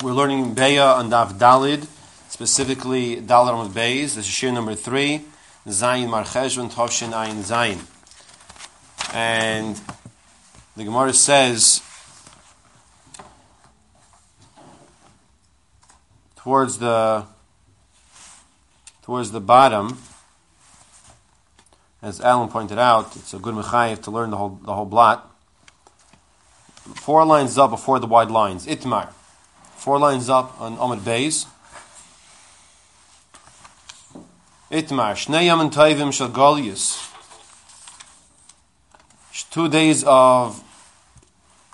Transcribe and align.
We're 0.00 0.12
learning 0.12 0.54
Beya 0.54 0.94
on 0.94 1.10
Dav 1.10 1.38
Dalid, 1.38 1.84
specifically 2.28 3.16
Dalid 3.16 3.52
on 3.52 3.68
Beis. 3.72 4.14
This 4.14 4.18
is 4.18 4.26
Shir 4.26 4.52
number 4.52 4.76
three, 4.76 5.24
Zayin 5.66 6.06
Marcheshvan 6.06 6.70
Tovshin 6.70 7.10
Ayin 7.10 7.42
Zayin. 7.42 7.80
And 9.12 9.74
the 10.76 10.84
Gemara 10.84 11.12
says, 11.12 11.82
towards 16.36 16.78
the 16.78 17.26
towards 19.02 19.32
the 19.32 19.40
bottom, 19.40 19.98
as 22.00 22.20
Alan 22.20 22.50
pointed 22.50 22.78
out, 22.78 23.16
it's 23.16 23.34
a 23.34 23.40
good 23.40 23.56
mechayev 23.56 24.00
to 24.02 24.12
learn 24.12 24.30
the 24.30 24.36
whole 24.36 24.60
the 24.62 24.74
whole 24.74 24.86
blot. 24.86 25.28
Four 26.94 27.24
lines 27.24 27.58
up 27.58 27.70
before 27.70 27.98
the 27.98 28.06
wide 28.06 28.30
lines. 28.30 28.64
Itmar. 28.64 29.12
Four 29.78 30.00
lines 30.00 30.28
up 30.28 30.60
on 30.60 30.76
Amud 30.76 31.00
Beis. 31.00 31.46
Itmar. 34.72 35.14
Shnei 35.14 35.46
Yamin 35.46 35.72
Taivim 35.72 36.12
Shal. 36.12 36.28
Two 39.50 39.68
days 39.68 40.02
of 40.04 40.62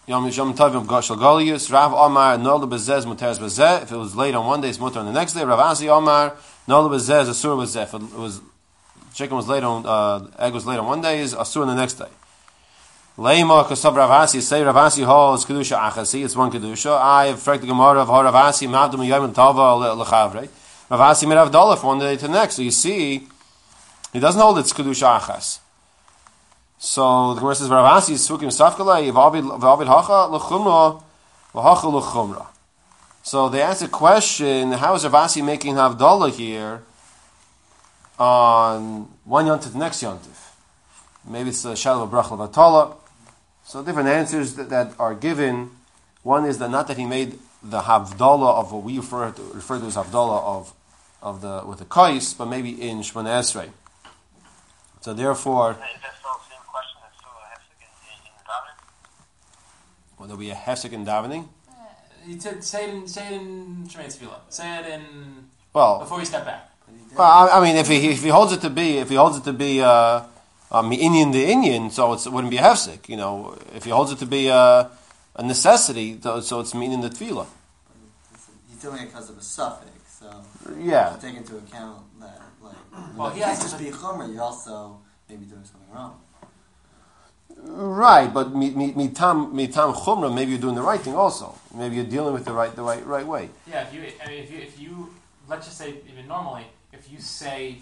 Yom 0.06 0.28
Yom 0.28 0.54
Tovim 0.54 1.02
Shal 1.02 1.16
Golius. 1.16 1.72
Rav 1.72 1.94
Omar 1.94 2.36
Nol 2.36 2.60
Bezez 2.68 3.06
Bezeh. 3.06 3.82
If 3.82 3.90
it 3.90 3.96
was 3.96 4.14
late 4.14 4.34
on 4.34 4.46
one 4.46 4.60
day, 4.60 4.68
it's 4.68 4.78
mutter 4.78 4.98
on 4.98 5.06
the 5.06 5.12
next 5.12 5.32
day. 5.32 5.42
Rav 5.42 5.58
Asi 5.58 5.88
Omar 5.88 6.36
Nol 6.68 6.90
Bezez 6.90 7.24
Asur 7.24 7.56
Bezeh. 7.56 7.84
If 7.84 7.94
it 7.94 8.18
was 8.18 8.42
chicken 9.14 9.34
was 9.34 9.48
late 9.48 9.64
on 9.64 9.86
uh, 9.86 10.28
egg 10.38 10.52
was 10.52 10.66
late 10.66 10.78
on 10.78 10.84
one 10.84 11.00
day, 11.00 11.20
is 11.20 11.34
Asur 11.34 11.62
on 11.62 11.68
the 11.68 11.74
next 11.74 11.94
day. 11.94 12.10
Leima 13.16 13.64
Kosav 13.64 13.94
Ravasi, 13.94 14.40
say 14.40 14.62
Ravasi 14.62 15.04
holds 15.04 15.44
Kedusha 15.44 15.78
Achasi, 15.78 16.24
it's 16.24 16.34
one 16.34 16.50
Kedusha. 16.50 17.00
I 17.00 17.26
have 17.26 17.44
the 17.44 17.58
Gemara 17.58 18.00
of 18.00 18.08
Ravasi, 18.08 18.66
Mavdum 18.68 19.06
Yom 19.06 19.32
Tava 19.32 19.60
Lechavre. 19.94 20.48
Ravasi 20.90 21.24
Avdallah 21.28 21.78
from 21.78 21.86
one 21.90 21.98
day 22.00 22.16
to 22.16 22.26
the 22.26 22.32
next. 22.32 22.56
So 22.56 22.62
you 22.62 22.72
see, 22.72 23.28
he 24.12 24.18
doesn't 24.18 24.40
hold 24.40 24.58
it's 24.58 24.72
Kedusha 24.72 25.20
Achas. 25.20 25.60
So 26.76 27.34
the 27.34 27.40
Gemara 27.40 27.54
says, 27.54 27.68
Ravasi 27.68 28.14
Sukim 28.14 28.50
Safkala, 28.50 29.12
Vavid 29.12 29.86
Hacha 29.86 30.28
Lechumra, 30.36 31.00
Vahacha 31.54 32.02
Lechumra. 32.02 32.46
So 33.22 33.48
they 33.48 33.62
ask 33.62 33.84
a 33.84 33.88
question, 33.88 34.72
how 34.72 34.96
is 34.96 35.04
Ravasi 35.04 35.44
making 35.44 35.76
Havdalah 35.76 36.32
here 36.32 36.82
on 38.18 39.08
one 39.22 39.46
yontif, 39.46 39.62
to 39.62 39.68
the 39.68 39.78
next 39.78 40.02
yontif? 40.02 40.50
Maybe 41.24 41.50
it's 41.50 41.64
a 41.64 41.76
Shalom 41.76 42.10
Brachal 42.10 42.36
Vatala. 42.36 42.96
So 43.64 43.82
different 43.82 44.08
answers 44.08 44.54
that, 44.54 44.68
that, 44.68 44.92
are 44.98 45.14
given. 45.14 45.70
One 46.22 46.44
is 46.44 46.58
that 46.58 46.70
not 46.70 46.86
that 46.88 46.98
he 46.98 47.06
made 47.06 47.38
the 47.62 47.80
havdalah 47.80 48.56
of 48.60 48.72
what 48.72 48.82
we 48.82 48.98
refer 48.98 49.30
to, 49.30 49.42
refer 49.54 49.78
to 49.78 49.86
as 49.86 49.96
havdalah 49.96 50.42
of 50.44 50.74
of 51.22 51.40
the 51.40 51.62
with 51.66 51.78
the 51.78 51.86
kais, 51.86 52.34
but 52.34 52.46
maybe 52.46 52.70
in 52.70 52.98
Shemona 52.98 53.40
Esrei. 53.40 53.70
So 55.00 55.14
therefore, 55.14 55.78
Will 60.18 60.28
there 60.28 60.36
be 60.36 60.50
a 60.50 60.54
hefsek 60.54 60.92
in 60.92 61.04
davening? 61.04 61.48
You 62.26 62.40
said 62.40 62.62
say 62.64 62.88
it 62.88 62.94
in 62.94 63.08
say 63.08 63.34
it 63.34 63.40
in 63.40 63.86
Shemona 63.88 64.40
Say 64.48 64.78
it 64.78 64.86
in 64.86 65.04
well 65.72 66.00
before 66.00 66.20
you 66.20 66.26
step 66.26 66.44
back. 66.44 66.70
Well, 67.16 67.26
I, 67.26 67.58
I 67.58 67.62
mean, 67.62 67.76
if 67.76 67.88
he 67.88 68.10
if 68.10 68.22
he 68.22 68.28
holds 68.28 68.52
it 68.52 68.60
to 68.60 68.70
be 68.70 68.98
if 68.98 69.08
he 69.08 69.16
holds 69.16 69.38
it 69.38 69.44
to 69.44 69.52
be. 69.54 69.82
Uh, 69.82 70.24
um, 70.70 70.92
Indian 70.92 71.30
the 71.30 71.44
Indian, 71.46 71.90
so 71.90 72.12
it 72.12 72.26
wouldn't 72.26 72.50
be 72.50 72.58
a 72.58 72.62
hefsek. 72.62 73.08
You 73.08 73.16
know, 73.16 73.56
if 73.74 73.84
he 73.84 73.90
holds 73.90 74.12
it 74.12 74.18
to 74.18 74.26
be 74.26 74.48
a, 74.48 74.90
a 75.36 75.42
necessity, 75.42 76.18
so 76.20 76.60
it's 76.60 76.74
meaning 76.74 77.00
the 77.00 77.10
tefillah. 77.10 77.46
He's 78.68 78.80
doing 78.82 79.02
it 79.02 79.06
because 79.06 79.30
of 79.30 79.38
a 79.38 79.42
suffix, 79.42 80.18
so 80.20 80.44
yeah. 80.78 81.16
take 81.20 81.36
into 81.36 81.56
account 81.56 82.02
that, 82.20 82.40
like, 82.62 82.76
well, 83.16 83.30
he 83.30 83.40
has 83.40 83.72
to 83.72 83.78
be 83.78 83.90
chomer. 83.90 84.32
You're 84.32 84.42
also 84.42 84.98
maybe 85.28 85.44
doing 85.44 85.64
something 85.64 85.90
wrong. 85.92 86.20
Right, 87.56 88.32
but 88.32 88.52
mitam 88.52 89.52
mitam 89.52 89.94
chumra, 89.94 90.34
maybe 90.34 90.52
you're 90.52 90.60
doing 90.60 90.74
the 90.74 90.82
right 90.82 91.00
thing 91.00 91.14
also. 91.14 91.54
Maybe 91.74 91.96
you're 91.96 92.04
dealing 92.04 92.34
with 92.34 92.44
the 92.44 92.52
right 92.52 92.74
the 92.74 92.82
right 92.82 93.04
right 93.06 93.26
way. 93.26 93.48
Yeah, 93.66 93.86
if 93.86 93.94
you 93.94 94.04
I 94.22 94.28
mean, 94.28 94.42
if 94.42 94.50
you 94.50 94.58
if 94.58 94.80
you 94.80 95.14
let's 95.48 95.66
just 95.66 95.78
say 95.78 95.94
even 96.10 96.26
normally 96.26 96.66
if 96.92 97.10
you 97.10 97.18
say 97.20 97.78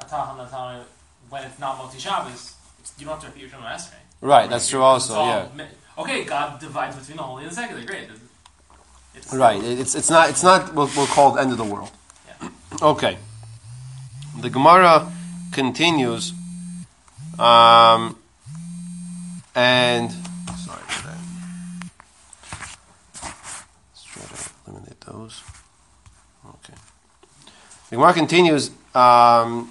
ataham 0.00 0.84
when 1.32 1.44
it's 1.44 1.58
not 1.58 1.78
multi 1.78 1.98
Shabbos, 1.98 2.54
you 2.98 3.06
don't 3.06 3.14
have 3.14 3.22
to 3.22 3.28
repeat 3.28 3.40
your 3.40 3.48
Shemona 3.48 3.74
Esrei. 3.74 3.94
Right, 4.20 4.50
that's 4.50 4.68
true 4.68 4.82
also, 4.82 5.14
yeah. 5.14 5.48
Okay, 5.96 6.24
God 6.24 6.60
divides 6.60 6.94
between 6.94 7.16
the 7.16 7.22
holy 7.22 7.44
and 7.44 7.50
the 7.50 7.56
secular, 7.56 7.82
great. 7.84 8.08
It's, 9.14 9.32
right, 9.32 9.62
it's, 9.64 9.94
it's 9.94 10.10
not, 10.10 10.28
it's 10.28 10.42
not 10.42 10.74
what 10.74 10.94
we'll 10.94 11.06
call 11.06 11.32
the 11.32 11.40
end 11.40 11.50
of 11.50 11.56
the 11.56 11.64
world. 11.64 11.90
Yeah. 12.28 12.48
Okay. 12.82 13.16
The 14.40 14.50
Gemara 14.50 15.10
continues, 15.52 16.32
um, 17.38 18.16
and 19.54 20.10
sorry 20.10 20.82
for 20.88 21.06
that. 21.06 21.18
Let's 23.90 24.04
try 24.04 24.22
to 24.24 24.50
eliminate 24.66 25.00
those. 25.02 25.42
Okay. 26.46 26.74
The 27.90 27.96
Gemara 27.96 28.12
continues. 28.14 28.70
Um, 28.94 29.70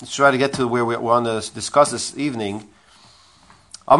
let's 0.00 0.14
try 0.14 0.30
to 0.30 0.38
get 0.38 0.52
to 0.54 0.68
where 0.68 0.84
we 0.84 0.96
want 0.96 1.26
to 1.26 1.40
discuss 1.54 1.90
this 1.90 2.16
evening. 2.16 2.68
Now 3.88 3.96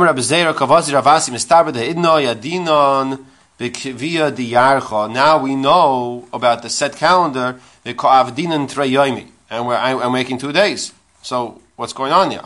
we 5.42 5.54
know 5.56 6.28
about 6.32 6.62
the 6.62 6.68
set 6.68 6.94
calendar, 6.96 7.60
the 7.82 7.94
Ka'avdinan 7.94 8.68
Treyoimi, 8.68 9.26
and 9.50 9.66
we're 9.66 9.74
I'm 9.74 10.12
making 10.12 10.38
two 10.38 10.52
days. 10.52 10.92
So 11.22 11.60
what's 11.76 11.92
going 11.92 12.12
on 12.12 12.30
here? 12.30 12.40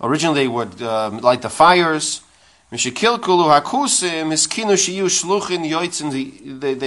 Originally 0.00 0.40
they 0.40 0.48
would 0.48 0.82
uh, 0.82 1.10
light 1.10 1.42
the 1.42 1.50
fires. 1.50 2.20
They 2.68 2.78
they 2.78 2.88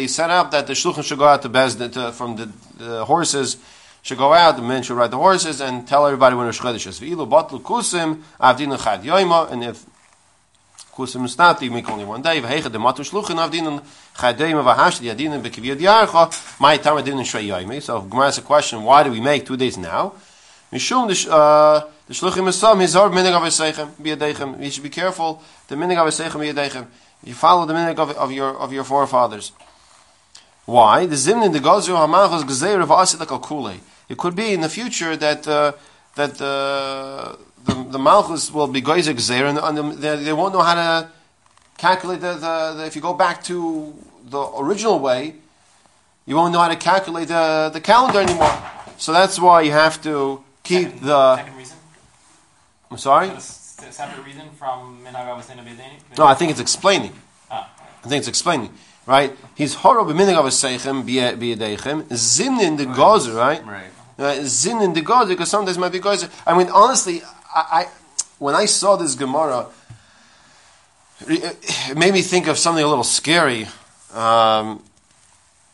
set 0.07 0.29
up 0.29 0.51
that 0.51 0.67
the 0.67 0.73
shluchin 0.73 1.03
should 1.06 1.17
go 1.17 1.25
out 1.25 1.41
to 1.41 1.50
Bezdin 1.50 2.12
from 2.12 2.35
the, 2.35 2.51
the 2.78 3.06
horses 3.06 3.56
should 4.01 4.17
go 4.17 4.34
out. 4.34 4.57
The 4.57 4.62
men 4.62 4.84
should 4.84 4.97
ride 4.97 5.12
the 5.12 5.17
horses 5.17 5.62
and 5.62 5.88
tell 5.88 6.06
everybody 6.06 6.35
when 6.35 6.47
Rosh 6.47 6.59
Chodesh 6.59 6.85
is. 6.85 7.00
Kusim 7.00 8.22
yoima. 8.41 9.51
And 9.51 9.63
if 9.63 9.85
kusim 10.94 11.23
is 11.23 11.38
not, 11.38 11.62
you 11.62 11.72
make 11.72 11.90
only 11.90 12.03
one 12.03 12.23
day. 12.23 12.41
V'heicha 12.41 12.63
dematu 12.63 13.09
shluchin 13.09 13.38
avdinu 13.38 13.81
chad 14.19 14.38
yoima 14.38 14.75
v'hashdi 14.75 15.16
adinu 15.16 15.41
b'kiviyad 15.41 15.79
yarcha. 15.79 16.59
My 16.59 16.75
time 16.75 17.01
adinu 17.01 17.22
shrei 17.22 17.47
yoimi. 17.47 17.81
So 17.81 18.01
Gemara 18.01 18.25
has 18.25 18.38
a 18.38 18.41
question: 18.41 18.84
Why 18.84 19.03
do 19.03 19.11
we 19.11 19.22
make 19.22 19.46
two 19.46 19.56
days 19.56 19.78
now? 19.78 20.11
Mishum 20.73 21.09
uh, 21.29 21.88
the 22.09 22.16
shluchim 22.16 22.47
esam 22.50 22.78
hizar 22.81 23.12
minig 23.12 23.34
of 23.34 23.44
esechem 23.44 23.92
biyadechem. 24.02 24.64
You 24.64 24.72
should 24.72 24.81
be 24.81 24.90
careful. 24.90 25.44
The 25.68 25.75
minig 25.75 25.96
of 25.96 26.08
esechem 26.08 26.42
biyadechem. 26.42 26.88
You 27.24 27.36
follow 27.36 27.68
the 27.68 27.74
minig 27.75 28.00
of, 28.00 28.09
of 28.18 28.31
your 28.31 28.58
of 28.58 28.74
your 28.74 28.84
forefathers. 28.84 29.52
Why? 30.66 31.06
The 31.06 31.16
zimnin 31.16 31.53
the 31.53 31.59
gazu 31.59 31.94
hamachos 31.96 32.42
gezeir 32.46 32.81
of 32.81 32.90
asid 32.90 33.22
al 33.22 33.80
It 34.09 34.18
could 34.18 34.36
be 34.36 34.53
in 34.53 34.62
the 34.62 34.70
future 34.70 35.16
that 35.18 35.47
uh, 35.47 35.74
that 36.16 36.42
uh, 36.42 37.36
the 37.66 37.74
the 37.92 38.00
malchus 38.00 38.52
will 38.52 38.66
be 38.66 38.81
geyser 38.81 39.14
gezeir 39.14 39.47
and, 39.47 39.59
and 39.59 39.94
they, 40.00 40.16
they 40.16 40.34
won't 40.34 40.56
know 40.56 40.64
how 40.64 40.74
to 40.74 41.09
calculate 41.78 42.22
the, 42.22 42.34
the, 42.34 42.74
the 42.76 42.86
if 42.88 42.96
you 42.96 43.03
go 43.03 43.14
back 43.14 43.44
to 43.44 43.94
the 44.26 44.41
original 44.58 44.97
way, 44.97 45.36
you 46.26 46.36
won't 46.36 46.53
know 46.53 46.59
how 46.59 46.70
to 46.70 46.76
calculate 46.76 47.28
the 47.28 47.70
the 47.72 47.81
calendar 47.81 48.20
anymore. 48.20 48.58
So 48.97 49.14
that's 49.14 49.40
why 49.40 49.62
you 49.62 49.74
have 49.74 50.02
to 50.02 50.44
keep 50.64 50.88
second, 50.88 51.06
the. 51.06 51.36
Second 51.36 51.58
reason? 51.58 51.78
I'm 52.91 52.97
sorry? 52.97 53.29
A 53.29 53.39
separate 53.39 54.25
reason 54.25 54.50
from 54.51 55.03
Minhag 55.03 56.17
No, 56.17 56.25
I 56.25 56.34
think 56.34 56.52
it's 56.52 56.59
explaining. 56.59 57.14
Ah. 57.52 57.69
I 58.03 58.08
think 58.08 58.19
it's 58.19 58.28
explaining. 58.28 58.73
Right? 59.05 59.35
He's 59.55 59.75
horror 59.75 60.03
b'minig 60.03 60.35
of 60.35 60.46
seichem 60.46 61.03
b'yedechem. 61.03 62.14
Zin 62.14 62.59
in 62.59 62.78
the 62.78 62.85
gozer, 62.85 63.35
right? 63.35 63.66
Right. 63.66 63.91
Uh, 64.17 64.41
zin 64.43 64.81
in 64.81 64.93
the 64.93 65.02
gozer, 65.02 65.29
because 65.29 65.49
sometimes 65.49 65.78
it 65.78 65.79
might 65.79 65.91
be 65.91 65.99
gozer. 65.99 66.29
I 66.46 66.58
mean, 66.58 66.69
honestly, 66.69 67.22
I, 67.55 67.66
I, 67.72 67.87
when 68.37 68.55
I 68.55 68.66
saw 68.66 68.96
this 68.96 69.16
Gemara, 69.16 69.67
it 71.28 71.97
made 71.97 72.14
me 72.14 72.22
think 72.22 72.47
of 72.47 72.58
something 72.58 72.84
a 72.84 72.87
little 72.87 73.03
scary. 73.03 73.64
Um, 74.14 74.84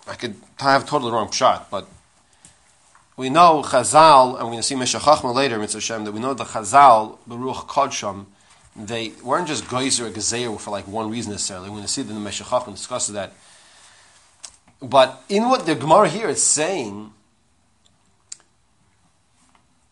I 0.07 0.15
could 0.17 0.35
have 0.59 0.85
totally 0.85 1.11
wrong 1.11 1.31
shot, 1.31 1.69
but 1.71 1.87
we 3.17 3.29
know 3.29 3.61
Chazal, 3.63 4.35
and 4.35 4.43
we're 4.43 4.51
going 4.51 4.57
to 4.57 4.63
see 4.63 4.75
Meshachachma 4.75 5.33
later, 5.33 5.57
Mitzvah 5.57 5.77
Hashem, 5.77 6.05
that 6.05 6.11
we 6.11 6.19
know 6.19 6.33
the 6.33 6.43
Chazal, 6.43 7.17
Baruch 7.25 7.67
Kodsham, 7.67 8.25
they 8.75 9.13
weren't 9.23 9.47
just 9.47 9.69
Geyser 9.69 10.07
or 10.07 10.09
Gezeir 10.09 10.59
for 10.59 10.71
like 10.71 10.85
one 10.87 11.09
reason 11.09 11.31
necessarily. 11.31 11.69
We're 11.69 11.77
going 11.77 11.87
to 11.87 11.89
see 11.89 12.01
that 12.01 12.13
the 12.13 12.19
Meshachachma 12.19 12.71
discusses 12.71 13.15
that. 13.15 13.31
But 14.81 15.23
in 15.29 15.47
what 15.47 15.65
the 15.65 15.75
Gemara 15.75 16.09
here 16.09 16.27
is 16.27 16.43
saying, 16.43 17.13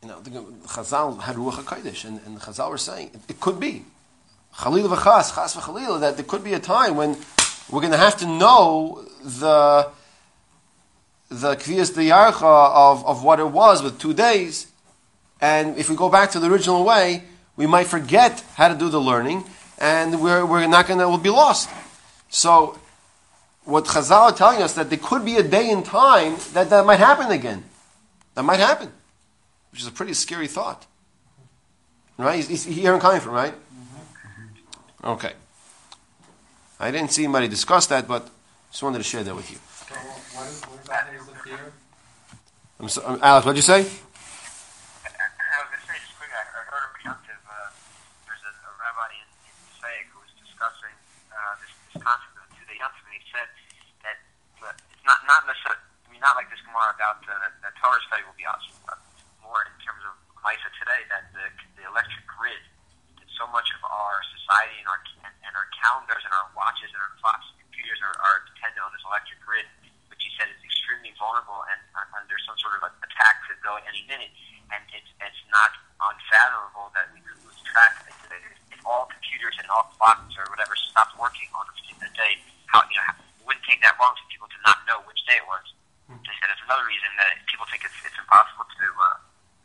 you 0.02 0.10
know, 0.10 0.20
the 0.20 0.32
Chazal 0.68 1.22
had 1.22 1.38
Ruach 1.38 1.64
HaKodesh, 1.64 2.04
and, 2.04 2.20
and 2.26 2.40
Chazal 2.40 2.70
were 2.70 2.78
saying, 2.78 3.12
it, 3.14 3.22
it 3.30 3.40
could 3.40 3.60
be. 3.60 3.86
Chalil 4.60 4.88
v'chas, 4.90 5.34
chas 5.34 5.56
v'chalil, 5.56 6.02
that 6.02 6.18
there 6.18 6.26
could 6.26 6.44
be 6.44 6.54
a 6.54 6.60
time 6.60 6.96
when 6.96 7.18
we're 7.72 7.80
going 7.80 7.94
to 7.94 7.98
have 7.98 8.18
to 8.18 8.28
know 8.28 9.06
the 9.24 9.90
the 11.30 11.56
kviyas 11.56 11.96
the 11.96 12.12
of, 12.14 13.06
of 13.06 13.24
what 13.24 13.40
it 13.40 13.50
was 13.50 13.82
with 13.82 14.00
two 14.00 14.14
days, 14.14 14.68
and 15.42 15.78
if 15.78 15.90
we 15.90 15.96
go 15.96 16.10
back 16.10 16.32
to 16.32 16.40
the 16.40 16.50
original 16.50 16.84
way, 16.86 17.24
we 17.56 17.68
might 17.68 17.88
forget 17.88 18.44
how 18.56 18.68
to 18.68 18.76
do 18.76 18.90
the 18.90 19.02
learning, 19.02 19.44
and 19.78 20.22
we're, 20.22 20.46
we're 20.46 20.68
not 20.68 20.88
going 20.88 21.00
to, 21.00 21.08
we'll 21.08 21.18
be 21.18 21.30
lost. 21.30 21.70
So, 22.30 22.80
what 23.66 23.86
Chazal 23.86 24.32
are 24.32 24.32
telling 24.32 24.62
us 24.62 24.74
that 24.74 24.90
there 24.90 25.00
could 25.00 25.24
be 25.24 25.36
a 25.36 25.44
day 25.44 25.70
in 25.70 25.84
time 25.84 26.38
that 26.54 26.70
that 26.70 26.86
might 26.86 27.00
happen 27.00 27.32
again. 27.32 27.64
That 28.36 28.44
might 28.44 28.60
happen, 28.60 28.92
which 29.72 29.82
is 29.82 29.88
a 29.88 29.92
pretty 29.92 30.14
scary 30.14 30.48
thought. 30.48 30.86
Right? 32.18 32.38
He's, 32.38 32.48
he's 32.48 32.66
here 32.66 32.98
coming 33.00 33.22
from, 33.22 33.34
right? 33.34 33.54
Mm-hmm. 33.54 35.08
Okay. 35.08 35.34
I 36.80 36.92
didn't 36.92 37.12
see 37.12 37.24
anybody 37.24 37.48
discuss 37.48 37.88
that, 37.88 38.08
but 38.08 38.30
just 38.72 38.84
wanted 38.84 38.98
to 38.98 39.04
share 39.04 39.24
that 39.24 39.36
with 39.36 39.52
you. 39.52 39.58
I'm 42.84 42.92
so, 42.92 43.00
um, 43.08 43.16
Alex, 43.24 43.48
what'd 43.48 43.56
you 43.56 43.64
say? 43.64 43.80
I 43.80 43.88
was 43.88 45.72
going 45.72 45.80
to 45.80 45.88
say 45.88 45.96
just 46.04 46.20
quickly, 46.20 46.36
I 46.36 46.44
I 46.44 46.68
heard 46.68 46.84
a 46.84 46.92
presumptive, 46.92 47.40
uh, 47.48 47.72
there's 48.28 48.44
a, 48.44 48.52
a 48.52 48.72
rabbi 48.76 49.24
in, 49.24 49.28
in 49.40 50.04
who 50.12 50.20
was 50.20 50.28
discussing 50.44 50.92
uh, 51.32 51.56
this, 51.64 51.72
this 51.96 52.04
concept 52.04 52.36
of 52.44 52.52
two 52.60 52.68
day 52.68 52.76
Yom 52.76 52.92
he 53.08 53.24
said 53.32 53.48
that 54.04 54.20
it's 54.60 55.06
not, 55.08 55.24
not 55.24 55.48
necessarily, 55.48 55.80
not 56.20 56.36
like 56.36 56.52
this 56.52 56.60
Gemara 56.68 56.92
about 56.92 57.24
uh, 57.24 57.40
that, 57.40 57.56
that 57.64 57.72
Torah 57.80 58.04
study 58.12 58.28
will 58.28 58.36
be 58.36 58.44
awesome, 58.44 58.76
more 59.40 59.64
in 59.64 59.80
terms 59.80 60.04
of 60.04 60.12
Misa 60.44 60.68
today, 60.76 61.08
that 61.08 61.32
the, 61.32 61.48
the 61.80 61.88
electric 61.88 62.28
grid, 62.28 62.60
so 63.40 63.48
much 63.56 63.72
of 63.80 63.82
our 63.88 64.20
society 64.44 64.76
and 64.84 64.92
our, 64.92 65.00
and, 65.24 65.36
and 65.48 65.54
our 65.56 65.72
calendars 65.72 66.24
and 66.28 66.36
our 66.36 66.52
watches 66.52 66.92
and 66.92 67.00
our 67.00 67.16
clocks 67.24 67.48
and 67.56 67.64
computers 67.64 68.04
are, 68.04 68.16
are 68.28 68.44
dependent 68.52 68.84
on 68.84 68.92
this 68.92 69.04
electric 69.08 69.40
grid, 69.40 69.64
which 70.12 70.20
he 70.20 70.30
said 70.36 70.52
is 70.52 70.60
extremely 70.68 71.13
vulnerable 71.24 71.64
and 71.72 71.80
under 72.20 72.36
some 72.44 72.60
sort 72.60 72.76
of 72.76 72.92
attack 73.00 73.48
could 73.48 73.56
go 73.64 73.80
at 73.80 73.88
any 73.88 74.04
minute. 74.12 74.36
And 74.76 74.84
it's, 74.92 75.08
it's 75.24 75.44
not 75.48 75.72
unfathomable 76.04 76.92
that 76.92 77.08
we 77.16 77.24
could 77.24 77.40
lose 77.48 77.56
track 77.64 78.04
of 78.04 78.12
it. 78.12 78.20
If 78.76 78.84
all 78.84 79.08
computers 79.08 79.56
and 79.64 79.72
all 79.72 79.88
clocks 79.96 80.36
or 80.36 80.44
whatever 80.52 80.76
stopped 80.76 81.16
working 81.16 81.48
on 81.56 81.64
a 81.64 81.74
particular 81.80 82.12
day, 82.12 82.44
how, 82.68 82.84
you 82.92 83.00
know, 83.00 83.08
it 83.40 83.46
wouldn't 83.48 83.64
take 83.64 83.80
that 83.88 83.96
long 84.02 84.12
for 84.20 84.28
people 84.28 84.52
to 84.52 84.60
not 84.68 84.84
know 84.84 85.00
which 85.08 85.24
day 85.24 85.40
it 85.40 85.48
was. 85.48 85.64
They 86.12 86.36
said 86.44 86.52
it's 86.52 86.66
another 86.68 86.84
reason 86.84 87.08
that 87.16 87.40
people 87.48 87.64
think 87.72 87.88
it's, 87.88 87.96
it's 88.04 88.20
impossible 88.20 88.68
to, 88.68 88.86
uh, 88.92 89.18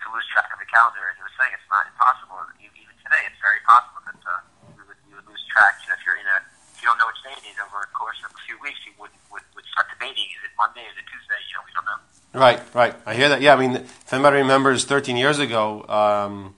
to 0.05 0.07
lose 0.15 0.25
track 0.31 0.49
of 0.55 0.63
the 0.63 0.69
calendar. 0.71 1.03
As 1.11 1.19
I 1.19 1.25
was 1.27 1.35
saying, 1.35 1.53
it's 1.57 1.69
not 1.69 1.85
impossible. 1.91 2.39
Even 2.63 2.95
today, 3.03 3.23
it's 3.27 3.41
very 3.43 3.61
possible 3.67 4.01
that 4.07 4.21
uh, 4.23 4.33
you, 4.77 4.85
would, 4.87 5.01
you 5.11 5.15
would 5.19 5.29
lose 5.29 5.43
track. 5.51 5.83
You 5.85 5.93
know, 5.93 5.97
if 5.99 6.03
you're 6.07 6.21
in 6.21 6.29
a, 6.29 6.39
you 6.83 6.89
don't 6.89 6.99
know 6.99 7.07
which 7.07 7.23
day 7.23 7.35
it 7.35 7.45
is 7.51 7.59
over 7.59 7.83
the 7.83 7.93
course 7.93 8.17
of 8.25 8.31
a 8.31 8.41
few 8.47 8.57
weeks, 8.63 8.79
you 8.87 8.93
would, 8.99 9.11
would, 9.33 9.43
would 9.55 9.65
start 9.73 9.87
debating: 9.93 10.25
is 10.25 10.43
it 10.45 10.55
Monday? 10.57 10.83
Is 10.87 10.97
it 10.97 11.07
Tuesday? 11.11 11.41
You 11.49 11.55
know, 11.57 11.65
we 11.67 11.73
don't 11.75 11.87
know. 11.87 11.99
Right, 12.39 12.61
right. 12.75 12.95
I 13.07 13.15
hear 13.15 13.29
that. 13.31 13.41
Yeah, 13.41 13.55
I 13.55 13.59
mean, 13.59 13.77
if 13.77 14.13
anybody 14.13 14.39
remembers 14.39 14.85
13 14.85 15.17
years 15.17 15.39
ago, 15.39 15.83
um, 15.89 16.55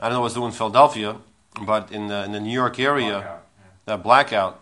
I 0.00 0.08
don't 0.08 0.14
know 0.14 0.20
what's 0.20 0.34
doing 0.34 0.46
in 0.46 0.52
Philadelphia, 0.52 1.16
but 1.62 1.92
in 1.92 2.08
the, 2.08 2.24
in 2.24 2.32
the 2.32 2.40
New 2.40 2.52
York 2.52 2.78
area, 2.80 3.20
Blackout, 3.20 3.42
that 3.86 4.02
blackout 4.02 4.60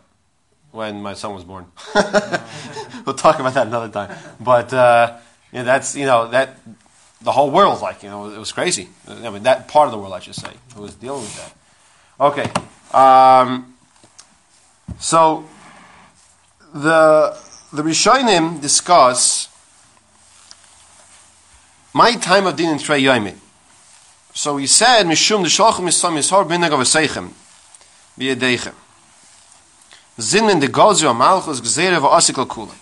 when 0.73 1.03
my 1.03 1.15
son 1.15 1.35
was 1.35 1.45
born. 1.45 1.67
we'll 3.07 3.15
talk 3.15 3.39
about 3.39 3.55
that 3.55 3.67
another 3.67 3.89
time. 3.89 4.17
But 4.41 4.73
uh, 4.73 5.19
yeah, 5.53 5.63
that's 5.63 5.95
you 5.95 6.07
know 6.07 6.29
that 6.29 6.59
the 7.21 7.33
whole 7.33 7.51
world 7.51 7.81
like 7.81 8.03
you 8.03 8.09
know 8.09 8.31
it 8.31 8.39
was 8.39 8.53
crazy. 8.53 8.89
I 9.07 9.31
mean 9.31 9.45
that 9.45 9.69
part 9.69 9.87
of 9.87 9.93
the 9.93 9.99
world 9.99 10.13
I 10.13 10.19
should 10.21 10.35
say 10.35 10.51
who 10.75 10.83
was 10.83 10.95
dealing 10.95 11.23
with 11.23 11.37
that. 11.37 11.55
Okay, 12.21 12.51
um, 12.97 13.72
so 15.03 15.45
the 16.73 17.37
the 17.73 17.83
Rishonim 17.83 18.61
discuss 18.61 19.49
my 21.93 22.15
time 22.15 22.47
of 22.47 22.55
din 22.55 22.71
in 22.71 22.79
Trey 22.79 23.03
Yomi. 23.03 23.35
So 24.33 24.59
he 24.59 24.69
said, 24.69 25.05
Mishum 25.07 25.43
d'sholchim 25.43 25.89
yisam 25.89 26.17
yishor 26.17 26.47
binag 26.47 26.73
of 26.73 26.81
aseichem, 26.81 27.31
b'yedechem. 28.17 28.75
Zin 30.21 30.49
in 30.51 30.61
the 30.61 30.69
gozio 30.69 31.17
malchus 31.17 31.61
gzere 31.61 31.99
v'asikal 31.99 32.47
kula. 32.47 32.75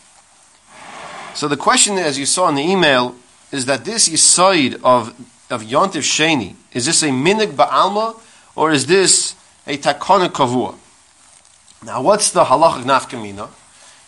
So 1.35 1.49
the 1.49 1.57
question, 1.57 1.97
as 1.97 2.19
you 2.19 2.27
saw 2.27 2.51
in 2.51 2.57
the 2.57 2.63
email, 2.63 3.15
is 3.51 3.65
that 3.65 3.87
this 3.87 4.11
yisoid 4.11 4.81
of, 4.85 5.09
of 5.49 5.63
Yontif 5.63 6.03
Sheni, 6.03 6.55
is 6.75 6.85
this 6.85 7.03
a 7.03 7.09
minig 7.09 7.53
ba'alma, 7.53 8.21
or 8.57 8.73
is 8.73 8.87
this 8.87 9.35
a 9.67 9.79
takona 9.79 10.29
kavua? 10.29 10.75
Now, 11.85 12.03
what's 12.03 12.31
the 12.31 12.45
halachic 12.45 12.85
nafkamina? 12.85 13.49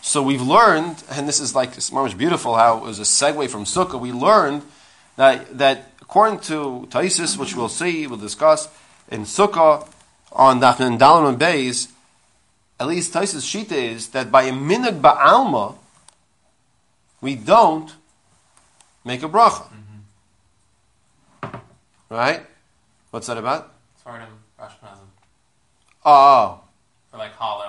So 0.02 0.22
we've 0.22 0.42
learned, 0.42 1.02
and 1.10 1.28
this 1.28 1.40
is 1.40 1.54
like, 1.54 1.76
it's 1.76 1.92
much 1.92 2.18
beautiful 2.18 2.56
how 2.56 2.78
it 2.78 2.82
was 2.82 2.98
a 2.98 3.02
segue 3.02 3.48
from 3.48 3.64
Sukkah, 3.64 4.00
we 4.00 4.12
learned 4.12 4.62
that, 5.16 5.58
that 5.58 5.92
according 6.00 6.40
to 6.40 6.88
Taisis, 6.90 7.38
which 7.38 7.54
we'll 7.54 7.68
see, 7.68 8.06
we'll 8.06 8.18
discuss, 8.18 8.68
in 9.10 9.22
Sukkah, 9.22 9.88
on 10.32 10.60
Dafnan 10.60 10.98
Dalam 10.98 11.28
and 11.28 11.38
Beis, 11.38 11.88
at 12.80 12.88
least 12.88 13.14
Taisis 13.14 13.46
Shita 13.46 13.72
is 13.72 14.08
that 14.08 14.32
by 14.32 14.42
a 14.42 14.52
minig 14.52 15.00
ba'alma, 15.00 15.76
we 17.20 17.36
don't 17.36 17.94
make 19.04 19.22
a 19.22 19.28
bracha. 19.28 19.68
Mm-hmm. 21.42 21.56
Right? 22.10 22.42
What's 23.10 23.28
that 23.28 23.38
about? 23.38 23.72
Svardim, 24.04 24.26
Ashkenazim. 24.58 25.08
Oh, 26.04 26.60
For 27.12 27.18
like 27.18 27.36
for 27.36 27.61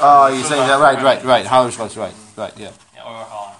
oh, 0.00 0.26
you're 0.28 0.44
saying 0.44 0.66
that 0.66 0.80
right, 0.80 1.02
right, 1.02 1.24
right. 1.24 1.46
Halish 1.46 1.78
was 1.78 1.96
right, 1.96 2.14
right, 2.36 2.52
yeah, 2.58 2.70
Yeah, 2.94 3.02
or 3.04 3.24
Hallel. 3.24 3.54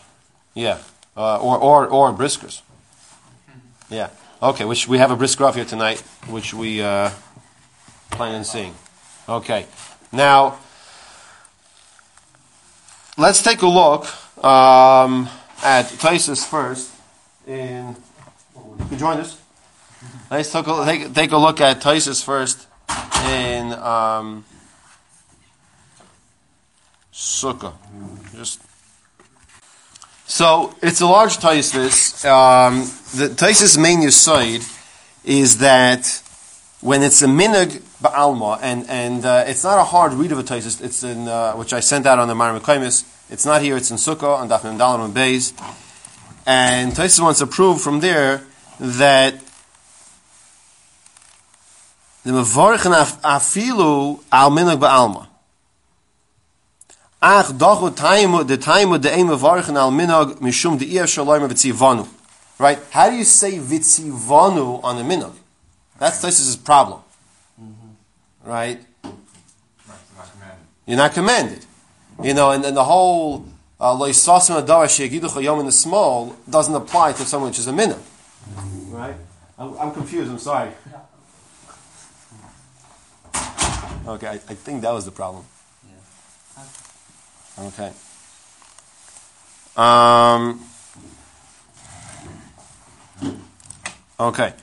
yeah, 0.54 0.78
uh, 1.16 1.38
or 1.40 1.58
or 1.58 1.87
or 1.88 2.12
briskers. 2.12 2.62
Yeah, 3.88 4.10
okay. 4.42 4.64
Which 4.64 4.88
we 4.88 4.98
have 4.98 5.10
a 5.10 5.16
brisker 5.16 5.44
off 5.44 5.54
here 5.54 5.64
tonight, 5.64 6.00
which 6.28 6.54
we 6.54 6.82
uh, 6.82 7.10
plan 8.10 8.34
on 8.34 8.44
seeing. 8.44 8.75
Okay, 9.28 9.66
now 10.12 10.58
let's 13.16 13.43
take 13.43 13.62
a 13.62 13.66
look 13.69 14.04
um, 14.44 15.28
at 15.62 15.86
Taisus 15.86 16.44
first. 16.46 16.93
In 17.46 17.96
you 18.90 18.96
join 18.96 19.19
us. 19.19 19.40
Let's 20.31 20.50
take 20.50 20.66
a, 20.66 20.84
take, 20.84 21.14
take 21.14 21.32
a 21.32 21.36
look 21.36 21.60
at 21.60 21.81
Taisus 21.81 22.25
first 22.25 22.66
in 23.28 23.72
um, 23.75 24.44
Sukkah. 27.20 27.74
Just 28.34 28.62
so 30.24 30.74
it's 30.81 31.03
a 31.03 31.06
large 31.06 31.36
Taisus. 31.36 32.24
Um, 32.24 32.81
the 33.19 33.34
Taisus 33.34 33.77
main 33.77 34.00
yisoid 34.00 34.65
is 35.22 35.58
that 35.58 36.22
when 36.81 37.03
it's 37.03 37.20
a 37.20 37.27
minig 37.27 37.82
ba'alma, 38.03 38.58
and 38.62 38.89
and 38.89 39.27
uh, 39.27 39.44
it's 39.46 39.65
not 39.65 39.79
a 39.79 39.84
hard 39.84 40.15
read 40.15 40.32
of 40.32 40.39
a 40.39 40.43
Taisus. 40.43 40.82
It's 40.82 41.03
in 41.03 41.29
uh, 41.29 41.53
which 41.53 41.74
I 41.74 41.81
sent 41.81 42.06
out 42.06 42.19
on 42.19 42.27
the 42.27 42.34
Marim. 42.34 43.05
It's 43.29 43.44
not 43.44 43.60
here. 43.60 43.77
It's 43.77 43.91
in 43.91 43.98
Sukkah 43.98 44.39
on 44.39 44.48
Daf 44.48 44.62
Dalam 44.62 45.05
and 45.05 45.15
Beis. 45.15 45.53
And 46.46 46.93
Taisus 46.93 47.20
wants 47.20 47.41
to 47.41 47.46
prove 47.46 47.82
from 47.82 48.00
there 48.00 48.41
that 48.79 49.34
the 52.24 52.34
af- 52.34 53.20
afilu 53.20 54.22
al 54.32 54.50
minig 54.50 54.79
ba'alma. 54.81 55.27
Ach 57.22 57.46
dachu 57.46 57.91
taimu 57.91 58.46
the 58.46 58.56
taimu 58.56 59.00
de 59.00 59.12
ein 59.12 59.27
mevorchen 59.27 59.77
al 59.77 59.91
minog 59.91 60.41
mishum 60.41 60.79
de 60.79 60.86
iya 60.86 61.06
shalom 61.06 61.48
v'tzivanu. 61.48 62.08
Right? 62.58 62.79
How 62.91 63.10
do 63.10 63.17
you 63.17 63.24
say 63.24 63.58
v'tzivanu 63.58 64.82
on 64.82 64.96
the 64.96 65.03
minog? 65.03 65.34
That's 65.98 66.24
Taisus' 66.24 66.56
problem. 66.65 67.00
Right? 68.43 68.81
Right. 69.05 69.15
You're 70.86 70.96
not 70.96 71.12
commanded. 71.12 71.67
You 72.22 72.32
know, 72.32 72.50
and, 72.53 72.65
and 72.65 72.74
the 72.74 72.84
whole 72.84 73.44
uh, 73.79 73.94
loisasim 73.94 74.62
adara 74.62 74.86
shegiducha 74.86 75.43
yom 75.43 75.60
in 75.60 75.67
the 75.67 75.72
small 75.72 76.34
doesn't 76.48 76.74
apply 76.74 77.12
to 77.12 77.22
someone 77.24 77.50
which 77.50 77.58
is 77.58 77.67
a 77.67 77.72
minna. 77.72 77.98
Right? 78.89 79.15
I'm, 79.58 79.79
I'm 79.79 79.93
confused. 79.93 80.31
I'm 80.31 80.39
sorry. 80.39 80.70
Okay, 84.06 84.27
I, 84.27 84.32
I 84.32 84.55
think 84.55 84.81
that 84.81 84.93
was 84.93 85.05
the 85.05 85.12
problem. 85.12 85.44
Okay. 87.60 87.93
Um. 89.76 90.64
Okay. 94.19 94.55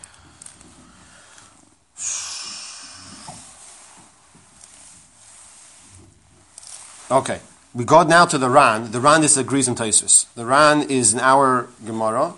Okay. 7.12 7.40
We 7.76 7.86
go 7.86 8.02
now 8.02 8.26
to 8.26 8.40
the 8.40 8.50
Ran. 8.50 8.92
The 8.92 9.00
Ran 9.00 9.22
disagrees 9.22 9.68
in 9.68 9.76
Taisus. 9.76 10.26
The 10.34 10.46
Ran 10.46 10.90
is 10.90 11.14
in 11.14 11.20
our 11.20 11.70
Gemara. 11.86 12.34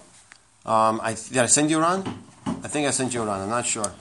Um, 0.66 1.00
I, 1.02 1.16
did 1.16 1.38
I 1.38 1.46
send 1.46 1.72
you 1.72 1.80
Ran? 1.80 2.04
I 2.46 2.68
think 2.68 2.86
I 2.86 2.92
sent 2.92 3.14
you 3.14 3.24
Ran. 3.24 3.42
I'm 3.42 3.50
not 3.50 3.66
sure. 3.66 3.94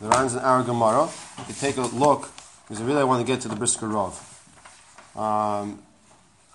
The 0.00 0.08
Ran's 0.08 0.34
in 0.34 0.40
our 0.40 0.64
Gemara. 0.64 1.08
You 1.46 1.54
take 1.54 1.76
a 1.76 1.82
look 1.82 2.30
because 2.64 2.82
I 2.82 2.84
really 2.84 3.04
want 3.04 3.24
to 3.24 3.32
get 3.32 3.40
to 3.42 3.48
the 3.48 3.54
Brisker 3.54 3.86
Rov. 3.86 4.31
Um, 5.14 5.78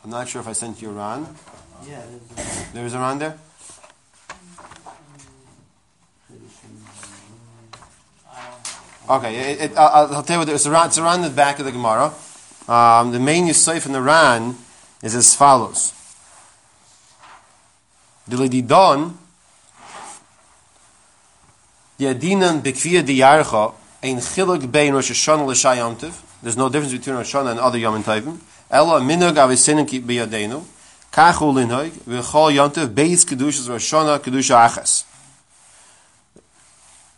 I'm 0.03 0.09
not 0.09 0.27
sure 0.27 0.41
if 0.41 0.47
I 0.47 0.53
sent 0.53 0.81
you 0.81 0.89
a 0.89 0.93
Ran. 0.93 1.27
Yeah, 1.85 2.01
there's 2.35 2.69
a 2.69 2.73
There 2.73 2.85
is 2.85 2.95
Ran 2.95 3.19
there. 3.19 3.37
Okay, 9.09 9.35
it, 9.51 9.61
it, 9.61 9.77
I'll, 9.77 10.15
I'll 10.15 10.23
tell 10.23 10.35
you 10.35 10.45
what. 10.45 10.49
It's 10.49 10.65
around. 10.65 10.87
It's 10.87 10.97
around 10.97 11.21
the 11.21 11.29
back 11.29 11.59
of 11.59 11.65
the 11.65 11.71
Gemara. 11.71 12.13
Um, 12.67 13.11
the 13.11 13.19
main 13.19 13.47
Yisayf 13.47 13.85
in 13.85 13.93
the 13.93 14.01
Ran 14.01 14.55
is 15.01 15.15
as 15.15 15.33
follows. 15.33 15.93
Dilididon. 18.29 19.13
Yadinan 21.99 22.61
bekvia 22.61 23.01
diyarcha 23.01 23.73
ein 24.03 24.17
chiluk 24.17 24.69
bein 24.71 24.93
Rosh 24.93 25.11
Hashanah 25.11 25.47
l'shai 25.47 25.75
Yom 25.75 25.97
There's 26.43 26.57
no 26.57 26.69
difference 26.69 26.93
between 26.93 27.15
Rosh 27.15 27.33
Hashanah 27.33 27.51
and 27.51 27.59
other 27.59 27.77
Yom 27.77 28.03
Tovim. 28.03 28.39
Minog 28.71 29.38
avisinim 29.38 29.86
ki 29.86 30.07
biyadenu. 30.07 30.63
Kachu 31.12 31.53
linhoig 31.55 31.91
v'chol 32.07 32.69
beis 32.95 33.25
kedushas 33.25 34.21
kedusha 34.24 34.57
achas. 34.67 35.03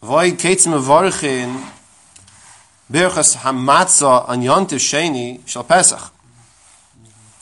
Mevarchin 0.02 1.60
birchas 2.92 3.36
Sheni 4.80 5.40
Pesach. 5.68 6.12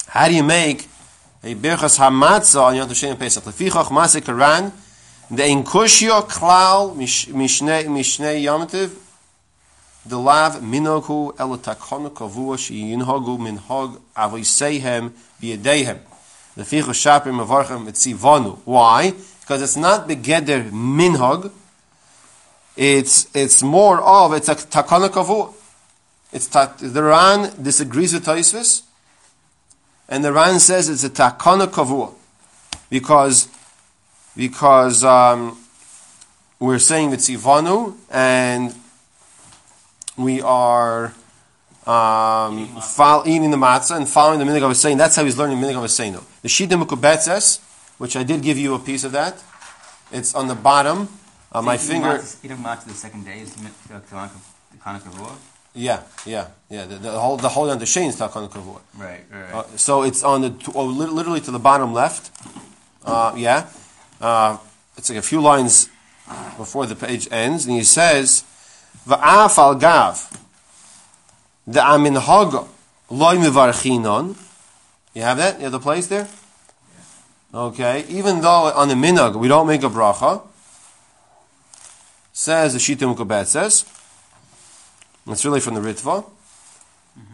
How 0.08 0.28
do 0.28 0.34
you 0.34 0.44
make 0.44 0.88
a 1.44 1.54
birchas 1.54 1.98
hamatzah 2.00 2.62
on 2.64 2.76
Yom 2.76 2.90
Tov 2.90 2.96
Sheni 2.96 3.18
Pesach? 3.20 3.44
Masik 3.44 4.26
karan 4.26 4.72
the 5.30 5.44
inkushio 5.44 6.22
klal 6.28 6.96
mishnei 6.96 8.42
Tov 10.08 10.10
the 10.10 10.20
lav 10.20 10.62
minoku 10.62 11.34
el 11.40 11.58
takonu 11.58 12.10
kavua 12.10 12.58
sheyinhogu 12.58 13.38
minhog 13.38 14.00
avoiseihem 14.16 15.12
biyadeihem. 15.42 16.00
Lefichach 16.58 17.24
shapir 17.24 17.34
mevarchin 17.34 17.86
mitzivonu. 17.86 18.60
Why? 18.66 19.14
Because 19.42 19.62
it's 19.62 19.78
not 19.78 20.08
begeder 20.08 20.70
minhog. 20.72 21.52
It's 22.76 23.28
it's 23.34 23.64
more 23.64 24.00
of 24.02 24.34
it's 24.34 24.50
a 24.50 24.56
takana 24.56 25.10
kavu. 25.10 25.54
It's 26.32 26.48
ta, 26.48 26.74
the 26.80 27.04
Ran 27.04 27.64
disagrees 27.64 28.14
with 28.14 28.26
Taisvis, 28.26 28.84
and 30.10 30.24
the 30.24 30.34
Ran 30.34 30.60
says 30.60 30.90
it's 30.90 31.04
a 31.04 31.10
takana 31.10 31.68
kavu 31.68 32.14
because 32.90 33.48
because 34.36 35.04
um, 35.04 35.58
we're 36.60 36.80
saying 36.80 37.14
it's 37.14 37.30
Ivanu 37.30 37.96
and 38.12 38.76
we 40.18 40.42
are 40.42 41.14
um, 41.86 42.68
fol- 42.82 43.24
eating 43.26 43.52
the 43.52 43.58
matzah 43.58 43.98
and 43.98 44.08
following 44.08 44.40
the 44.40 44.46
minig 44.46 44.64
of 44.64 44.76
saying. 44.76 44.98
That's 44.98 45.16
how 45.16 45.24
he's 45.24 45.38
learning 45.38 45.58
minig 45.58 45.82
of 45.82 45.90
saying. 45.90 46.14
The 46.14 46.48
shita 46.48 46.82
mukubetzes, 46.82 47.60
which 47.98 48.16
I 48.16 48.24
did 48.24 48.42
give 48.42 48.58
you 48.58 48.74
a 48.74 48.80
piece 48.80 49.04
of 49.04 49.12
that. 49.14 49.44
It's 50.12 50.36
on 50.36 50.48
the 50.48 50.56
bottom. 50.56 51.10
Uh, 51.52 51.62
my 51.62 51.78
finger. 51.78 52.22
Eating 52.44 52.58
matzah 52.58 52.86
the 52.86 52.94
second 52.94 53.26
day 53.26 53.40
is 53.40 53.54
the 53.56 53.70
Hanukkah? 54.88 55.36
Yeah, 55.74 56.02
yeah, 56.26 56.48
yeah. 56.70 56.86
The, 56.86 56.96
the 56.96 57.12
whole 57.12 57.38
the 57.38 57.50
whole 57.50 57.70
on 57.70 57.78
the 57.78 57.86
Shane 57.86 58.10
is 58.10 58.16
Takana 58.16 58.50
Kavua. 58.50 58.82
Right, 58.98 59.22
right. 59.32 59.54
Uh, 59.54 59.64
so 59.76 60.04
it's 60.04 60.24
on 60.24 60.42
the 60.42 60.72
oh, 60.74 60.86
lit- 60.86 61.12
literally 61.12 61.42
to 61.42 61.52
the 61.52 61.60
bottom 61.60 61.94
left. 61.94 62.32
Uh, 63.06 63.34
yeah, 63.36 63.68
uh, 64.20 64.58
it's 64.98 65.10
like 65.10 65.20
a 65.20 65.22
few 65.22 65.40
lines 65.40 65.90
before 66.58 66.86
the 66.86 66.96
page 66.96 67.28
ends, 67.32 67.66
and 67.66 67.76
he 67.76 67.84
says, 67.84 68.44
"Va'af 69.06 69.58
al 69.58 69.76
gav 69.76 70.30
the 71.68 71.86
amin 71.86 72.16
haga 72.16 72.64
loy 73.10 73.36
mivarchinon." 73.36 74.36
You 75.14 75.24
have 75.24 75.38
that? 75.38 75.58
You 75.58 75.64
have 75.64 75.72
the 75.74 75.80
place 75.80 76.08
there. 76.08 76.28
Okay, 77.54 78.06
even 78.08 78.42
though 78.42 78.72
on 78.74 78.88
the 78.88 78.94
minhag 78.94 79.36
we 79.36 79.48
don't 79.48 79.68
make 79.68 79.84
a 79.84 79.90
bracha, 79.90 80.42
says 82.32 82.74
the 82.74 82.80
Shita 82.80 83.12
Mukabet 83.14 83.48
says. 83.48 83.86
It's 85.30 85.44
really 85.44 85.60
from 85.60 85.74
the 85.74 85.82
Ritva. 85.82 86.24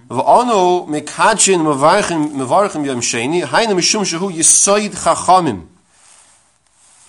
V'anu 0.10 0.88
mikachin 0.88 1.62
mevarchim 1.62 2.86
yom 2.86 3.02
sheni 3.02 3.44
hayna 3.44 3.74
mishum 3.74 4.04
shehu 4.04 4.32
yisoid 4.32 4.92
chachamim. 4.92 5.68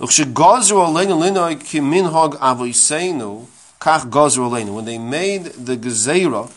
Uchshegazru 0.00 0.84
aleinu 0.84 1.16
linoi 1.18 1.64
ki 1.64 1.80
minhag 1.80 2.36
avoiseinu 2.38 3.46
kach 3.84 4.10
aleinu. 4.10 4.74
When 4.74 4.84
they 4.84 4.98
made 4.98 5.44
the 5.44 5.76
gezerah, 5.76 6.50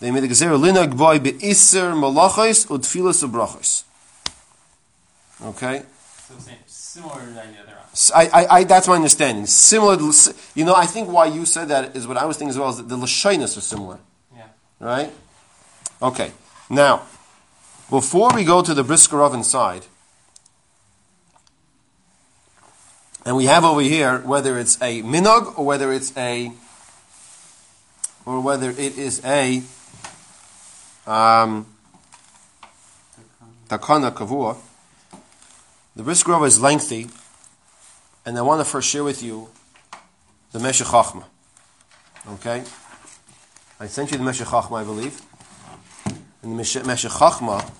they 0.00 0.10
made 0.10 0.24
the 0.24 0.28
gezerah 0.28 0.58
linoi 0.58 0.96
boy 0.96 1.18
beiser 1.18 1.94
malachos 1.94 2.66
udfilas 2.66 3.24
ubrachos. 3.24 3.84
Okay, 5.40 5.84
So 6.28 6.34
same, 6.38 6.56
similar 6.66 7.20
to 7.20 7.30
the 7.30 7.40
idea 7.40 7.62
there. 7.64 7.78
I, 8.14 8.26
I, 8.26 8.56
I, 8.58 8.64
that's 8.64 8.88
my 8.88 8.96
understanding. 8.96 9.46
Similar, 9.46 9.96
to, 9.96 10.34
you 10.54 10.64
know, 10.64 10.74
I 10.74 10.84
think 10.84 11.08
why 11.08 11.26
you 11.26 11.46
said 11.46 11.68
that 11.68 11.96
is 11.96 12.06
what 12.08 12.16
I 12.16 12.24
was 12.24 12.36
thinking 12.36 12.50
as 12.50 12.58
well. 12.58 12.70
Is 12.70 12.78
that 12.78 12.88
the 12.88 12.96
lashonis 12.96 13.56
are 13.56 13.60
similar. 13.60 13.98
Yeah. 14.34 14.46
Right? 14.80 15.12
Okay. 16.02 16.32
Now, 16.68 17.02
before 17.88 18.30
we 18.34 18.44
go 18.44 18.62
to 18.62 18.74
the 18.74 18.82
Briskerov 18.82 19.32
inside, 19.32 19.86
and 23.28 23.36
we 23.36 23.44
have 23.44 23.62
over 23.62 23.82
here 23.82 24.20
whether 24.20 24.58
it's 24.58 24.80
a 24.80 25.02
minog 25.02 25.58
or 25.58 25.66
whether 25.66 25.92
it's 25.92 26.16
a, 26.16 26.50
or 28.24 28.40
whether 28.40 28.70
it 28.70 28.96
is 28.96 29.22
a 29.22 29.58
um, 31.06 31.66
takana 33.68 34.10
kavua. 34.14 34.56
The 35.94 36.04
Briskerov 36.04 36.46
is 36.46 36.62
lengthy, 36.62 37.08
and 38.24 38.38
I 38.38 38.40
want 38.40 38.62
to 38.62 38.64
first 38.64 38.88
share 38.88 39.04
with 39.04 39.22
you 39.22 39.50
the 40.52 40.58
Meshech 40.58 40.86
Chachma. 40.86 41.24
Okay? 42.30 42.64
I 43.78 43.88
sent 43.88 44.10
you 44.10 44.16
the 44.16 44.24
Meshech 44.24 44.46
Chachma, 44.46 44.80
I 44.80 44.84
believe. 44.84 45.20
And 46.42 46.52
the 46.52 46.56
Meshech 46.56 46.82
Chachma 46.82 47.70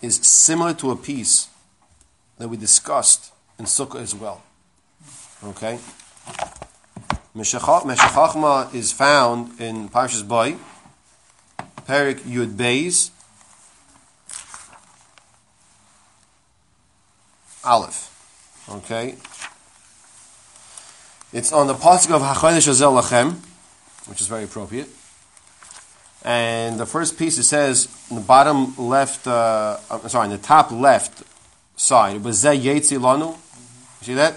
is 0.00 0.16
similar 0.16 0.72
to 0.72 0.90
a 0.90 0.96
piece 0.96 1.48
that 2.38 2.48
we 2.48 2.56
discussed 2.56 3.34
in 3.58 3.64
Sukkah 3.64 4.00
as 4.00 4.14
well. 4.14 4.42
Okay? 5.44 5.78
Meshech 7.34 7.60
Cha- 7.60 7.80
Chachma 7.80 8.74
is 8.74 8.92
found 8.92 9.60
in 9.60 9.88
Parshas 9.88 10.26
Boy, 10.26 10.56
Perik 11.86 12.20
Yud 12.20 12.56
Beis, 12.56 13.10
Aleph. 17.64 18.08
Okay? 18.70 19.16
It's 21.32 21.52
on 21.52 21.66
the 21.66 21.74
pasuk 21.74 22.10
of 22.10 22.22
Hachodesh 22.22 22.68
Azel 22.68 22.92
Lachem, 22.92 23.36
which 24.06 24.20
is 24.20 24.26
very 24.26 24.44
appropriate. 24.44 24.88
And 26.24 26.80
the 26.80 26.86
first 26.86 27.18
piece 27.18 27.38
it 27.38 27.44
says 27.44 27.88
in 28.10 28.16
the 28.16 28.22
bottom 28.22 28.74
left, 28.76 29.26
uh, 29.26 29.76
sorry, 30.08 30.24
in 30.26 30.30
the 30.30 30.38
top 30.38 30.72
left 30.72 31.22
side, 31.76 32.16
it 32.16 32.22
was 32.22 32.42
Zeh 32.42 32.58
Yetzi 32.58 32.98
Lanu. 32.98 33.36
You 34.00 34.04
see 34.06 34.14
that? 34.14 34.34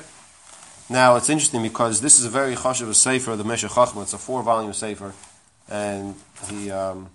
Now 0.90 1.16
it's 1.16 1.30
interesting 1.30 1.64
because 1.64 2.02
this 2.02 2.20
is 2.20 2.26
a 2.26 2.30
very 2.30 2.56
chashav 2.56 2.90
a 2.90 2.94
sefer, 2.94 3.36
the 3.36 3.44
Meshech 3.44 3.72
Chachma. 3.72 4.02
It's 4.04 4.14
a 4.14 4.18
four 4.18 4.44
volume 4.44 4.74
sefer, 4.74 5.14
and 5.70 6.16
he 6.50 6.70
um, 6.72 7.10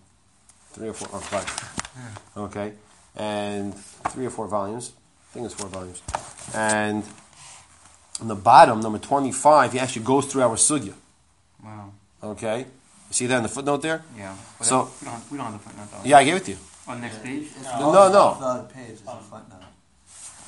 three 0.73 0.89
or 0.89 0.93
four, 0.95 1.09
four, 1.09 1.19
oh, 1.19 1.23
five. 1.23 2.33
Okay, 2.37 2.73
and 3.17 3.75
three 3.75 4.27
or 4.27 4.31
four 4.31 4.47
volumes. 4.49 4.93
I 5.31 5.35
think 5.35 5.47
it's 5.47 5.55
four 5.55 5.69
volumes. 5.69 6.03
And 6.55 7.05
on 8.21 8.29
the 8.29 8.35
bottom, 8.35 8.81
number 8.81 8.99
twenty-five, 8.99 9.73
he 9.73 9.79
actually 9.79 10.05
goes 10.05 10.25
through 10.27 10.43
our 10.43 10.57
sugya. 10.57 10.95
Wow. 11.63 11.93
Okay, 12.23 12.61
you 12.61 12.65
see 13.11 13.27
that 13.27 13.37
in 13.37 13.43
the 13.43 13.49
footnote 13.51 13.83
there? 13.83 14.03
Yeah. 14.17 14.35
So- 14.63 14.89
we 15.03 15.07
don't, 15.07 15.31
we 15.33 15.37
don't 15.37 15.47
have 15.47 15.53
the 15.55 15.59
footnote 15.69 15.89
though. 15.93 16.09
Yeah, 16.09 16.19
I 16.19 16.25
gave 16.25 16.37
it 16.37 16.45
to 16.47 16.51
you. 16.53 16.59
On 16.89 17.01
next 17.01 17.23
page? 17.23 17.43
It's 17.43 17.65
No, 17.65 17.93
no. 17.93 18.19
off 18.19 18.69
The 18.69 18.75
page 18.75 18.91
is 18.93 19.03
a 19.07 19.17
footnote. 19.17 19.56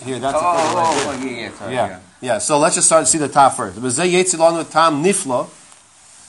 Here, 0.04 0.16
Oh, 0.16 0.18
that's 0.20 0.32
the 0.32 0.46
oh, 0.46 0.56
footnote 0.56 1.10
right 1.10 1.20
oh, 1.20 1.26
yeah, 1.26 1.40
yeah, 1.40 1.52
sorry, 1.58 1.74
Yeah, 1.74 1.86
yeah. 1.88 2.00
yeah. 2.20 2.38
So 2.38 2.58
let's 2.58 2.74
just 2.76 2.86
start 2.86 3.04
to 3.04 3.10
see 3.10 3.18
the 3.18 3.28
top 3.28 3.54
first. 3.54 3.78
B'zeh 3.78 4.12
yetzilanu 4.12 4.70
tam 4.70 5.02
nifla 5.02 5.48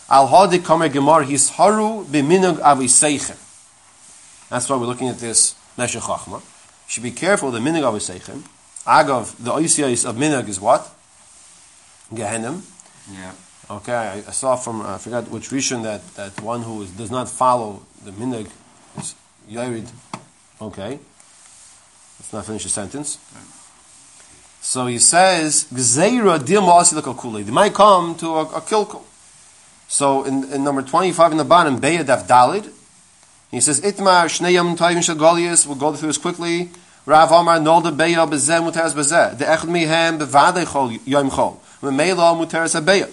al 0.09 0.27
hadi 0.27 0.59
kamer 0.59 0.89
gemar 0.89 1.23
his 1.25 1.49
haru 1.49 2.03
b'minug 2.05 2.57
aviseichem. 2.59 3.38
That's 4.49 4.67
why 4.67 4.77
we're 4.77 4.88
looking 4.88 5.07
at 5.07 5.19
this 5.19 5.55
Meshech 5.77 6.01
Chachma. 6.01 6.39
You 6.39 6.41
should 6.88 7.03
be 7.03 7.11
careful 7.11 7.51
the 7.51 7.59
minug 7.59 7.83
aviseichem. 7.83 8.41
Agav, 8.85 9.35
the 9.38 9.51
oisiyas 9.51 10.09
of 10.09 10.15
minug 10.15 10.47
is 10.47 10.59
what? 10.59 10.89
Gehenim. 12.11 12.61
Yeah. 13.13 13.31
Okay, 13.69 13.93
I, 13.93 14.13
I 14.15 14.31
saw 14.31 14.55
from, 14.55 14.81
uh, 14.81 14.95
I 14.95 14.97
forgot 14.97 15.29
which 15.29 15.49
Rishon 15.49 15.83
that, 15.83 16.01
that 16.15 16.41
one 16.41 16.63
who 16.63 16.81
is, 16.81 16.89
does 16.91 17.11
not 17.11 17.29
follow 17.29 17.83
the 18.03 18.09
minug 18.09 18.49
is 18.97 19.13
Yorid. 19.47 19.88
Okay. 20.59 20.99
Let's 22.19 22.33
not 22.33 22.45
finish 22.45 22.63
the 22.63 22.69
sentence. 22.69 23.19
So 24.61 24.87
he 24.87 24.99
says, 24.99 25.65
Gzeira 25.73 26.39
l'kalkuli. 26.39 27.45
They 27.45 27.51
might 27.51 27.73
come 27.73 28.15
to 28.15 28.35
a, 28.35 28.43
a. 28.43 29.01
So 29.87 30.23
in, 30.23 30.43
in 30.51 30.63
number 30.63 30.81
25 30.81 31.31
in 31.31 31.37
the 31.37 31.45
bottom, 31.45 31.79
Beya 31.79 32.03
Daf 32.03 32.27
Dalid, 32.27 32.71
he 33.51 33.59
says, 33.59 33.81
Itmar 33.81 34.25
Tovim 34.27 35.03
Shel 35.03 35.15
Golius, 35.15 35.65
we'll 35.65 35.75
go 35.75 35.93
through 35.95 36.09
this 36.09 36.17
quickly. 36.17 36.69
Rav 37.05 37.31
Amar 37.31 37.57
Nolda 37.57 37.95
Beya 37.95 38.29
Bezeh 38.29 38.61
Muteres 38.61 38.93
Bezeh. 38.93 39.35
The 39.35 39.45
Echad 39.45 39.67
Mihem 39.67 40.19
Bevadei 40.19 40.65
Chol 40.65 40.99
Yom 41.05 41.31
Chol. 41.31 41.57
Memela 41.81 42.35
Muteres 42.37 42.79
Beya. 42.85 43.09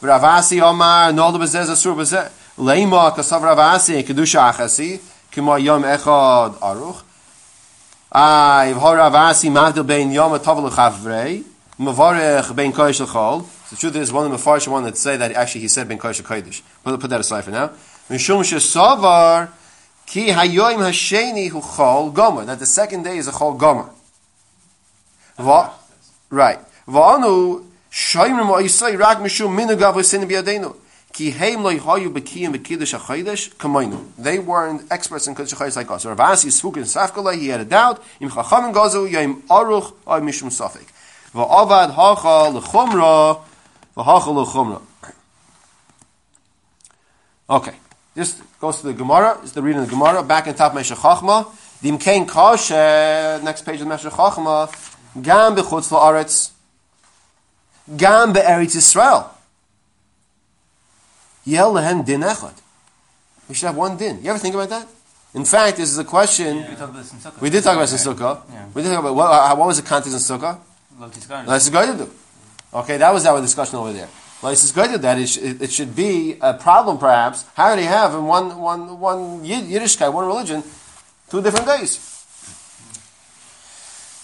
Rav 0.00 0.24
Asi 0.24 0.60
Amar 0.60 1.12
Nolda 1.12 1.36
Bezeh 1.36 1.66
Zasur 1.66 1.94
Bezeh. 1.94 2.30
Leima 2.56 3.14
Kasav 3.14 3.42
Rav 3.42 3.58
Asi 3.58 4.02
Kedusha 4.02 4.50
Achasi. 4.50 4.98
Kimo 5.30 5.56
Yom 5.56 5.82
Echad 5.82 6.54
Aruch. 6.54 7.02
L'Chol. 8.14 9.04
The 13.70 13.76
truth 13.76 13.96
is, 13.96 14.12
one 14.12 14.24
of 14.24 14.30
the 14.30 14.38
Mepharshim 14.38 14.68
one 14.68 14.84
that 14.84 14.96
say 14.96 15.16
that 15.16 15.32
actually 15.32 15.62
he 15.62 15.68
said 15.68 15.88
Ben 15.88 15.98
Kodesh 15.98 16.22
Kodesh. 16.22 16.62
Put, 16.84 17.00
put 17.00 17.10
that 17.10 17.18
aside 17.18 17.42
for 17.42 17.50
now. 17.50 17.72
Mishum 18.08 18.44
Shesavar 18.44 19.48
Ki 20.06 20.28
Hayoim 20.28 20.78
Hasheni 20.78 21.48
Hu 21.48 21.60
Chol 21.60 22.14
Gomer. 22.14 22.44
That 22.44 22.60
the 22.60 22.66
second 22.66 23.02
day 23.02 23.16
is 23.16 23.26
a 23.26 23.32
Chol 23.32 23.58
Gomer. 23.58 23.90
Va, 25.38 25.72
right. 26.30 26.60
Va'anu 26.86 27.64
Shoymrim 27.90 28.46
Ha'isai 28.46 28.96
Rak 28.96 29.18
Mishum 29.18 29.56
Minugav 29.56 29.94
V'Sin 29.94 30.24
B'Yadeinu. 30.24 30.72
Ki 30.72 30.78
They 31.16 31.56
weren't 34.38 34.82
experts 34.90 35.26
in 35.28 35.34
Kiddush 35.36 35.54
HaChodesh 35.54 35.76
like 35.76 35.90
us. 35.90 36.04
Rav 36.04 36.18
Asi 36.18 36.48
Svuk 36.48 36.76
and 36.76 37.40
he 37.40 37.48
had 37.48 37.60
a 37.60 37.64
doubt. 37.64 38.02
Im 38.18 38.30
Chachamim 38.30 39.12
Yom 39.12 39.42
Aruch 39.42 39.92
Mishum 40.06 40.50
Hacha 41.92 42.48
L'Chumra 42.50 43.40
V'Hacha 43.96 44.26
L'Chumra. 44.34 44.82
Okay. 47.48 47.74
This 48.16 48.40
goes 48.60 48.80
to 48.80 48.86
the 48.86 48.92
Gemara. 48.92 49.38
It's 49.42 49.52
the 49.52 49.62
reading 49.62 49.82
of 49.82 49.88
the 49.88 49.94
Gemara. 49.94 50.22
Back 50.24 50.48
in 50.48 50.54
top 50.54 50.74
Meshach 50.74 50.98
Chachma. 50.98 51.46
Dim 51.80 51.98
Kain 51.98 52.26
Kasher, 52.26 53.42
next 53.42 53.62
page 53.62 53.80
of 53.80 53.86
Meshach 53.86 54.12
Chachma. 54.12 54.68
Gam 55.22 55.54
B'chutz 55.54 55.90
La'aretz. 55.90 56.50
Gam 57.96 58.32
Be'eretz 58.32 58.74
Yisrael. 58.74 59.33
Yel 61.44 61.72
Lehem 61.72 62.04
Din 62.04 62.20
Echad. 62.20 62.54
We 63.48 63.54
should 63.54 63.66
have 63.66 63.76
one 63.76 63.96
din. 63.96 64.22
You 64.22 64.30
ever 64.30 64.38
think 64.38 64.54
about 64.54 64.70
that? 64.70 64.88
In 65.34 65.44
fact, 65.44 65.76
this 65.76 65.90
is 65.90 65.98
a 65.98 66.04
question. 66.04 66.58
We 66.58 66.62
talked 66.62 66.80
about 66.80 66.94
this 66.96 67.12
in 67.12 67.18
Sukkot. 67.18 67.40
We 67.40 67.50
did 67.50 67.64
talk 67.64 67.74
about 67.74 67.88
this 67.88 68.06
in 68.06 68.12
Sukkah. 68.12 68.42
Yeah. 68.50 68.66
We 68.72 68.82
did 68.82 68.90
talk 68.90 69.00
about 69.00 69.14
what, 69.14 69.26
uh, 69.26 69.56
what 69.56 69.66
was 69.66 69.76
the 69.80 69.86
context 69.86 70.30
in 70.30 70.38
Sukkah? 70.38 70.58
Lo 70.98 71.08
tizkar. 71.08 71.46
Let's 71.46 71.68
go 71.68 71.84
to 71.92 72.04
do. 72.04 72.10
Okay, 72.72 72.96
that 72.96 73.12
was 73.12 73.26
our 73.26 73.40
discussion 73.40 73.76
over 73.76 73.92
there. 73.92 74.08
Let's 74.42 74.70
go 74.72 74.90
to 74.90 74.98
that. 74.98 75.18
It, 75.18 75.28
sh- 75.28 75.38
it, 75.38 75.72
should 75.72 75.96
be 75.96 76.36
a 76.40 76.54
problem, 76.54 76.98
perhaps. 76.98 77.44
How 77.54 77.74
do 77.74 77.82
you 77.82 77.88
have 77.88 78.14
in 78.14 78.26
one 78.26 78.58
one 78.58 79.00
one 79.00 79.44
Yid- 79.44 79.64
Yiddishkeit, 79.64 80.12
one 80.12 80.26
religion, 80.26 80.62
two 81.30 81.42
different 81.42 81.66
days? 81.66 81.98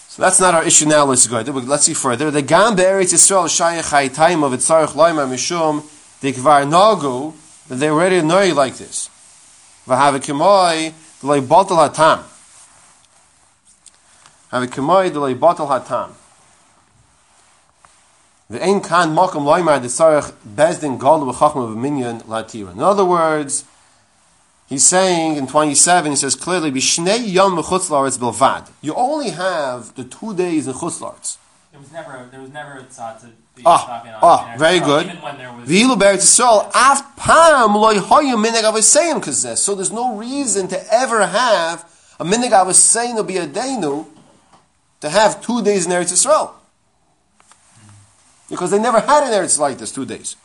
So 0.09 0.21
that's 0.21 0.39
not 0.39 0.53
our 0.53 0.63
issue 0.63 0.85
now. 0.85 1.05
Let's 1.05 1.25
go. 1.27 1.43
But 1.43 1.65
Let's 1.65 1.85
see 1.85 1.93
further. 1.93 2.29
The 2.31 2.41
Gam 2.41 2.75
Be'eretz 2.75 3.13
Yisrael 3.13 3.45
Shayach 3.47 3.91
Haytaim 3.91 4.43
of 4.43 4.51
Itzarech 4.51 4.89
Loima 4.89 5.27
Mishum 5.27 5.83
the 6.21 6.33
kvar 6.33 6.65
nagu 6.65 7.33
that 7.67 7.75
they 7.75 7.89
already 7.89 8.21
know 8.21 8.41
you 8.41 8.53
like 8.53 8.75
this 8.75 9.09
va 9.85 9.95
have 9.95 10.15
kemoy 10.21 10.93
the 11.19 11.27
like 11.27 11.47
bottle 11.47 11.77
hatam 11.77 12.23
have 14.51 14.69
kemoy 14.69 15.11
the 15.11 15.19
like 15.19 15.39
bottle 15.39 15.67
hatam 15.67 16.11
the 18.49 18.63
ein 18.63 18.81
kan 18.81 19.13
makom 19.15 19.43
loimar 19.43 19.81
the 19.81 19.87
sarach 19.87 20.31
bezdin 20.55 20.97
gol 20.97 21.25
ve 21.25 21.31
chachma 21.33 21.67
ve 21.73 21.75
minyan 21.75 22.21
latira 22.23 22.71
in 22.71 22.81
other 22.81 23.05
words 23.05 23.65
He's 24.71 24.87
saying 24.87 25.35
in 25.35 25.47
27, 25.47 26.11
he 26.11 26.15
says 26.15 26.33
clearly, 26.33 26.71
Bishnei 26.71 27.29
yom 27.29 27.57
v'chutz 27.57 27.89
bilvad. 28.17 28.69
You 28.81 28.93
only 28.93 29.31
have 29.31 29.93
the 29.95 30.05
two 30.05 30.33
days 30.33 30.65
in 30.65 30.73
chutzlaretz. 30.73 31.35
There 31.71 31.79
was 31.79 31.91
never, 31.91 32.27
there 32.31 32.41
was 32.41 32.49
never 32.51 32.73
a 32.79 32.83
tzad 32.83 33.21
to 33.21 33.27
be 33.55 33.63
Ah, 33.65 33.85
talking 33.85 34.11
on. 34.11 34.19
ah, 34.21 34.53
in 34.53 34.59
very 34.59 34.79
Yisrael, 34.79 34.85
good. 34.85 35.05
Even 35.05 35.21
when 35.21 35.37
there 35.37 35.53
was. 35.53 35.69
V'ilu 35.69 35.97
be'eretz 35.97 36.17
Yisrael, 36.39 36.69
af 36.75 37.15
pam 37.15 37.75
loy 37.75 37.95
hoyu 37.95 38.35
minig 38.43 38.63
avosayim 38.63 39.21
kazeh. 39.21 39.57
So 39.57 39.73
there's 39.75 39.91
no 39.91 40.15
reason 40.17 40.67
to 40.67 40.93
ever 40.93 41.25
have 41.25 41.85
a 42.19 42.25
minig 42.25 42.51
avosayim 42.51 43.15
to 43.15 43.23
be 43.23 43.37
a 43.37 43.47
denu 43.47 44.05
to 44.99 45.09
have 45.09 45.41
two 45.41 45.61
days 45.63 45.85
in 45.85 45.91
Eretz 45.93 46.11
Yisrael. 46.11 46.51
Because 48.49 48.71
they 48.71 48.79
never 48.79 48.99
had 48.99 49.23
an 49.23 49.31
Eretz 49.31 49.57
like 49.57 49.77
this, 49.77 49.91
two 49.93 50.05
days. 50.05 50.35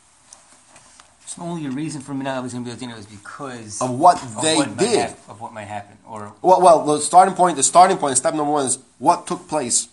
So 1.26 1.42
only 1.42 1.66
a 1.66 1.70
reason 1.70 2.00
for 2.00 2.14
Minag 2.14 2.42
was 2.44 2.52
going 2.52 2.64
to 2.64 2.70
be 2.70 2.74
Ladino 2.76 2.96
is 2.96 3.04
because 3.04 3.82
Of 3.82 3.90
what 3.90 4.22
of 4.22 4.40
they 4.42 4.54
what 4.56 4.76
did. 4.76 5.00
hap- 5.10 5.18
of 5.28 5.40
what 5.40 5.52
might 5.52 5.64
happen, 5.66 5.98
or 6.08 6.32
Well, 6.40 6.62
well, 6.62 6.84
the 6.86 7.00
starting 7.00 7.34
point, 7.34 7.56
the 7.56 7.64
starting 7.64 7.98
point, 7.98 8.16
step 8.16 8.32
number 8.32 8.52
one 8.52 8.64
is 8.64 8.78
what 8.98 9.26
took 9.26 9.48
place 9.48 9.88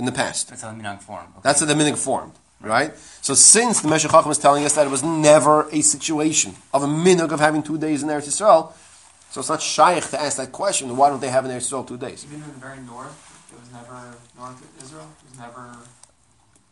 in 0.00 0.06
the 0.06 0.12
past. 0.12 0.48
that's 0.48 0.62
how 0.62 0.72
Minag 0.72 1.00
formed. 1.00 1.28
Okay. 1.28 1.40
That's 1.42 1.60
how 1.60 1.66
the 1.66 1.74
minig 1.74 1.96
formed, 1.96 2.32
right? 2.60 2.96
So 3.22 3.34
since 3.34 3.80
the 3.82 3.88
Meshach 3.88 4.10
Chacham 4.10 4.30
is 4.32 4.38
telling 4.38 4.64
us 4.64 4.74
that 4.74 4.86
it 4.86 4.90
was 4.90 5.02
never 5.04 5.68
a 5.70 5.82
situation 5.82 6.56
of 6.74 6.82
a 6.82 6.86
minig 6.86 7.30
of 7.30 7.38
having 7.38 7.62
two 7.62 7.78
days 7.78 8.02
in 8.02 8.08
Eretz 8.08 8.26
Yisrael, 8.28 8.72
so 9.30 9.40
it's 9.40 9.48
not 9.48 9.62
shaykh 9.62 10.04
to 10.10 10.20
ask 10.20 10.36
that 10.38 10.50
question. 10.50 10.96
Why 10.96 11.08
don't 11.10 11.20
they 11.20 11.28
have 11.28 11.44
in 11.44 11.50
Eretz 11.52 11.68
Yisrael 11.70 11.86
two 11.86 11.98
days? 11.98 12.24
Even 12.24 12.42
in 12.42 12.48
the 12.48 12.54
very 12.66 12.80
north, 12.80 13.14
it 13.52 13.60
was 13.60 13.70
never 13.72 14.16
north 14.38 14.58
of 14.64 14.82
Israel. 14.84 15.06
It 15.24 15.30
was 15.30 15.38
never. 15.38 15.76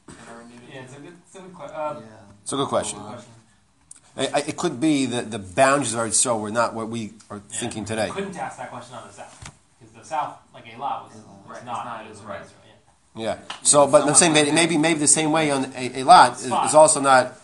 They 0.09 0.15
needed. 0.49 0.69
Yeah, 0.75 0.81
it's 0.83 0.97
a 0.97 1.01
good, 1.01 1.13
it's 1.27 1.37
a 1.37 1.41
good 1.41 1.55
question. 1.55 1.77
Uh, 1.77 2.01
Yeah. 2.01 2.07
It's 2.43 2.53
a 2.53 2.57
good 2.57 2.69
question. 2.69 2.99
good 2.99 3.09
question. 3.09 3.33
I- 4.17 4.31
I- 4.41 4.45
It 4.49 4.57
could 4.57 4.81
be 4.81 5.07
that 5.07 5.31
the 5.31 5.39
boundaries 5.39 5.93
of 5.95 6.01
Eretz 6.01 6.17
Yisrael 6.17 6.41
were 6.41 6.51
not 6.51 6.73
what 6.75 6.89
we 6.89 7.13
are 7.31 7.37
Yeah. 7.51 7.59
thinking 7.61 7.85
today. 7.85 8.09
Couldn't 8.11 8.37
ask 8.39 8.57
that 8.57 8.71
question 8.71 8.97
on 8.97 9.07
the 9.07 9.13
south 9.15 9.51
because 9.79 9.95
the 9.95 10.05
south, 10.05 10.39
like 10.55 10.65
Eilat, 10.65 10.79
was, 11.05 11.13
Eilat. 11.13 11.47
was 11.47 11.57
Right, 11.57 11.65
not, 11.65 11.85
not 11.85 12.07
Israel. 12.11 12.41
Israel. 12.43 12.58
Yeah. 13.19 13.39
So, 13.63 13.87
but 13.87 14.07
I'm 14.09 14.15
saying 14.15 14.33
maybe 14.33 14.51
maybe, 14.53 14.79
maybe 14.79 15.01
the 15.01 15.09
same 15.09 15.33
way 15.33 15.51
on 15.51 15.73
a, 15.77 16.01
a 16.01 16.03
lot 16.05 16.33
is, 16.39 16.45
is 16.47 16.75
also 16.75 17.01
not. 17.01 17.35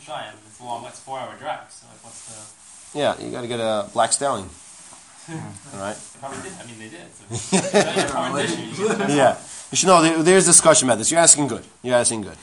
Yerushalayim, 0.00 0.32
it's 0.46 0.60
a 0.60 0.64
long, 0.64 0.84
it's 0.86 1.00
four-hour 1.00 1.34
drive. 1.38 1.70
So 1.70 1.86
like, 1.90 2.04
what's 2.04 2.22
the? 2.92 2.98
Yeah, 2.98 3.18
you 3.20 3.30
got 3.32 3.42
to 3.42 3.48
get 3.48 3.60
a 3.60 3.88
black 3.92 4.12
stallion. 4.12 4.48
All 5.28 5.80
right. 5.80 5.96
They 5.96 6.18
probably 6.20 6.42
did. 6.42 6.52
I 6.60 6.66
mean, 6.66 6.78
they 6.78 6.88
did. 6.88 7.12
So, 7.12 7.56
It's 7.56 8.12
a 8.14 8.30
religion. 8.30 8.68
You 8.70 8.88
get 8.88 9.08
the- 9.08 9.14
yeah. 9.14 9.36
You 9.72 9.76
should 9.76 9.88
know 9.88 10.00
there, 10.00 10.22
there's 10.22 10.46
discussion 10.46 10.88
about 10.88 10.98
this. 10.98 11.10
You're 11.10 11.20
asking 11.20 11.48
good. 11.48 11.64
You're 11.82 11.96
asking 11.96 12.22
good. 12.22 12.38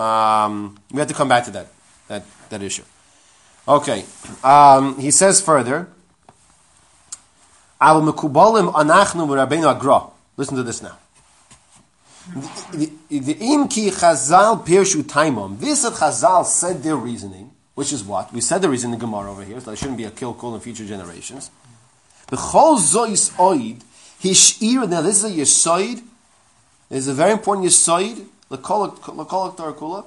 Um, 0.00 0.78
we 0.92 1.00
have 1.00 1.08
to 1.08 1.14
come 1.14 1.28
back 1.28 1.44
to 1.46 1.50
that 1.50 1.66
that 2.06 2.22
that 2.50 2.62
issue. 2.62 2.84
Okay. 3.66 4.04
Um, 4.44 4.96
he 5.00 5.10
says 5.10 5.40
further. 5.40 5.88
"Aval 7.80 8.02
mekubalim 8.12 8.72
anachnu 8.72 9.26
v'Rabbeinu 9.26 9.66
Agra." 9.74 10.04
Listen 10.36 10.56
to 10.56 10.62
this 10.62 10.80
now. 10.80 10.96
The 12.28 13.34
imki 13.34 13.90
Chazal 13.90 14.64
pirshu 14.64 15.02
taimom. 15.02 15.58
This 15.58 15.82
that 15.82 15.94
Chazal 15.94 16.44
said 16.44 16.82
their 16.82 16.96
reasoning, 16.96 17.52
which 17.74 17.92
is 17.92 18.04
what 18.04 18.32
we 18.32 18.40
said 18.40 18.62
the 18.62 18.68
reason 18.68 18.92
in 18.92 18.98
Gemara 18.98 19.30
over 19.32 19.42
here. 19.42 19.58
So 19.60 19.66
there 19.70 19.76
shouldn't 19.76 19.98
be 19.98 20.04
a 20.04 20.10
kill 20.10 20.34
call 20.34 20.54
in 20.54 20.60
future 20.60 20.84
generations. 20.84 21.50
The 22.28 22.36
chol 22.36 22.78
zois 22.78 23.32
oid 23.36 23.82
hishir. 24.22 24.88
Now 24.88 25.00
this 25.00 25.24
is 25.24 25.24
a 25.24 25.30
yisoid. 25.30 26.02
There's 26.88 27.08
a 27.08 27.14
very 27.14 27.32
important 27.32 27.66
yisoid 27.66 28.26
l'kolak 28.50 29.56
tarakula 29.56 30.04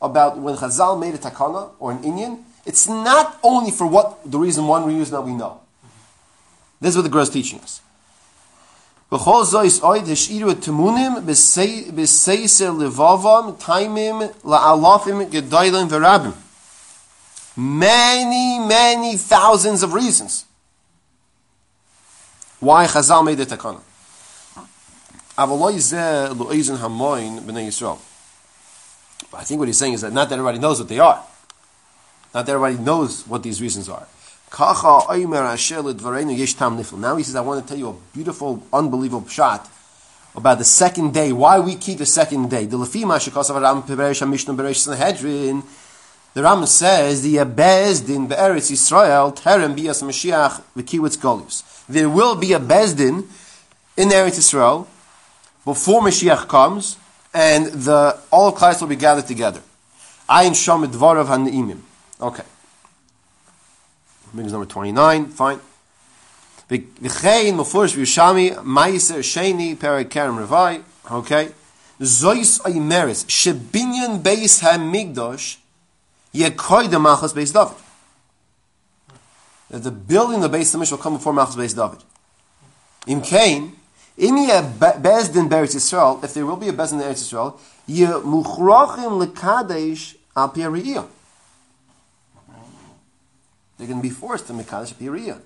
about 0.00 0.38
when 0.38 0.56
Chazal 0.56 0.98
made 0.98 1.14
a 1.14 1.18
takana 1.18 1.70
or 1.78 1.92
an 1.92 2.04
Indian. 2.04 2.44
It's 2.64 2.88
not 2.88 3.38
only 3.42 3.70
for 3.70 3.86
what 3.86 4.30
the 4.30 4.38
reason 4.38 4.66
one 4.66 4.86
reason 4.86 5.12
that 5.12 5.22
we 5.22 5.32
know. 5.32 5.60
This 6.80 6.90
is 6.90 6.96
what 6.96 7.02
the 7.02 7.08
Gemara 7.08 7.24
is 7.24 7.30
teaching 7.30 7.60
us. 7.60 7.80
Zois 9.10 9.80
oid 9.80 10.04
hishiru 10.06 10.54
temunim 10.54 11.20
b'seiser 11.24 12.72
levavam 12.72 13.56
taimim 13.58 14.32
v'rabim. 15.88 16.34
Many, 17.56 18.58
many 18.60 19.16
thousands 19.16 19.82
of 19.82 19.92
reasons 19.92 20.44
why 22.60 22.86
Chazal 22.86 23.24
made 23.24 23.38
the 23.38 23.46
takana. 23.46 23.80
I 25.42 25.46
think 29.44 29.58
what 29.58 29.68
he's 29.68 29.78
saying 29.78 29.94
is 29.94 30.00
that 30.02 30.12
not 30.12 30.30
everybody 30.30 30.58
knows 30.58 30.78
what 30.78 30.88
they 30.88 30.98
are. 30.98 31.22
Not 32.34 32.48
everybody 32.48 32.76
knows 32.82 33.26
what 33.26 33.42
these 33.42 33.60
reasons 33.60 33.88
are. 33.88 34.06
Now 34.58 34.74
he 37.16 37.22
says, 37.22 37.36
I 37.36 37.40
want 37.40 37.62
to 37.62 37.68
tell 37.68 37.78
you 37.78 37.88
a 37.88 37.94
beautiful, 38.12 38.62
unbelievable 38.72 39.28
shot 39.28 39.68
about 40.34 40.58
the 40.58 40.64
second 40.64 41.14
day. 41.14 41.32
Why 41.32 41.60
we 41.60 41.76
keep 41.76 41.98
the 41.98 42.06
second 42.06 42.50
day? 42.50 42.66
The 46.32 46.42
Ram 46.42 46.64
says 46.66 47.22
the 47.22 47.36
Bezdin 47.38 48.28
Be'eretz 48.28 48.70
Yisrael 48.70 49.36
Terem 49.36 49.74
Bias 49.74 50.00
Mashiach 50.02 50.62
V'Kiwitz 50.76 51.18
Golius. 51.18 51.84
There 51.88 52.08
will 52.08 52.36
be 52.36 52.52
a 52.52 52.60
Bezdin 52.60 53.26
in 53.96 54.08
Eretz 54.10 54.38
Yisrael 54.38 54.86
before 55.64 56.02
Mashiach 56.02 56.46
comes, 56.46 56.96
and 57.34 57.66
the 57.66 58.16
all 58.30 58.48
of 58.50 58.54
Christ 58.54 58.80
will 58.80 58.88
be 58.88 58.94
gathered 58.94 59.26
together. 59.26 59.60
Ayin 60.28 60.52
Shom 60.52 60.86
Dvarav 60.86 61.26
Han'imim. 61.26 61.80
Okay. 62.20 62.44
Migas 64.34 64.52
number 64.52 64.66
29, 64.66 65.26
fine. 65.26 65.60
V'chein 66.68 67.54
mufurish 67.54 67.96
v'yushami 67.96 68.62
ma'aser 68.62 69.22
sheni 69.22 69.76
perek 69.76 70.08
kerem 70.08 70.38
revai. 70.38 70.82
Okay. 71.10 71.50
Zois 72.00 72.60
oimeris 72.60 73.24
shebinyan 73.26 74.22
beis 74.22 74.62
hamigdosh 74.62 75.56
yekoy 76.34 76.90
de 76.90 76.96
machas 76.96 77.34
beis 77.34 77.52
David. 77.52 77.76
That 79.70 79.84
the 79.84 79.92
building 79.92 80.42
of 80.42 80.50
the 80.50 80.58
Beis 80.58 80.74
Hamish 80.74 80.90
will 80.90 80.98
come 80.98 81.14
before 81.14 81.32
Machas 81.32 81.54
Beis 81.54 81.76
David. 81.76 82.02
Im 83.06 83.22
Kain, 83.22 83.72
im 84.18 84.36
ye 84.36 84.48
bezdin 84.48 85.48
beretz 85.48 85.76
Yisrael, 85.76 86.22
if 86.24 86.34
there 86.34 86.44
will 86.44 86.56
be 86.56 86.68
a 86.68 86.72
bezdin 86.72 86.94
in 86.94 87.00
Eretz 87.02 87.32
Yisrael, 87.32 87.58
ye 87.86 88.06
muchrachim 88.06 89.24
lekadesh 89.24 90.16
al 90.34 90.48
pi. 90.48 90.62
They're 93.80 93.88
going 93.88 94.02
to 94.02 94.06
be 94.06 94.10
forced 94.10 94.46
to 94.48 94.52
mekadesh 94.52 94.92
al 94.92 94.98
pi 94.98 95.06
hariyah. 95.06 95.40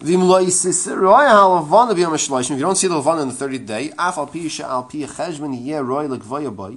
V'im 0.00 0.22
lo 0.22 0.40
yisiseroy 0.40 1.26
ha'lavana 1.26 1.92
b'yom 1.92 2.12
ha'shloshim, 2.12 2.52
if 2.52 2.58
you 2.58 2.60
don't 2.60 2.76
see 2.76 2.86
the 2.86 2.94
lavana 2.94 3.22
on 3.22 3.28
the 3.28 3.34
30th 3.34 3.66
day, 3.66 3.90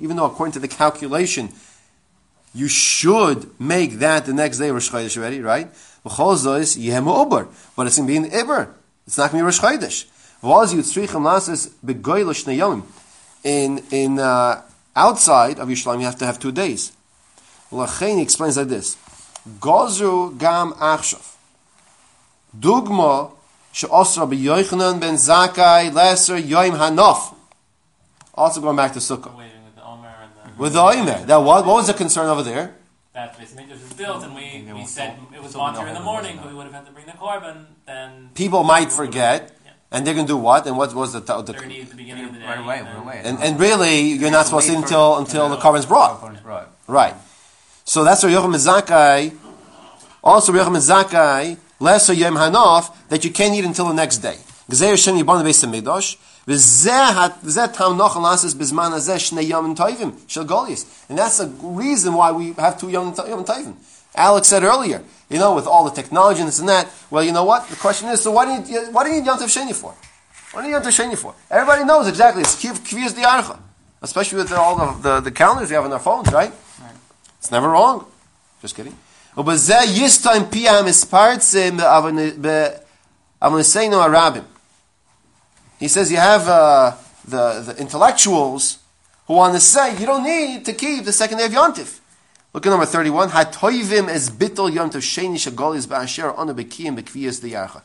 even 0.01 0.17
though 0.17 0.25
according 0.25 0.53
to 0.53 0.59
the 0.59 0.67
calculation, 0.67 1.49
you 2.55 2.67
should 2.67 3.47
make 3.59 3.99
that 3.99 4.25
the 4.25 4.33
next 4.33 4.57
day 4.57 4.71
Rosh 4.71 4.89
Chodesh 4.89 5.15
already, 5.17 5.39
right? 5.39 5.67
But 6.03 7.85
it's 7.85 7.97
going 7.97 8.07
to 8.07 8.11
be 8.11 8.17
an 8.17 8.25
iber. 8.31 8.73
It's 9.05 9.19
not 9.19 9.31
going 9.31 9.43
to 9.43 9.43
be 9.43 9.45
Rosh 9.45 9.59
Chodesh. 9.59 10.05
In 13.43 13.83
in 13.91 14.19
uh, 14.19 14.61
outside 14.95 15.59
of 15.59 15.67
Yerushalayim, 15.67 15.99
you 15.99 16.05
have 16.05 16.17
to 16.17 16.25
have 16.25 16.39
two 16.39 16.51
days. 16.51 16.91
Lachain 17.71 18.19
explains 18.19 18.57
like 18.57 18.67
this: 18.67 18.97
Gozu 19.59 20.37
gam 20.37 20.73
achshav. 20.73 21.35
Dugma 22.57 23.31
she'osra 23.71 24.25
b'yoichanan 24.27 24.99
ben 24.99 25.15
Zakai 25.15 25.91
leser 25.91 26.41
yoim 26.41 26.77
hanof. 26.77 27.33
Also 28.33 28.61
going 28.61 28.75
back 28.75 28.93
to 28.93 28.99
Sukkah. 28.99 29.35
With 29.35 29.75
the 29.75 29.83
Omer 29.83 30.13
and 30.21 30.31
the. 30.55 30.61
With 30.61 30.73
the 30.73 30.81
Omer. 30.81 31.25
That 31.25 31.37
what, 31.37 31.65
what 31.65 31.75
was 31.75 31.87
the 31.87 31.93
concern 31.93 32.27
over 32.27 32.43
there? 32.43 32.73
That 33.13 33.35
Hamikdash 33.39 33.69
was 33.81 33.93
built, 33.93 34.23
and 34.23 34.35
we, 34.35 34.71
we 34.71 34.85
said 34.85 35.17
it 35.33 35.41
was 35.41 35.53
volunteer 35.53 35.87
in 35.87 35.95
the 35.95 35.99
morning, 35.99 36.37
but 36.39 36.49
we 36.49 36.53
would 36.55 36.65
have 36.65 36.73
had 36.73 36.85
to 36.85 36.91
bring 36.91 37.07
the 37.07 37.13
korban. 37.13 37.65
Then 37.87 38.29
People 38.35 38.63
might 38.63 38.91
forget, 38.91 39.55
Yeah. 39.65 39.71
and 39.91 40.05
they're 40.05 40.13
going 40.13 40.27
to 40.27 40.33
do 40.33 40.37
what? 40.37 40.67
And 40.67 40.77
what 40.77 40.93
was 40.93 41.13
the, 41.13 41.21
the, 41.21 41.37
at 41.37 41.45
the 41.47 41.53
beginning 41.95 42.25
of 42.25 42.33
the 42.33 42.39
day. 42.39 42.45
Right 42.45 42.59
away, 42.59 42.77
and 42.77 42.85
right 42.87 42.93
then- 42.93 43.01
away. 43.03 43.21
and, 43.25 43.39
and 43.39 43.59
really 43.59 44.01
you're 44.09 44.29
not 44.29 44.45
supposed 44.45 44.67
to 44.67 44.75
until 44.75 45.17
until 45.17 45.49
the. 45.49 45.57
Carbon's 45.57 45.87
brought. 45.87 46.21
Right. 46.87 47.15
So 47.87 48.03
that's 48.03 48.21
where 48.21 48.33
Yocham 48.33 48.53
Zakai, 48.53 49.33
also 50.21 50.51
Yocham 50.51 50.75
Zakai, 50.75 51.57
lesser 51.79 52.11
Yom 52.11 52.35
Hanof, 52.35 52.93
that 53.07 53.23
you 53.23 53.31
can't 53.31 53.55
eat 53.55 53.63
until 53.63 53.87
the 53.87 53.93
next 53.93 54.17
day. 54.17 54.35
And 54.67 54.77
that's 61.17 61.37
the 61.37 61.47
reason 61.61 62.13
why 62.13 62.31
we 62.33 62.51
have 62.53 62.77
two 62.77 62.89
Yom 62.89 63.13
Tovim. 63.13 63.75
Alex 64.15 64.47
said 64.49 64.63
earlier, 64.63 65.01
you 65.29 65.39
know, 65.39 65.55
with 65.55 65.65
all 65.65 65.85
the 65.85 65.91
technology 65.91 66.41
and 66.41 66.49
this 66.49 66.59
and 66.59 66.67
that, 66.67 66.89
well, 67.09 67.23
you 67.23 67.31
know 67.31 67.45
what? 67.45 67.69
The 67.69 67.77
question 67.77 68.09
is, 68.09 68.21
so 68.21 68.31
why 68.31 68.43
do 68.45 68.69
you, 68.69 68.81
why 68.91 69.05
do 69.05 69.11
you 69.11 69.21
need 69.21 69.25
Yom 69.25 69.39
Tov 69.39 69.45
Sheni 69.45 69.73
for? 69.73 69.95
What 70.51 70.63
do 70.63 70.67
you 70.67 70.73
need 70.73 70.83
Yom 70.83 70.91
Tov 70.91 71.09
Sheni 71.09 71.17
for? 71.17 71.33
Everybody 71.49 71.85
knows 71.85 72.09
exactly, 72.09 72.41
it's 72.41 72.61
Kiv, 72.61 72.79
Kviyas 72.79 73.15
the 73.15 73.21
Archa. 73.21 73.57
Especially 74.01 74.39
with 74.39 74.51
all 74.51 74.75
the, 74.75 75.01
the, 75.01 75.21
the 75.21 75.31
calendars 75.31 75.69
we 75.69 75.75
have 75.75 75.85
on 75.85 75.93
our 75.93 75.99
phones, 75.99 76.33
right? 76.33 76.51
It's 77.39 77.51
never 77.51 77.69
wrong. 77.69 78.05
Just 78.61 78.75
kidding. 78.75 78.97
He 79.39 79.43
says 79.47 79.71
you 86.11 86.17
have 86.17 86.47
uh, 86.47 86.95
the, 87.27 87.61
the 87.61 87.75
intellectuals 87.79 88.79
who 89.27 89.35
want 89.35 89.53
to 89.53 89.59
say 89.59 89.95
you 89.99 90.07
don't 90.07 90.23
need 90.23 90.65
to 90.65 90.73
keep 90.73 91.05
the 91.05 91.13
second 91.13 91.37
day 91.37 91.45
of 91.45 91.51
Yontif. 91.51 91.99
Look 92.51 92.65
at 92.65 92.69
number 92.71 92.87
31. 92.87 93.29
Hatoivim 93.29 94.09
es 94.09 94.31
bitol 94.31 94.71
Yontif 94.71 95.03
sheni 95.03 95.35
shagolis 95.35 95.85
ba'asher 95.85 96.33
bekiyim 96.33 96.99
bekviyas 96.99 97.39
diyacha. 97.39 97.83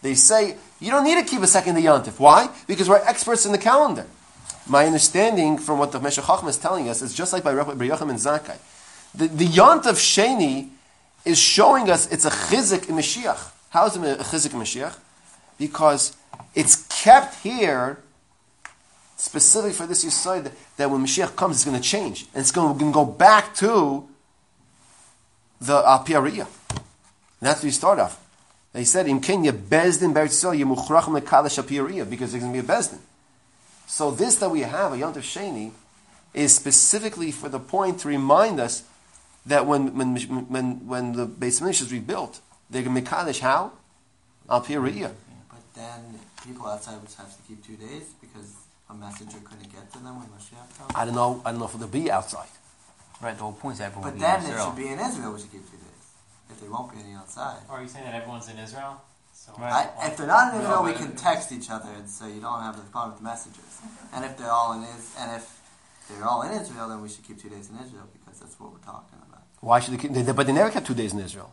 They 0.00 0.14
say 0.14 0.56
you 0.80 0.90
don't 0.90 1.04
need 1.04 1.22
to 1.22 1.30
keep 1.30 1.42
a 1.42 1.46
second 1.46 1.74
day 1.74 1.82
Yontif. 1.82 2.18
Why? 2.18 2.48
Because 2.66 2.88
we're 2.88 3.04
experts 3.04 3.44
in 3.44 3.52
the 3.52 3.58
calendar. 3.58 4.06
My 4.66 4.86
understanding 4.86 5.58
from 5.58 5.78
what 5.78 5.92
the 5.92 6.00
Meshech 6.00 6.24
Chachma 6.24 6.48
is 6.48 6.56
telling 6.56 6.88
us 6.88 7.02
is 7.02 7.12
just 7.12 7.34
like 7.34 7.44
by 7.44 7.52
Rabbi 7.52 7.86
Yochanan 7.86 8.08
and 8.08 8.18
Zakkai 8.18 8.56
the, 9.14 9.28
the 9.28 9.46
Yontif 9.46 9.94
Sheni 9.94 10.70
is 11.24 11.38
showing 11.38 11.90
us 11.90 12.10
it's 12.10 12.24
a 12.24 12.30
chizik 12.30 12.88
in 12.88 12.96
Mashiach. 12.96 13.50
How 13.70 13.86
is 13.86 13.96
it 13.96 14.20
a 14.20 14.22
chizik 14.22 14.52
in 14.52 14.60
Mashiach? 14.60 14.96
Because 15.58 16.16
it's 16.54 16.86
kept 16.88 17.42
here 17.42 17.98
specifically 19.16 19.72
for 19.72 19.86
this 19.86 20.04
Yisod 20.04 20.52
that 20.76 20.90
when 20.90 21.04
Mashiach 21.04 21.36
comes, 21.36 21.56
it's 21.56 21.64
going 21.64 21.80
to 21.80 21.82
change. 21.82 22.26
And 22.34 22.40
it's 22.40 22.50
going 22.50 22.78
to 22.78 22.92
go 22.92 23.04
back 23.04 23.54
to 23.56 24.08
the 25.60 25.80
Alpiariyah. 25.82 26.46
And 26.70 27.40
that's 27.40 27.60
where 27.60 27.68
you 27.68 27.72
start 27.72 27.98
off. 27.98 28.20
They 28.72 28.84
said, 28.84 29.06
Im 29.06 29.20
Kenya 29.20 29.52
Bezdin 29.52 30.12
Beretzel 30.12 30.58
Yemuchrachim 30.58 31.18
Lekadash 31.18 31.62
Alpiariyah, 31.62 32.10
because 32.10 32.32
there's 32.32 32.42
going 32.42 32.54
to 32.54 32.62
be 32.62 32.66
a 32.66 32.76
Bezdin. 32.76 32.98
So 33.86 34.10
this 34.10 34.36
that 34.36 34.50
we 34.50 34.60
have, 34.60 34.92
a 34.92 34.96
Yontif 34.96 35.22
Sheni, 35.22 35.70
is 36.32 36.54
specifically 36.54 37.30
for 37.30 37.48
the 37.48 37.60
point 37.60 38.00
to 38.00 38.08
remind 38.08 38.58
us 38.58 38.82
that 39.46 39.66
when 39.66 39.96
when 39.96 40.16
when 40.48 40.86
when 40.86 41.12
the 41.12 41.26
Beis 41.26 41.60
Hamikdash 41.60 41.82
is 41.82 41.92
rebuilt, 41.92 42.40
they're 42.70 42.82
going 42.82 42.94
to 42.94 43.02
Mekadesh 43.02 43.40
how? 43.40 43.72
Al 44.48 44.62
Piriyah. 44.62 45.12
But 45.50 45.64
then 45.74 46.18
people 46.44 46.66
outside 46.66 47.00
would 47.00 47.12
have 47.12 47.34
to 47.36 47.42
keep 47.48 47.64
two 47.64 47.76
days 47.76 48.14
because 48.20 48.54
a 48.90 48.94
messenger 48.94 49.38
couldn't 49.44 49.72
get 49.72 49.92
to 49.92 49.98
them 49.98 50.18
when 50.18 50.28
Mashiach 50.28 50.78
comes. 50.78 50.92
I 50.94 51.04
don't 51.04 51.14
know. 51.14 51.42
I 51.44 51.50
don't 51.50 51.60
know 51.60 51.66
if 51.66 51.74
it'll 51.74 51.88
be 51.88 52.10
outside. 52.10 52.48
Right, 53.22 53.36
the 53.36 53.42
whole 53.42 53.52
point 53.52 53.76
is 53.76 53.80
everyone 53.80 54.10
But 54.10 54.20
then 54.20 54.44
in 54.44 54.50
it 54.50 54.60
should 54.60 54.76
be 54.76 54.88
in 54.88 54.98
Israel. 54.98 55.32
We 55.32 55.40
should 55.40 55.52
keep 55.52 55.64
two 55.70 55.78
days. 55.78 56.04
If 56.50 56.60
there 56.60 56.70
won't 56.70 56.92
be 56.92 56.98
any 56.98 57.14
outside. 57.14 57.58
Or 57.70 57.78
are 57.78 57.82
you 57.82 57.88
saying 57.88 58.04
that 58.04 58.14
everyone's 58.14 58.48
in 58.48 58.58
Israel? 58.58 59.00
So 59.32 59.52
I, 59.58 59.88
if 60.02 60.16
they're 60.16 60.26
not 60.26 60.54
in 60.54 60.60
No, 60.60 60.64
Israel, 60.64 60.84
we 60.84 60.92
can 60.94 61.16
text 61.16 61.52
each 61.52 61.68
other, 61.70 61.90
and 61.90 62.08
so 62.08 62.26
you 62.26 62.40
don't 62.40 62.62
have 62.62 62.76
the 62.76 62.82
problem 62.90 63.14
with 63.14 63.22
messages. 63.22 63.80
And 64.12 64.24
if 64.24 64.36
they're 64.38 64.50
all 64.50 64.72
in 64.72 64.84
Is, 64.84 65.14
and 65.18 65.36
if 65.36 65.60
they're 66.08 66.24
all 66.24 66.42
in 66.42 66.52
Israel, 66.52 66.88
then 66.88 67.02
we 67.02 67.08
should 67.08 67.24
keep 67.26 67.40
two 67.40 67.48
days 67.48 67.68
in 67.68 67.76
Israel 67.76 68.08
because 68.12 68.40
that's 68.40 68.58
what 68.60 68.72
we're 68.72 68.78
talking 68.78 69.13
about. 69.13 69.13
Why 69.64 69.80
should 69.80 69.94
they, 69.94 69.98
keep, 70.02 70.12
they? 70.12 70.32
But 70.38 70.46
they 70.46 70.52
never 70.52 70.70
kept 70.70 70.86
two 70.86 70.94
days 71.02 71.12
in 71.14 71.20
Israel. 71.20 71.50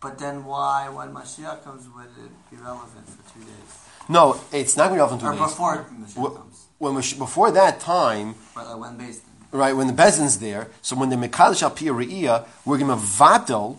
But 0.00 0.18
then 0.18 0.44
why, 0.44 0.88
when 0.88 1.08
Mashiach 1.14 1.62
comes, 1.62 1.82
would 1.94 2.06
it 2.24 2.32
be 2.50 2.56
relevant 2.56 3.06
for 3.14 3.22
two 3.32 3.44
days? 3.52 3.70
No, 4.08 4.22
it's 4.52 4.76
not 4.76 4.88
going 4.88 4.98
to 4.98 5.04
be 5.04 5.04
relevant 5.04 5.22
Or 5.22 5.32
two 5.32 5.38
days. 5.38 5.50
before 5.50 5.76
Mashiach 6.02 6.32
Wh- 6.32 6.36
comes, 6.38 6.56
When 6.78 6.94
we, 6.96 7.02
before 7.26 7.50
that 7.52 7.74
time, 7.78 8.34
but 8.56 8.66
like 8.68 8.80
when 8.84 8.94
based. 8.98 9.22
right? 9.52 9.74
When 9.78 9.86
the 9.86 9.92
Bezin's 9.92 10.38
there, 10.40 10.64
so 10.82 10.96
when 10.96 11.08
the 11.10 11.16
Mekadesh 11.16 11.62
Al 11.62 11.70
Piriyah, 11.70 12.46
we're 12.64 12.78
going 12.78 12.90
to 12.90 12.96
vatel 13.20 13.76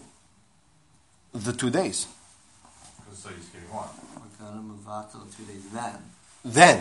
the 1.34 1.52
two 1.52 1.69
days. 1.69 2.08
Because 3.04 3.19
so 3.19 3.30
you 3.30 3.36
skip 3.50 3.67
one. 3.74 3.89
We're 4.15 4.46
gonna 4.48 4.62
move 4.62 4.88
out 4.88 5.12
till 5.12 5.26
two 5.36 5.43
days 5.52 5.63
then 5.74 5.96
Then, 6.46 6.80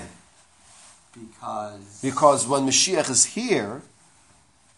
because 1.14 2.00
because 2.02 2.46
when 2.46 2.62
Mashiach 2.66 3.08
is 3.10 3.24
here, 3.24 3.82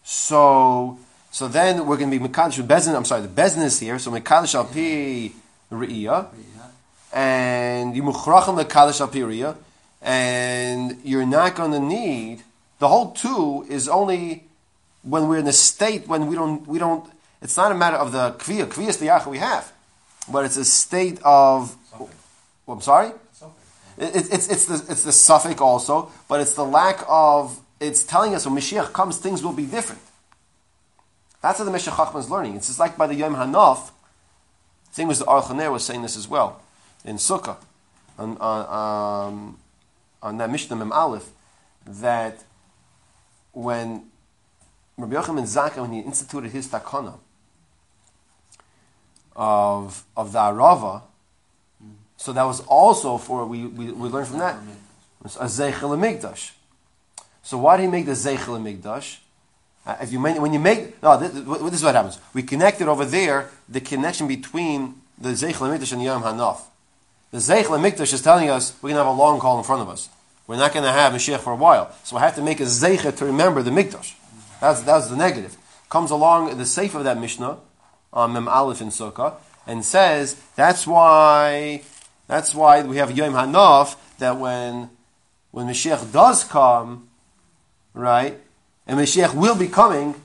so 0.03 0.97
so 1.35 1.49
then 1.49 1.85
we're 1.85 1.97
going 1.97 2.09
to 2.09 2.17
be 2.17 2.25
Mekadesh 2.25 2.59
with 2.59 2.69
Bezin. 2.69 2.95
I'm 2.95 3.03
sorry, 3.03 3.23
the 3.23 3.27
Bezin 3.27 3.61
is 3.61 3.77
here, 3.77 3.99
so 3.99 4.09
Mekadesh 4.09 4.55
Al 4.55 4.63
Pi. 4.63 5.33
And 7.11 7.93
you 7.93 8.03
muchrachim 8.03 8.63
lekadash 8.63 9.01
al 9.01 9.09
piriyah, 9.09 9.57
and 10.01 10.97
you're 11.03 11.25
not 11.25 11.55
going 11.55 11.73
to 11.73 11.81
need 11.81 12.41
the 12.79 12.87
whole 12.87 13.11
two 13.11 13.65
is 13.67 13.89
only 13.89 14.45
when 15.01 15.27
we're 15.27 15.39
in 15.39 15.47
a 15.47 15.51
state 15.51 16.07
when 16.07 16.27
we 16.27 16.35
don't 16.35 16.65
we 16.67 16.79
don't. 16.79 17.05
It's 17.41 17.57
not 17.57 17.69
a 17.73 17.75
matter 17.75 17.97
of 17.97 18.13
the 18.13 18.31
kviyah. 18.31 18.67
Kviyah 18.67 18.87
is 18.87 18.97
the 18.99 19.07
yacha 19.07 19.27
we 19.27 19.39
have, 19.39 19.73
but 20.31 20.45
it's 20.45 20.55
a 20.55 20.63
state 20.63 21.19
of. 21.25 21.75
Well, 21.99 22.77
I'm 22.77 22.81
sorry. 22.81 23.09
It, 23.97 24.15
it's 24.31 24.47
it's 24.47 24.67
the 24.67 24.75
it's 24.89 25.03
the 25.03 25.11
suffix 25.11 25.59
also, 25.59 26.13
but 26.29 26.39
it's 26.39 26.53
the 26.53 26.63
lack 26.63 27.03
of. 27.09 27.59
It's 27.81 28.05
telling 28.05 28.33
us 28.35 28.45
when 28.45 28.55
Mashiach 28.55 28.93
comes, 28.93 29.17
things 29.17 29.43
will 29.43 29.51
be 29.51 29.65
different. 29.65 30.01
That's 31.45 31.59
what 31.59 31.65
the 31.65 31.71
Meshach 31.71 31.93
Chachma 31.93 32.17
is 32.17 32.31
learning. 32.31 32.55
It's 32.55 32.65
just 32.65 32.79
like 32.79 32.97
by 32.97 33.05
the 33.05 33.13
Yom 33.13 33.35
Hanaf. 33.35 33.91
Thing 34.93 35.07
was 35.07 35.19
the 35.19 35.25
Archaner 35.25 35.71
was 35.71 35.85
saying 35.85 36.01
this 36.01 36.17
as 36.17 36.27
well 36.27 36.59
in 37.03 37.17
Sukkah 37.17 37.57
on 38.17 38.35
on, 38.37 39.27
um, 39.27 39.57
on 40.23 40.37
that 40.37 40.49
Mishnah 40.49 40.75
Mem 40.75 40.91
Aleph 40.91 41.29
that 41.85 42.43
when 43.51 44.05
Rabbi 44.97 45.13
Yochanan 45.13 45.43
Zaka 45.43 45.83
when 45.83 45.93
he 45.93 45.99
instituted 45.99 46.49
his 46.49 46.67
takana 46.67 47.19
of 49.35 50.03
of 50.17 50.31
the 50.31 50.39
Arava, 50.39 51.03
so 52.17 52.33
that 52.33 52.43
was 52.43 52.61
also 52.61 53.19
for 53.19 53.45
we 53.45 53.67
we, 53.67 53.91
we 53.91 54.09
learned 54.09 54.29
from 54.29 54.39
that 54.39 54.57
a 55.23 55.45
Zeichel. 55.45 56.51
So 57.43 57.59
why 57.59 57.77
did 57.77 57.83
he 57.83 57.89
make 57.89 58.07
the 58.07 58.13
Zeichel 58.13 58.59
Migdash? 58.59 59.17
Uh, 59.85 59.97
if 60.01 60.11
you 60.11 60.19
when 60.19 60.51
you 60.51 60.59
make 60.59 61.01
no, 61.03 61.17
this, 61.17 61.31
this 61.31 61.73
is 61.73 61.83
what 61.83 61.95
happens. 61.95 62.19
We 62.33 62.41
connected 62.43 62.87
over 62.87 63.05
there 63.05 63.49
the 63.69 63.81
connection 63.81 64.27
between 64.27 64.95
the 65.17 65.29
Zeichel 65.29 65.69
Mikdash 65.69 65.93
and 65.93 66.01
Yom 66.01 66.23
Hanaf. 66.23 66.61
The 67.31 67.37
Zeichel 67.37 67.79
Mikdash 67.79 68.13
is 68.13 68.21
telling 68.21 68.49
us 68.49 68.73
we're 68.81 68.89
going 68.89 68.95
to 68.95 69.03
have 69.03 69.13
a 69.13 69.17
long 69.17 69.39
call 69.39 69.57
in 69.57 69.63
front 69.63 69.81
of 69.81 69.89
us. 69.89 70.09
We're 70.47 70.57
not 70.57 70.73
going 70.73 70.85
to 70.85 70.91
have 70.91 71.13
Mashiach 71.13 71.39
for 71.39 71.53
a 71.53 71.55
while, 71.55 71.91
so 72.03 72.17
I 72.17 72.21
have 72.21 72.35
to 72.35 72.41
make 72.41 72.59
a 72.59 72.63
Zeichel 72.63 73.15
to 73.17 73.25
remember 73.25 73.61
the 73.61 73.71
Mikdash. 73.71 74.15
That's 74.59 74.81
that's 74.81 75.07
the 75.07 75.15
negative. 75.15 75.55
Comes 75.89 76.09
along 76.09 76.57
the 76.57 76.65
safe 76.65 76.95
of 76.95 77.03
that 77.03 77.19
Mishnah 77.19 77.59
on 78.11 78.33
Mem 78.33 78.47
Aleph 78.47 78.81
in 78.81 78.87
Sukkah 78.87 79.35
and 79.67 79.85
says 79.85 80.41
that's 80.55 80.87
why 80.87 81.83
that's 82.27 82.55
why 82.55 82.81
we 82.81 82.97
have 82.97 83.15
Yom 83.15 83.33
Hanaf 83.33 83.97
that 84.17 84.37
when 84.37 84.89
when 85.51 85.67
Mashiach 85.67 86.11
does 86.11 86.43
come, 86.43 87.07
right, 87.93 88.39
and 88.87 88.99
Mashiach 88.99 89.33
will 89.33 89.55
be 89.55 89.67
coming, 89.67 90.15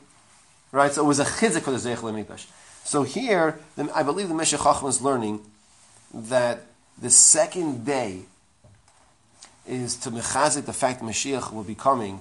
right. 0.73 0.93
So 0.93 1.05
it 1.05 1.07
was 1.09 1.19
a 1.19 1.25
chizik 1.25 1.63
for 1.63 1.71
the 1.71 1.79
Zeichel 1.79 2.13
Mikdash. 2.13 2.47
So 2.85 3.03
here, 3.03 3.61
I 3.95 4.03
believe 4.03 4.29
the 4.29 4.35
Meshech 4.35 4.61
Chacham 4.61 4.89
is 4.89 5.01
learning 5.01 5.41
that 6.13 6.63
the 7.01 7.11
second 7.11 7.85
day 7.85 8.23
is 9.67 9.97
to 9.97 10.11
mechazik 10.11 10.65
the 10.65 10.73
fact 10.73 11.01
that 11.01 11.07
Mashiach 11.07 11.53
will 11.53 11.63
be 11.63 11.75
coming, 11.75 12.21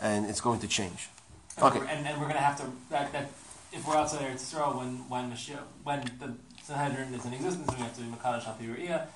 and 0.00 0.26
it's 0.26 0.40
going 0.40 0.60
to 0.60 0.68
change. 0.68 1.10
And 1.56 1.66
Okay. 1.66 1.78
we're- 1.80 1.90
And 1.90 2.06
then 2.06 2.18
we're 2.18 2.28
gonna 2.28 2.40
have 2.40 2.56
to 2.58 2.64
that, 2.90 3.12
that 3.12 3.30
if 3.72 3.86
we're 3.86 3.96
outside 3.96 4.20
Eretz 4.22 4.42
Yisrael 4.54 4.76
when 4.78 5.08
when 5.08 5.30
Mashiach, 5.30 5.62
when 5.84 6.00
the 6.18 6.34
Sanhedrin 6.64 7.12
is 7.14 7.24
in 7.24 7.32
existence, 7.34 7.68
we 7.76 7.82
have 7.82 7.94
to 7.96 8.00
do 8.02 8.10
Makadosh 8.10 8.46
Al 8.46 9.06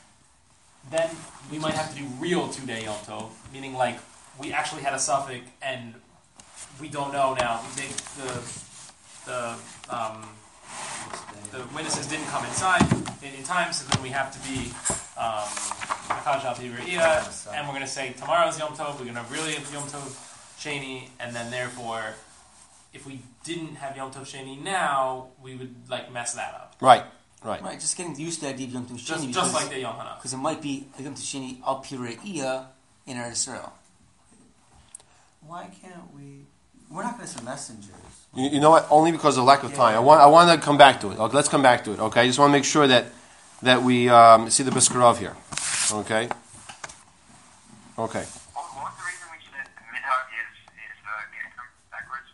Then 0.91 1.11
we 1.51 1.59
might 1.59 1.75
have 1.75 1.91
to 1.95 1.97
do 1.99 2.07
real 2.21 2.49
two 2.49 2.67
day 2.67 2.85
Yom 2.85 2.97
Tov, 3.07 3.31
meaning 3.53 3.75
like 3.75 3.99
we 4.39 4.53
actually 4.53 4.83
had 4.83 4.93
a 4.93 4.99
suffix 4.99 5.49
and 5.63 5.95
we 6.81 6.89
don't 6.89 7.13
know 7.13 7.35
now. 7.35 7.61
They, 7.77 7.89
the 8.21 8.43
the 9.27 9.55
um, 9.91 10.29
the 11.51 11.59
witnesses 11.75 12.07
didn't 12.07 12.27
come 12.27 12.45
inside 12.45 12.83
in, 13.23 13.35
in 13.35 13.45
time, 13.45 13.73
so 13.73 13.87
then 13.89 14.03
we 14.03 14.11
have 14.11 14.33
to 14.33 14.49
be 14.49 14.71
um, 15.17 15.47
Makadosh 16.09 16.45
Al 16.45 17.55
and 17.55 17.67
we're 17.67 17.75
going 17.75 17.87
to 17.87 17.87
say 17.87 18.13
tomorrow's 18.19 18.59
Yom 18.59 18.75
Tov. 18.75 18.99
We're 18.99 19.13
going 19.13 19.15
to 19.15 19.33
really 19.33 19.53
have 19.53 19.73
Yom 19.73 19.85
Tov 19.85 20.09
Sheni, 20.59 21.09
and 21.21 21.35
then 21.35 21.51
therefore, 21.51 22.15
if 22.93 23.07
we 23.07 23.21
didn't 23.45 23.77
have 23.77 23.97
Yom 23.97 24.11
Tov 24.11 24.23
Sheni 24.23 24.61
now, 24.63 25.29
we 25.43 25.55
would 25.55 25.75
like 25.89 26.13
mess 26.13 26.35
that 26.35 26.55
up. 26.55 26.77
Right, 26.81 27.05
right. 27.45 27.63
Right, 27.63 27.81
just 27.81 27.97
getting 27.97 28.19
used 28.19 28.41
to 28.41 28.47
the 28.47 28.53
idea 28.53 28.67
of 28.67 28.73
Yom 28.73 28.87
Tov 28.87 28.99
Sheni 28.99 29.07
just 29.07 29.27
because 29.29 29.55
like 29.55 29.71
the 29.71 29.81
Yom 29.81 29.97
Hana. 29.97 30.15
because 30.17 30.33
it 30.33 30.39
might 30.39 30.61
be 30.61 30.89
Yom 30.99 31.15
Tov 31.15 31.21
Sheni 31.23 31.63
al 31.65 31.83
Pireia 31.83 32.67
in 33.07 33.17
Eretz 33.17 33.49
Yisrael. 33.49 33.71
Why 35.47 35.71
can't 35.81 36.13
we? 36.15 36.47
We're 36.95 37.03
not 37.03 37.17
going 37.17 37.27
to 37.27 37.33
send 37.35 37.45
messengers. 37.45 37.91
You, 38.37 38.51
you 38.51 38.61
know 38.61 38.71
what? 38.71 38.87
Only 38.91 39.11
because 39.11 39.37
of 39.37 39.45
lack 39.45 39.65
of 39.65 39.75
time. 39.75 39.97
I 39.97 39.99
want, 39.99 40.21
I 40.21 40.27
want 40.27 40.49
to 40.51 40.65
come 40.65 40.79
back 40.79 41.01
to 41.01 41.11
it. 41.11 41.19
Okay, 41.19 41.35
let's 41.37 41.49
come 41.49 41.63
back 41.63 41.83
to 41.85 41.93
it. 41.93 41.99
Okay, 41.99 42.21
I 42.23 42.27
just 42.29 42.39
want 42.39 42.51
to 42.51 42.53
make 42.53 42.65
sure 42.65 42.87
that 42.87 43.07
that 43.63 43.83
we 43.83 44.09
um, 44.09 44.49
see 44.51 44.63
the 44.63 44.71
Biskarov 44.71 45.19
here. 45.19 45.35
Okay. 45.93 46.29
Okay. 47.99 48.25
What, 48.53 48.65
what 48.77 48.93
the 48.99 49.05
reason 49.09 49.27
we 49.33 49.39
said 49.51 49.67
Minhag 49.91 50.27
is, 50.39 50.55
is 50.71 50.99
uh, 51.03 51.11
Gehenna 51.33 51.63
backwards? 51.91 52.29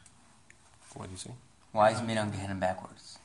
What 0.95 1.05
do 1.07 1.13
you 1.13 1.17
see? 1.19 1.31
Why 1.73 1.91
is 1.93 1.99
Minang 2.01 2.33
Gehenna 2.33 2.55
backwards? 2.57 3.19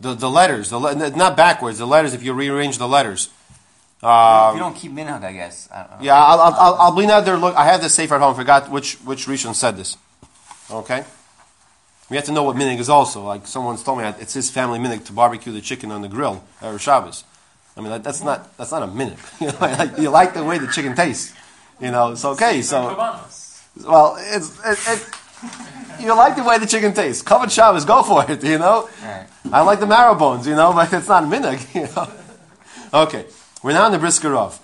The 0.00 0.14
the 0.14 0.30
letters, 0.30 0.70
the 0.70 0.78
le- 0.78 1.10
not 1.10 1.36
backwards. 1.36 1.78
The 1.78 1.86
letters. 1.86 2.14
If 2.14 2.22
you 2.22 2.32
rearrange 2.32 2.78
the 2.78 2.88
letters. 2.88 3.28
if 3.98 4.02
you 4.02 4.08
Um, 4.08 4.58
don't 4.58 4.76
keep 4.76 4.92
Minhag, 4.92 5.22
I 5.24 5.32
guess. 5.32 5.68
I 5.72 5.82
don't 5.82 5.90
know. 5.90 5.96
yeah, 6.00 6.16
I'll, 6.16 6.40
I'll, 6.40 6.54
I'll, 6.54 6.74
I'll 6.82 6.94
bring 6.94 7.10
out 7.10 7.24
there. 7.26 7.36
Look, 7.36 7.56
I 7.56 7.64
have 7.66 7.82
this 7.82 7.92
safe 7.94 8.10
at 8.12 8.20
home. 8.20 8.34
Forgot 8.34 8.70
which 8.70 8.94
which 9.04 9.26
Rishon 9.26 9.54
said 9.54 9.76
this. 9.76 9.96
Okay. 10.70 11.04
We 12.08 12.16
have 12.16 12.24
to 12.26 12.32
know 12.32 12.42
what 12.42 12.56
minig 12.56 12.78
is 12.78 12.88
also. 12.88 13.22
Like 13.24 13.46
someone's 13.46 13.82
told 13.82 13.98
me, 13.98 14.04
it's 14.04 14.34
his 14.34 14.50
family 14.50 14.78
minig 14.78 15.04
to 15.06 15.12
barbecue 15.12 15.52
the 15.52 15.60
chicken 15.60 15.90
on 15.90 16.02
the 16.02 16.08
grill 16.08 16.42
or 16.60 16.78
Shabbos. 16.78 17.24
I 17.76 17.80
mean, 17.80 18.02
that's 18.02 18.22
not 18.22 18.56
that's 18.56 18.72
not 18.72 18.82
a 18.82 18.86
minig. 18.86 19.18
you, 19.40 19.46
know, 19.46 19.58
like, 19.60 19.98
you 19.98 20.10
like 20.10 20.34
the 20.34 20.44
way 20.44 20.58
the 20.58 20.66
chicken 20.66 20.94
tastes. 20.94 21.32
You 21.80 21.90
know, 21.90 22.12
it's 22.12 22.24
okay. 22.24 22.62
So. 22.62 22.96
Well, 23.86 24.16
it's 24.18 24.58
it, 24.66 24.78
it, 24.88 25.10
you 26.00 26.14
like 26.14 26.36
the 26.36 26.42
way 26.42 26.58
the 26.58 26.66
chicken 26.66 26.92
tastes. 26.92 27.22
Covered 27.22 27.52
Shabbos, 27.52 27.84
go 27.84 28.02
for 28.02 28.28
it. 28.30 28.42
You 28.42 28.58
know, 28.58 28.88
Right. 29.02 29.26
I 29.52 29.62
like 29.62 29.80
the 29.80 29.86
marrow 29.86 30.14
bones. 30.14 30.46
You 30.46 30.56
know, 30.56 30.72
but 30.74 30.92
it's 30.92 31.08
not 31.08 31.24
minig. 31.24 31.74
You 31.74 31.88
know. 31.94 33.02
Okay, 33.02 33.26
we're 33.62 33.72
now 33.72 33.86
in 33.86 33.92
the 33.92 33.98
Briskerov. 33.98 34.58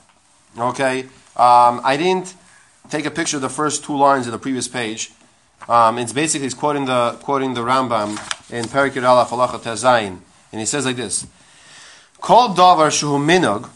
Okay, 0.58 1.02
um, 1.36 1.80
I 1.84 1.96
didn't 1.96 2.34
take 2.90 3.06
a 3.06 3.10
picture 3.10 3.36
of 3.36 3.42
the 3.42 3.48
first 3.48 3.84
two 3.84 3.96
lines 3.96 4.26
of 4.26 4.32
the 4.32 4.38
previous 4.38 4.66
page. 4.66 5.12
Um, 5.68 5.98
it's 5.98 6.12
basically 6.12 6.46
he's 6.46 6.54
quoting 6.54 6.84
the 6.84 7.18
quoting 7.22 7.54
the 7.54 7.62
Rambam 7.62 8.10
in 8.50 8.66
Perikir 8.66 9.04
Aleph 9.04 9.30
Halacha 9.30 9.58
Tezayin, 9.58 10.18
and 10.52 10.60
he 10.60 10.64
says 10.64 10.86
like 10.86 10.96
this: 10.96 11.26
"Kol 12.20 12.54
davar 12.54 12.88
shuhu 12.88 13.18
minog, 13.18 13.68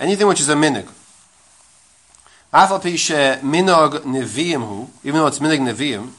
anything 0.00 0.26
which 0.26 0.40
is 0.40 0.48
a 0.48 0.54
minog. 0.54 0.88
Afal 2.52 2.82
pi 2.82 2.90
minog 3.46 4.00
neviim 4.02 4.66
hu, 4.66 4.90
even 5.04 5.20
though 5.20 5.28
it's 5.28 5.38
minog 5.38 5.60
neviim, 5.60 6.10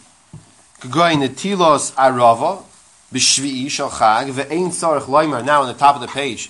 k'goy 0.79 1.15
netilos 1.15 1.93
arava, 1.95 2.63
b'shvi'i 3.13 3.69
shal 3.69 3.89
chag, 3.89 4.31
ve'ein 4.31 4.69
tzarech 4.69 5.03
loimer, 5.03 5.43
now 5.43 5.61
on 5.61 5.67
the 5.67 5.73
top 5.73 5.95
of 5.95 6.01
the 6.01 6.07
page, 6.07 6.49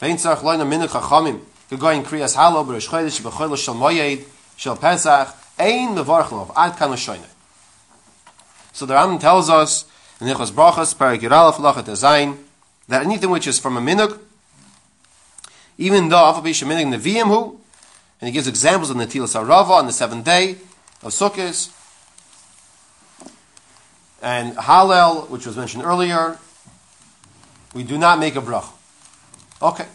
ve'ein 0.00 0.16
tzarech 0.16 0.42
loimer 0.42 0.66
minog 0.66 0.88
chachamim, 0.88 1.40
k'goy 1.70 2.02
kriyas 2.02 2.34
halo, 2.34 2.64
b'rosh 2.64 2.88
chodesh, 2.88 3.22
b'chodesh 3.22 3.64
shal 3.64 3.74
moyed, 3.74 4.24
shal 4.56 4.76
pesach, 4.76 5.36
ein 5.58 5.94
mevarch 5.94 6.30
lov, 6.30 6.50
ad 6.56 6.76
kan 6.76 6.90
l'shoyne. 6.90 7.28
So 8.72 8.86
the 8.86 8.94
Rambam 8.94 9.20
tells 9.20 9.50
us, 9.50 9.84
in 10.20 10.26
Nichos 10.26 10.50
Brachas, 10.50 10.94
Parak 10.94 11.20
Yiralef, 11.20 11.54
Lachat 11.54 11.84
Ezayin, 11.84 12.38
that 12.88 13.04
anything 13.04 13.30
which 13.30 13.46
is 13.46 13.58
from 13.58 13.76
a 13.76 13.80
minog, 13.80 14.18
even 15.78 16.08
though 16.08 16.42
she 16.52 16.64
minog 16.64 16.94
neviim 16.94 17.26
hu, 17.26 17.60
and 18.20 18.28
he 18.28 18.32
gives 18.32 18.46
examples 18.46 18.90
of 18.90 18.96
Natilas 18.96 19.34
Arava 19.34 19.70
on 19.70 19.86
the 19.86 19.92
seventh 19.92 20.24
day 20.24 20.52
of 21.02 21.12
Sukkot. 21.12 21.70
And 24.22 24.56
Hallel, 24.56 25.28
which 25.28 25.44
was 25.44 25.56
mentioned 25.56 25.82
earlier, 25.84 26.38
we 27.74 27.82
do 27.82 27.98
not 27.98 28.20
make 28.20 28.36
a 28.36 28.40
brach. 28.40 28.66
Okay. 29.60 29.86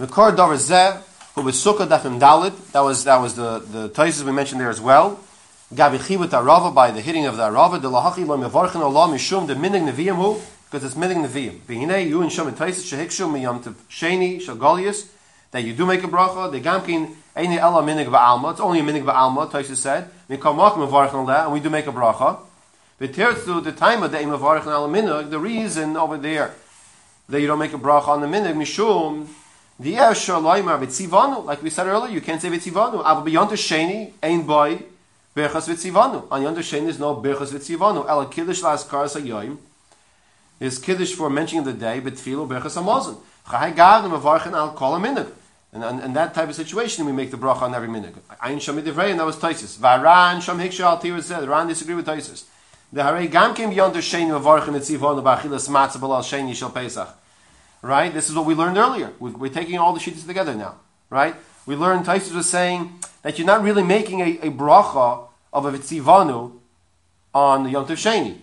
Mekor 0.00 0.36
Dover 0.36 0.56
Zeh, 0.56 1.00
who 1.36 1.42
was 1.42 1.56
Sukkah 1.56 1.86
Dafim 1.86 2.18
Dalid, 2.18 2.72
that 2.72 2.80
was, 2.80 3.04
that 3.04 3.18
was 3.18 3.36
the, 3.36 3.58
the 3.58 3.90
Taisus 3.90 4.24
we 4.24 4.32
mentioned 4.32 4.58
there 4.58 4.70
as 4.70 4.80
well. 4.80 5.20
Gabi 5.74 5.98
Chibut 5.98 6.30
Arava, 6.30 6.74
by 6.74 6.90
the 6.90 7.02
hitting 7.02 7.26
of 7.26 7.36
the 7.36 7.42
Arava, 7.42 7.78
the 7.80 7.90
Lahachi 7.90 8.26
Lo 8.26 8.38
Mevarchen 8.38 8.80
Olam 8.80 9.12
Mishum, 9.12 9.46
the 9.46 9.54
Minig 9.54 9.86
Neviim 9.86 10.16
hu, 10.16 10.40
because 10.64 10.82
it's 10.82 10.94
Minig 10.94 11.26
Neviim. 11.26 11.58
Behinei, 11.60 12.08
you 12.08 12.22
and 12.22 12.30
Shom 12.30 12.48
and 12.48 12.56
Taisus, 12.56 12.90
Shehikshu, 12.90 13.30
Miyam 13.30 13.62
Tev 13.62 13.74
Sheni, 13.90 14.40
Shagolius, 14.40 15.08
that 15.50 15.62
you 15.62 15.74
do 15.74 15.84
make 15.84 16.02
a 16.02 16.08
bracha. 16.08 16.50
The 16.50 16.58
gamkin 16.58 17.14
eini 17.36 17.58
ella 17.58 17.82
minig 17.82 18.06
ba'alma. 18.06 18.52
It's 18.52 18.60
only 18.60 18.80
a 18.80 18.82
minig 18.82 19.04
ba'alma. 19.04 19.50
Taisha 19.50 19.76
said. 19.76 20.10
Mikol 20.30 20.56
makim 20.56 20.88
mevarchen 20.88 21.26
that, 21.26 21.44
and 21.44 21.52
we 21.52 21.60
do 21.60 21.68
make 21.68 21.86
a 21.86 21.92
bracha. 21.92 22.38
But 22.98 23.12
to 23.12 23.60
the 23.60 23.72
time 23.72 24.02
of 24.02 24.10
the 24.10 24.18
mevarchen 24.18 24.68
ala 24.68 24.88
minig, 24.88 25.28
the 25.28 25.38
reason 25.38 25.98
over 25.98 26.16
there 26.16 26.54
that 27.28 27.42
you 27.42 27.46
don't 27.46 27.58
make 27.58 27.74
a 27.74 27.78
bracha 27.78 28.08
on 28.08 28.22
the 28.22 28.26
minig 28.26 28.54
mishum 28.54 29.28
the. 29.78 31.42
Like 31.44 31.62
we 31.62 31.70
said 31.70 31.86
earlier, 31.86 32.12
you 32.12 32.20
can't 32.20 32.40
say 32.40 32.48
b'tzivanu. 32.48 33.04
Aval 33.04 33.24
b'yonta 33.26 33.56
sheni 33.56 34.12
ein 34.22 34.42
boy 34.42 34.82
berchas 35.34 35.68
v'tzivanu. 35.68 36.26
On 36.30 36.42
yonta 36.42 36.58
sheni 36.58 36.88
is 36.88 36.98
no 36.98 37.14
berchas 37.16 37.52
v'tzivanu. 37.52 38.08
Ela 38.08 38.26
kiddush 38.26 38.62
las 38.62 38.86
karas 38.86 39.20
hayoyim. 39.20 39.58
Is 40.60 40.78
kiddush 40.78 41.14
for 41.14 41.28
mentioning 41.28 41.64
the 41.64 41.72
day, 41.72 42.00
but 42.00 42.14
tefillah 42.14 42.48
berchas 42.48 42.76
hamazon. 42.82 43.18
Chai 43.50 43.72
gavim 43.72 44.18
mevarchen 44.18 44.52
al 44.52 44.72
kol 44.72 44.98
minig. 44.98 45.30
And 45.72 45.84
in 45.84 46.00
and 46.00 46.16
that 46.16 46.32
type 46.32 46.48
of 46.48 46.54
situation, 46.54 47.04
we 47.04 47.12
make 47.12 47.30
the 47.30 47.36
bracha 47.36 47.62
on 47.62 47.74
every 47.74 47.88
minute. 47.88 48.14
Ayin 48.38 48.56
Shami 48.56 48.82
Divrei, 48.82 49.10
and 49.10 49.20
that 49.20 49.26
was 49.26 49.36
Taisis. 49.36 49.76
Varan 49.76 50.40
Sham 50.40 50.58
Hiksha 50.58 50.80
Al 50.80 50.98
Tira 50.98 51.20
said, 51.20 51.46
Ran 51.46 51.66
disagree 51.66 51.94
with 51.94 52.06
Taisis. 52.06 52.44
The 52.92 53.02
Harei 53.02 53.30
Gam 53.30 53.52
Kim 53.54 53.72
Yonder 53.72 53.98
Sheni 53.98 54.30
Mavarchin 54.40 54.74
Etzivon 54.74 55.22
Bachilas 55.22 55.68
Matzah 55.68 55.98
Balal 55.98 56.22
Sheni 56.22 56.54
Shal 56.54 56.70
Pesach. 56.70 57.08
Right? 57.86 58.12
This 58.12 58.28
is 58.28 58.34
what 58.34 58.46
we 58.46 58.54
learned 58.54 58.76
earlier. 58.76 59.12
We- 59.20 59.30
We're 59.30 59.52
taking 59.52 59.78
all 59.78 59.92
the 59.92 60.00
sheets 60.00 60.24
together 60.24 60.54
now. 60.54 60.74
Right? 61.08 61.36
We 61.66 61.76
learned 61.76 62.04
Taisis 62.04 62.34
was 62.34 62.50
saying 62.50 62.98
that 63.22 63.38
you're 63.38 63.46
not 63.46 63.62
really 63.62 63.84
making 63.84 64.20
a, 64.20 64.38
a 64.48 64.50
bracha 64.50 65.28
of 65.52 65.66
a 65.66 65.72
Etzivanu 65.72 66.52
on 67.32 67.62
the 67.62 67.70
Yom 67.70 67.86
Tov 67.86 67.92
Sheni. 67.92 68.38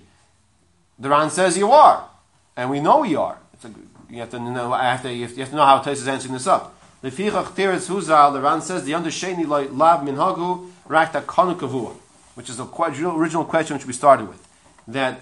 The 0.98 1.10
Ran 1.10 1.30
says 1.30 1.58
you 1.58 1.72
are. 1.72 2.08
And 2.56 2.70
we 2.70 2.80
know 2.80 3.00
we 3.00 3.16
are. 3.18 3.38
A, 3.64 3.70
you 4.10 4.20
have 4.22 4.30
to 4.30 4.40
know, 4.40 4.72
I 4.72 4.84
have 4.86 5.02
to, 5.02 5.14
you 5.14 5.28
have 5.28 5.50
to 5.50 5.56
know 5.56 5.66
how 5.66 5.80
Taisis 5.82 6.04
is 6.04 6.08
answering 6.08 6.34
this 6.34 6.48
up. 6.48 6.74
The 7.02 7.12
Fichach 7.12 7.48
Teretz 7.48 7.90
Huzal, 7.90 8.32
the 8.32 8.40
Ran 8.40 8.62
says, 8.62 8.86
the 8.86 8.94
under 8.94 9.10
Sheni 9.10 9.46
Loi 9.46 9.68
Lav 9.68 10.08
Minhagu 10.08 10.72
Rakta 10.88 11.22
Kanu 11.24 11.56
Kavua, 11.60 11.94
which 12.36 12.50
is 12.50 12.56
the 12.56 12.66
original 12.66 13.44
question 13.44 13.76
which 13.76 13.86
we 13.86 13.92
started 13.92 14.30
with. 14.30 14.48
That 14.88 15.20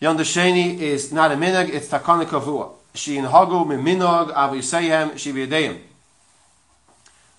Yom 0.00 0.18
Sheni 0.18 0.78
is 0.78 1.12
not 1.12 1.30
a 1.30 1.36
minag, 1.36 1.68
it's 1.68 1.88
takana 1.88 2.24
kavua. 2.24 2.72
she 2.94 3.16
in 3.16 3.24
mit 3.24 3.80
minog 3.80 4.30
av 4.32 4.54
i 4.54 4.60
say 4.60 5.10
she 5.16 5.32
be 5.32 5.46
dem 5.46 5.78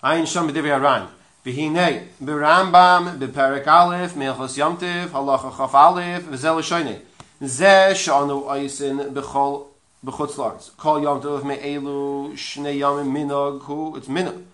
ein 0.02 0.26
shom 0.26 0.52
de 0.52 0.62
vir 0.62 0.78
ran. 0.80 1.08
Vi 1.44 1.52
he 1.52 1.68
nay 1.68 2.08
be 2.20 2.32
rambam 2.32 3.18
be 3.18 3.26
parak 3.28 3.64
alef 3.64 4.14
me 4.16 4.26
khos 4.26 4.56
yamte 4.56 5.12
allah 5.14 5.38
khaf 5.38 5.72
alef 5.72 6.22
ve 6.24 6.36
zel 6.36 6.60
shoyne. 6.62 7.00
Ze 7.42 7.94
shanu 7.94 8.44
u 8.44 9.10
be 9.10 9.22
khol 9.22 9.66
be 10.04 10.12
khot 10.12 10.30
slart 10.30 10.70
kol 10.76 11.00
yamt 11.00 11.44
me 11.44 11.56
elu 11.56 12.36
shne 12.36 12.76
yam 12.78 13.10
minog 13.10 13.62
hu 13.62 13.96
it's 13.96 14.08
minog. 14.08 14.44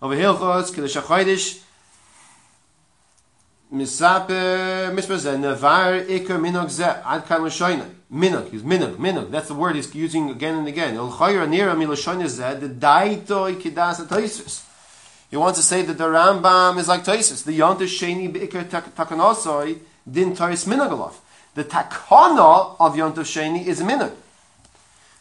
Of 0.00 0.12
hil 0.12 0.34
khos 0.34 0.70
ke 0.70 0.88
sha 0.88 1.02
khaydish 1.02 1.60
misap 3.70 4.30
var 5.60 5.94
ik 5.94 6.28
minog 6.28 6.70
ze 6.70 6.84
ad 7.04 7.26
kan 7.26 7.50
shoyne 7.50 7.95
minuk. 8.12 8.50
He's 8.50 8.62
minuk, 8.62 8.96
minuk. 8.96 9.30
That's 9.30 9.48
the 9.48 9.54
word 9.54 9.76
he's 9.76 9.94
using 9.94 10.30
again 10.30 10.58
and 10.58 10.68
again. 10.68 10.94
He 15.28 15.36
wants 15.36 15.58
to 15.58 15.64
say 15.64 15.82
that 15.82 15.98
the 15.98 16.04
Rambam 16.04 16.78
is 16.78 16.88
like 16.88 17.04
Taisus. 17.04 17.44
The 17.44 17.58
Yontash 17.58 17.98
Sheni 17.98 18.32
Be'ikr 18.32 18.64
Takanosoi 18.64 19.78
Din 20.10 20.36
Taisus 20.36 20.66
Minugalov. 20.68 21.14
The 21.54 21.64
Takana 21.64 22.76
of 22.78 22.94
Yontash 22.94 23.34
Sheni 23.34 23.66
is 23.66 23.80
minuk. 23.80 24.12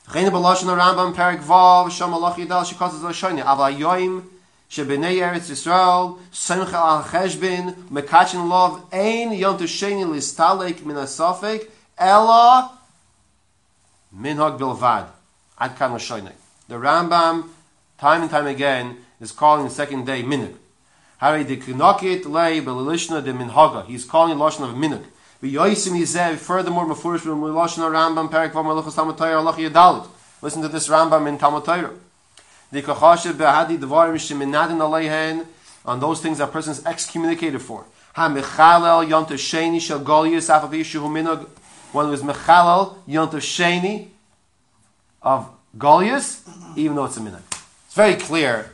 Chene 0.10 0.30
Balashon 0.30 0.78
Rambam 0.78 1.15
Perik 1.15 1.41
Vav 1.41 1.89
Shem 1.89 2.10
Alach 2.10 2.36
Yidal 2.36 2.63
Shekazaz 2.63 3.02
Lashoni 3.02 3.43
Aval 3.43 3.76
Yoim 3.76 4.24
Shebenei 4.69 5.17
Eretz 5.17 5.50
Yisrael 5.50 6.19
Semcha 6.32 6.74
Al 6.74 7.04
Cheshbin 7.04 7.74
Mekachin 7.89 8.48
Lov 8.48 8.84
Ein 8.93 9.32
Yontash 9.32 9.74
Sheni 9.76 10.06
Listalek 10.06 10.82
Minasofek 10.82 11.67
Ella 11.97 12.71
minhag 14.15 14.60
bilvad. 14.60 15.08
Ad 15.58 15.77
kan 15.77 15.97
The 16.67 16.75
Rambam, 16.75 17.49
time 17.97 18.23
and 18.23 18.31
time 18.31 18.47
again, 18.47 18.97
is 19.21 19.31
calling 19.31 19.65
the 19.65 19.71
second 19.71 20.05
day 20.05 20.21
minhag. 20.23 20.55
Hare 21.17 21.43
de 21.43 21.58
kinokit 21.58 22.25
lei 22.25 22.60
belishna 22.60 23.23
de 23.23 23.34
minhaga. 23.34 23.86
He's 23.86 24.03
calling 24.03 24.38
lashon 24.38 24.69
of 24.69 24.75
minhag. 24.75 25.05
Yoisim 25.41 25.97
yizeh. 25.97 26.36
Furthermore, 26.38 26.86
mafurish 26.86 27.21
b'lashon 27.21 27.89
Rambam 27.89 28.29
perik 28.29 28.51
v'malachos 28.51 28.95
Talmud 28.95 29.17
Torah 29.17 29.41
alach 29.41 29.55
yadalit. 29.55 30.08
Listen 30.41 30.62
to 30.62 30.67
this 30.67 30.89
Rambam 30.89 31.27
in 31.27 31.38
Talmud 31.38 31.63
Torah. 31.63 31.91
The 32.71 32.81
kachashiv 32.81 33.34
behadi 33.34 33.77
dvarim 33.77 34.15
sheminadin 34.15 34.79
aleihen 34.79 35.45
on 35.86 35.99
those 35.99 36.19
things 36.19 36.39
that 36.39 36.51
person 36.51 36.71
is 36.71 36.86
excommunicated 36.86 37.62
for. 37.62 37.86
Ha 38.15 38.27
mechalel 38.27 39.08
yom 39.08 39.25
tesheni 39.25 39.79
shel 39.79 40.01
golius 40.01 40.49
afavishu 40.49 40.99
minhag 41.01 41.47
one 41.91 42.10
was 42.10 42.21
mechalel 42.21 42.98
yontav 43.08 43.41
sheni 43.41 44.10
of 45.21 45.50
golius, 45.78 46.48
even 46.78 46.95
though 46.95 47.06
it's 47.06 47.17
a 47.17 47.21
minhag. 47.21 47.41
It's 47.86 47.95
very 47.95 48.15
clear. 48.15 48.71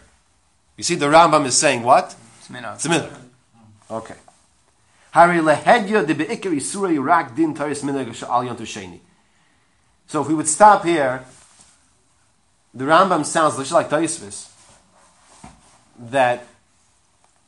You 0.78 0.84
see, 0.84 0.96
the 0.96 1.06
Rambam 1.06 1.46
is 1.46 1.58
saying 1.58 1.84
what? 1.84 2.16
It's 2.40 2.48
minhag. 2.50 2.76
It's 2.76 2.86
a 2.86 2.90
minhag. 2.90 3.22
Okay. 3.90 4.16
Hari 5.12 5.40
lehedya 5.40 6.08
de 6.08 6.16
beikir 6.16 6.52
isura 6.54 6.90
yirak 6.90 7.36
din 7.36 7.54
taris 7.54 7.84
minhag 7.84 8.08
al 8.24 8.44
yontav 8.44 8.66
sheni. 8.66 9.00
So 10.08 10.22
if 10.22 10.28
we 10.28 10.34
would 10.34 10.48
stop 10.48 10.84
here, 10.84 11.24
the 12.74 12.86
Rambam 12.86 13.26
sounds 13.26 13.58
just 13.58 13.72
like 13.72 13.90
Taisvis 13.90 14.50
that 16.00 16.48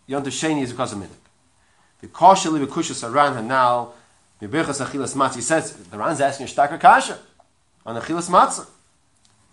Yom 0.06 0.24
Sheni 0.24 0.62
is 0.62 0.72
because 0.72 0.94
of 0.94 1.00
minhag. 1.00 1.10
The 2.02 2.08
Kosheli 2.08 2.66
v'kushas 2.66 3.04
aran 3.10 3.34
hanal 3.36 3.92
v'birchas 3.92 3.92
achilas 3.92 3.92
matzah. 3.92 4.03
He 4.48 5.42
says 5.42 5.74
the 5.74 5.98
Ran's 5.98 6.20
asking 6.20 6.46
a 6.46 6.50
shtakar 6.50 6.80
kasha 6.80 7.18
on 7.86 7.96
the 7.96 8.02
achilas 8.02 8.30
matzah. 8.30 8.68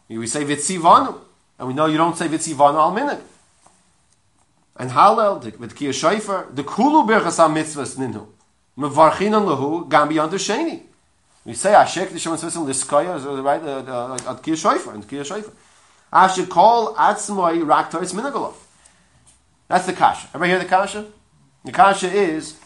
We 0.09 0.27
say 0.27 0.45
vitzivanu, 0.45 1.17
and 1.59 1.69
we 1.69 1.75
know 1.75 1.87
you 1.87 1.97
don't 1.97 2.17
say 2.17 2.27
vitzivanu 2.27 2.75
al 2.75 2.93
minhag. 2.93 3.21
And 4.77 4.91
Hallel 4.91 5.59
with 5.59 5.77
Kiyah 5.77 5.93
Shofar, 5.93 6.49
the 6.53 6.65
kulu 6.65 7.07
birchas 7.07 7.39
al 7.39 7.51
mitzvahs 7.51 7.97
ninhu 7.97 8.27
mevarchin 8.77 9.33
lahu 9.33 9.89
gam 9.89 10.09
b'Yom 10.09 10.29
Sheni. 10.31 10.83
We 11.45 11.55
say 11.55 11.73
Ashek 11.73 12.09
the 12.09 12.17
Shemon 12.17 12.67
Liskaya 12.67 13.17
is 13.17 13.25
right 13.25 13.63
uh, 13.63 13.79
uh, 13.79 14.15
at 14.15 14.43
Kiyah 14.43 14.57
Shofar 14.57 14.95
and 14.95 15.07
Kiyah 15.07 15.25
Shofar. 15.25 15.53
Asher 16.13 16.47
call 16.47 16.95
atzmoi 16.97 17.65
rak 17.65 17.91
toris 17.93 18.13
minagolov. 18.13 18.55
That's 19.69 19.87
the 19.87 19.93
kasha. 19.93 20.29
Ever 20.35 20.47
hear 20.47 20.59
the 20.59 20.65
kasha? 20.65 21.07
The 21.65 21.71
kasha 21.71 22.11
is 22.11 22.59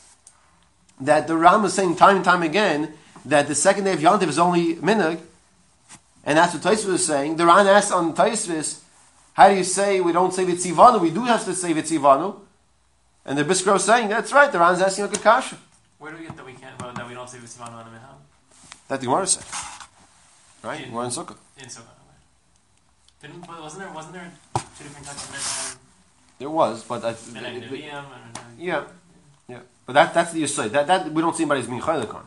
that 1.01 1.27
the 1.27 1.37
Ram 1.37 1.65
is 1.65 1.73
saying 1.75 1.97
time 1.97 2.17
and 2.17 2.25
time 2.25 2.43
again 2.43 2.95
that 3.25 3.49
the 3.49 3.55
second 3.55 3.85
day 3.85 3.93
of 3.93 4.01
Yontif 4.01 4.29
is 4.29 4.39
only 4.39 4.77
minag, 4.77 5.21
and 6.25 6.39
that's 6.39 6.55
what 6.55 6.63
Taisvis 6.63 6.95
is 6.95 7.07
saying. 7.07 7.37
The 7.37 7.47
Ran 7.47 7.67
asks 7.67 7.91
on 7.91 8.15
Taisvis, 8.15 8.81
how 9.35 9.49
do 9.49 9.57
you 9.57 9.65
say 9.65 10.01
we 10.01 10.13
don't 10.13 10.33
say 10.33 10.45
Vitzivanu? 10.45 11.01
We 11.01 11.11
do 11.11 11.25
have 11.25 11.45
to 11.47 11.55
say 11.55 11.73
Vitzivanu. 11.75 12.41
And 13.27 13.39
the 13.39 13.45
Biskro 13.45 13.77
is 13.77 13.85
saying, 13.85 14.11
that's 14.11 14.33
right, 14.33 14.53
the 14.53 14.59
Ran's 14.59 14.81
asking 14.83 15.07
a 15.07 15.09
good 15.09 15.23
kasha. 15.23 15.57
Where 15.99 16.13
do 16.13 16.19
we 16.19 16.27
get 16.27 16.37
that 16.37 16.45
we 16.45 16.53
can't 16.53 16.81
well, 16.81 16.93
that 16.93 17.09
we 17.09 17.15
don't 17.15 17.29
say 17.29 17.39
V'sivanu 17.39 17.73
on 17.73 17.85
the 17.87 17.91
minhag? 17.91 18.17
That 18.89 19.01
the 19.01 19.07
Gemara 19.07 19.27
said. 19.27 19.45
Right? 20.63 20.83
In- 20.87 20.93
We're 20.93 21.05
in 21.05 21.11
Sukkah. 21.11 21.37
In. 21.57 21.69
Didn't 23.23 23.49
wasn't 23.49 23.83
there 23.83 23.93
wasn't 23.93 24.13
there 24.15 24.31
two 24.55 24.85
different 24.85 25.07
types 25.07 25.25
of 25.29 25.35
minhag? 25.35 25.77
There 26.39 26.51
was, 26.51 26.85
but 26.85 27.03
I, 27.05 27.09
and 27.09 27.17
minhag- 27.17 27.81
Yeah, 27.83 28.05
yeah. 28.59 28.85
But 29.87 29.93
that, 29.95 30.15
that's 30.15 30.33
the 30.33 30.43
Yisod. 30.43 30.71
That, 30.71 30.87
that, 30.87 31.13
we 31.13 31.21
don't 31.21 31.37
see 31.37 31.43
anybody's 31.43 31.67
being 31.67 31.81
chaylik 31.81 32.15
on. 32.15 32.27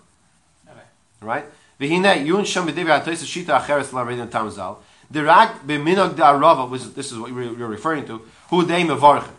Okay. 0.69 0.79
Right? 1.21 1.45
V'hinei, 1.79 2.25
yun 2.25 2.43
shem 2.45 2.67
b'divrei 2.67 2.99
ha'tois 2.99 3.23
shita 3.23 3.59
acheres 3.59 3.93
l'avredim 3.93 4.29
tamzal. 4.29 4.77
Dirak 5.11 5.59
b'minog 5.65 6.15
da'arava, 6.15 6.69
which 6.69 6.83
this 6.93 7.11
is 7.11 7.17
what 7.17 7.31
you're 7.31 7.57
you're 7.57 7.67
referring 7.67 8.05
to, 8.05 8.21
who 8.49 8.63
they 8.63 8.83
mevarchim. 8.83 9.31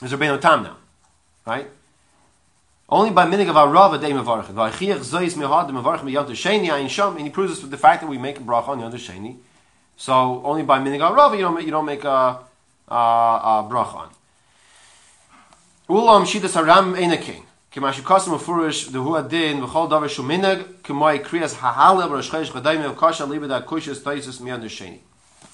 There's 0.00 0.12
a 0.12 0.16
Rabbeinu 0.16 0.40
Tam 0.40 0.62
now. 0.64 0.76
Right? 1.46 1.68
Only 2.88 3.10
by 3.10 3.26
minig 3.26 3.48
of 3.48 3.56
arava 3.56 4.00
they 4.00 4.10
mevarchim. 4.10 4.54
V'achiach 4.54 4.98
zois 4.98 5.34
mehad 5.34 5.70
mevarchim 5.70 6.10
yad 6.10 6.26
sheni 6.30 6.66
ayin 6.66 6.88
sham, 6.88 7.16
and 7.16 7.26
he 7.26 7.30
proves 7.30 7.52
this 7.52 7.62
with 7.62 7.70
the 7.70 7.78
fact 7.78 8.02
that 8.02 8.08
we 8.08 8.18
make 8.18 8.38
a 8.38 8.42
bracha 8.42 8.68
on 8.68 8.80
yad 8.80 8.92
sheni. 8.94 9.36
So 9.96 10.42
only 10.44 10.64
by 10.64 10.80
minig 10.80 10.98
arava 10.98 11.36
you 11.36 11.42
don't 11.42 11.54
make, 11.54 11.66
you 11.66 11.70
don't 11.70 11.86
make 11.86 12.04
a, 12.04 12.40
a, 12.88 12.94
a 12.94 13.68
bracha 13.70 13.94
on. 13.94 14.10
Ulam 15.88 16.24
shidas 16.24 16.54
haram 16.54 16.94
einakin. 16.94 17.42
Kema 17.70 17.92
shikasim 17.92 18.34
afurish 18.34 18.90
the 18.90 18.98
adin 19.00 19.60
v'chol 19.60 19.90
davar 19.90 20.08
shuminag 20.08 20.80
kriyas 20.82 21.54
hahalab 21.56 22.08
roshchayish 22.08 22.50
chadayim 22.50 22.94
v'kasha 22.94 23.28
libeda 23.28 23.62
kushas 23.62 24.00
taisus 24.00 24.40
miyanu. 24.40 24.98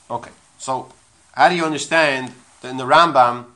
Okay, 0.08 0.30
so 0.56 0.88
how 1.32 1.48
do 1.48 1.56
you 1.56 1.64
understand 1.64 2.32
that 2.60 2.68
in 2.68 2.76
the 2.76 2.84
Rambam 2.84 3.46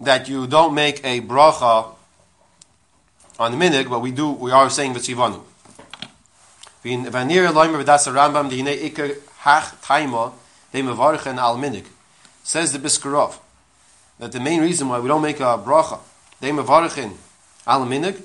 that 0.00 0.26
you 0.26 0.46
don't 0.46 0.72
make 0.74 1.04
a 1.04 1.20
bracha 1.20 1.88
on 3.38 3.52
the 3.52 3.58
minig, 3.58 3.90
but 3.90 4.00
we 4.00 4.12
do. 4.12 4.30
We 4.30 4.50
are 4.50 4.70
saying 4.70 4.94
v'tzivanu. 4.94 5.42
V'nir 6.82 7.52
loymer 7.52 7.84
v'das 7.84 8.10
Rambam 8.10 8.48
dihinei 8.48 8.90
ikar 8.90 9.14
hach 9.40 9.78
taima 9.82 10.32
they 10.72 10.80
mevarchen 10.80 11.36
al 11.36 11.58
minig. 11.58 11.84
Says 12.46 12.72
the 12.72 12.78
Briskerov 12.78 13.40
that 14.20 14.30
the 14.30 14.38
main 14.38 14.60
reason 14.60 14.88
why 14.88 15.00
we 15.00 15.08
don't 15.08 15.20
make 15.20 15.40
a 15.40 15.58
bracha, 15.58 15.98
they 16.38 16.50
mevarichin 16.50 17.12
al 17.66 17.84
minig. 17.84 18.22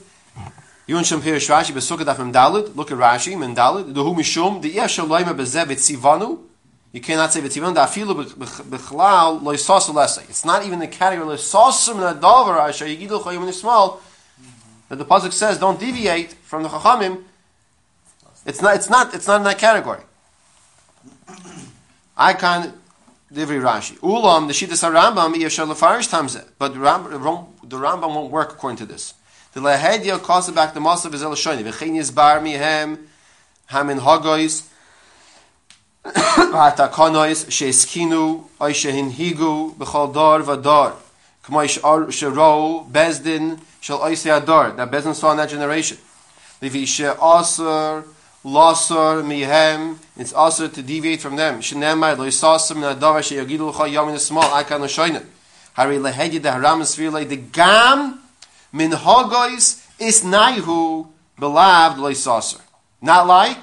You 0.85 0.97
and 0.97 1.05
Shampir 1.07 1.37
Rashi 1.37 1.71
besukah 1.71 2.05
daf 2.05 2.31
Dalid. 2.31 2.75
Look 2.75 2.91
at 2.91 2.99
Rashi 2.99 3.33
Mendalid. 3.33 3.95
The 3.95 4.03
hu 4.03 4.13
mishum 4.13 4.61
the 4.61 4.69
yesh 4.69 4.99
loimer 4.99 5.33
bezev 5.35 5.65
etzivanu. 5.71 6.39
You 6.91 7.01
cannot 7.01 7.33
say 7.33 7.41
etzivanu 7.41 7.73
da 7.73 7.87
afilu 7.87 8.23
bechlal 8.35 9.41
lo 9.41 9.53
lesay. 9.53 10.29
It's 10.29 10.45
not 10.45 10.63
even 10.67 10.77
the 10.77 10.87
category 10.87 11.25
lo 11.25 11.35
yisasu 11.35 11.95
min 11.95 12.03
adavar 12.03 12.69
asher 12.69 12.85
yigidu 12.85 13.23
chayim 13.23 13.43
nismal. 13.49 14.01
That 14.89 14.97
the 14.97 15.05
pasuk 15.05 15.33
says 15.33 15.57
don't 15.57 15.79
deviate 15.79 16.33
from 16.33 16.61
the 16.61 16.69
chachamim. 16.69 17.23
It's 18.45 18.61
not. 18.61 18.75
It's 18.75 18.87
not. 18.87 19.15
It's 19.15 19.25
not 19.25 19.37
in 19.37 19.45
that 19.45 19.57
category. 19.57 20.01
I 22.15 22.33
can 22.33 22.73
Divri 23.33 23.61
Rashi. 23.61 23.97
Ulam, 23.99 24.47
the 24.47 24.53
Shittas 24.53 24.83
HaRambam, 24.83 25.33
Yeshar 25.35 25.65
Lefarish 25.65 26.09
Tamzeh. 26.09 26.45
But 26.59 26.73
the 26.73 26.79
Rambam, 26.79 27.47
the 27.63 27.77
Rambam 27.77 28.13
won't 28.13 28.31
work 28.31 28.51
according 28.51 28.77
to 28.77 28.85
this. 28.85 29.13
The 29.53 29.61
Lehedya 29.61 30.21
calls 30.21 30.51
back 30.51 30.73
the 30.73 30.81
Masav 30.81 31.13
is 31.13 31.23
El 31.23 31.31
Shoni. 31.31 31.63
V'chein 31.63 31.95
Yizbar 31.95 32.41
Mihem, 32.41 33.05
Hamin 33.67 33.99
Hagois, 33.99 34.67
Hatakonois, 36.05 37.45
Sheskinu, 37.45 38.47
Oy 38.59 38.73
Higu, 38.73 39.75
B'chol 39.75 40.13
Dor 40.13 40.39
Vador. 40.41 40.95
K'moy 41.43 41.67
Shero, 42.09 42.89
Bezdin, 42.91 43.59
Shal 43.79 43.99
Oysei 43.99 44.37
Ador. 44.37 44.71
That 44.71 44.91
Bezdin 44.91 45.15
saw 45.15 45.31
in 45.31 45.37
that 45.37 45.49
generation. 45.49 45.97
Levi 46.61 46.85
She 46.85 47.03
Osir, 47.03 48.03
Losor 48.43 49.21
mihem, 49.23 49.97
it's 50.17 50.33
also 50.33 50.67
to 50.67 50.81
deviate 50.81 51.21
from 51.21 51.35
them. 51.35 51.59
Shenemar 51.59 52.17
lo 52.17 52.25
yisasim 52.25 52.77
na 52.77 52.95
davar 52.95 53.21
sheyagidu 53.21 53.71
l'cha 53.71 53.87
yom 53.87 54.07
in 54.07 54.15
the 54.15 54.19
small 54.19 54.43
akan 54.43 54.81
l'shoyne. 54.81 55.23
Hari 55.73 55.97
lehedi 55.97 56.41
the 56.41 56.51
haram 56.51 56.81
esfirle 56.81 57.27
the 57.27 57.37
gam 57.37 58.19
min 58.73 58.91
hogois 58.91 59.85
is 59.99 60.23
naihu 60.23 61.07
belavd 61.37 61.97
lo. 61.97 62.61
Not 63.01 63.27
like 63.27 63.59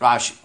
Rashi. 0.00 0.38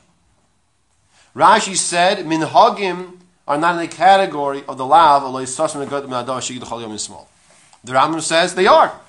Rashi 1.35 1.75
said, 1.75 2.25
minhagim 2.25 3.19
are 3.47 3.57
not 3.57 3.75
in 3.75 3.81
the 3.81 3.95
category 3.95 4.63
of 4.67 4.77
the 4.77 4.85
lav, 4.85 5.23
sasim 5.23 5.85
negad 5.85 6.03
min 6.03 6.25
adav 6.25 6.39
shigid 6.39 6.63
chol 6.63 6.81
yom 6.81 6.97
small. 6.97 7.29
The 7.85 7.93
Rambam 7.93 8.21
says 8.21 8.55
they 8.55 8.67
are. 8.67 8.99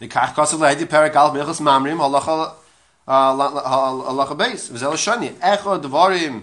The 0.00 0.08
kach 0.08 0.34
kasav 0.34 0.58
lehedi 0.58 0.88
perak 0.88 1.14
al 1.14 1.30
mechas 1.30 1.60
mamrim 1.60 2.00
uh, 2.00 2.50
halacha 3.06 4.36
beis. 4.36 4.70
V'zel 4.70 4.96
shani. 4.96 5.32
Echo 5.40 5.78
dvarim 5.78 6.42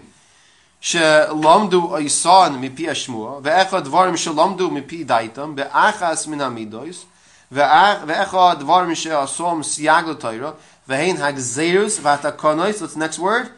שלמדו 0.80 1.96
איסן 1.96 2.56
מפי 2.60 2.90
השמוע, 2.90 3.40
ואחד 3.42 3.84
דברים 3.84 4.16
שלמדו 4.16 4.70
מפי 4.70 5.04
דייתם, 5.04 5.54
באחס 5.54 6.26
מן 6.26 6.40
המידויס, 6.40 7.04
ואחד 7.52 8.56
דברים 8.58 8.94
שעשום 8.94 9.62
סייג 9.62 10.06
לתוירה, 10.06 10.50
והן 10.88 11.16
הגזירוס 11.16 11.98
והתקונויס, 12.02 12.82
what's 12.82 12.94
the 12.94 12.98
next 12.98 13.18
word? 13.18 13.48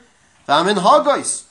והמנהגויס. 0.48 1.44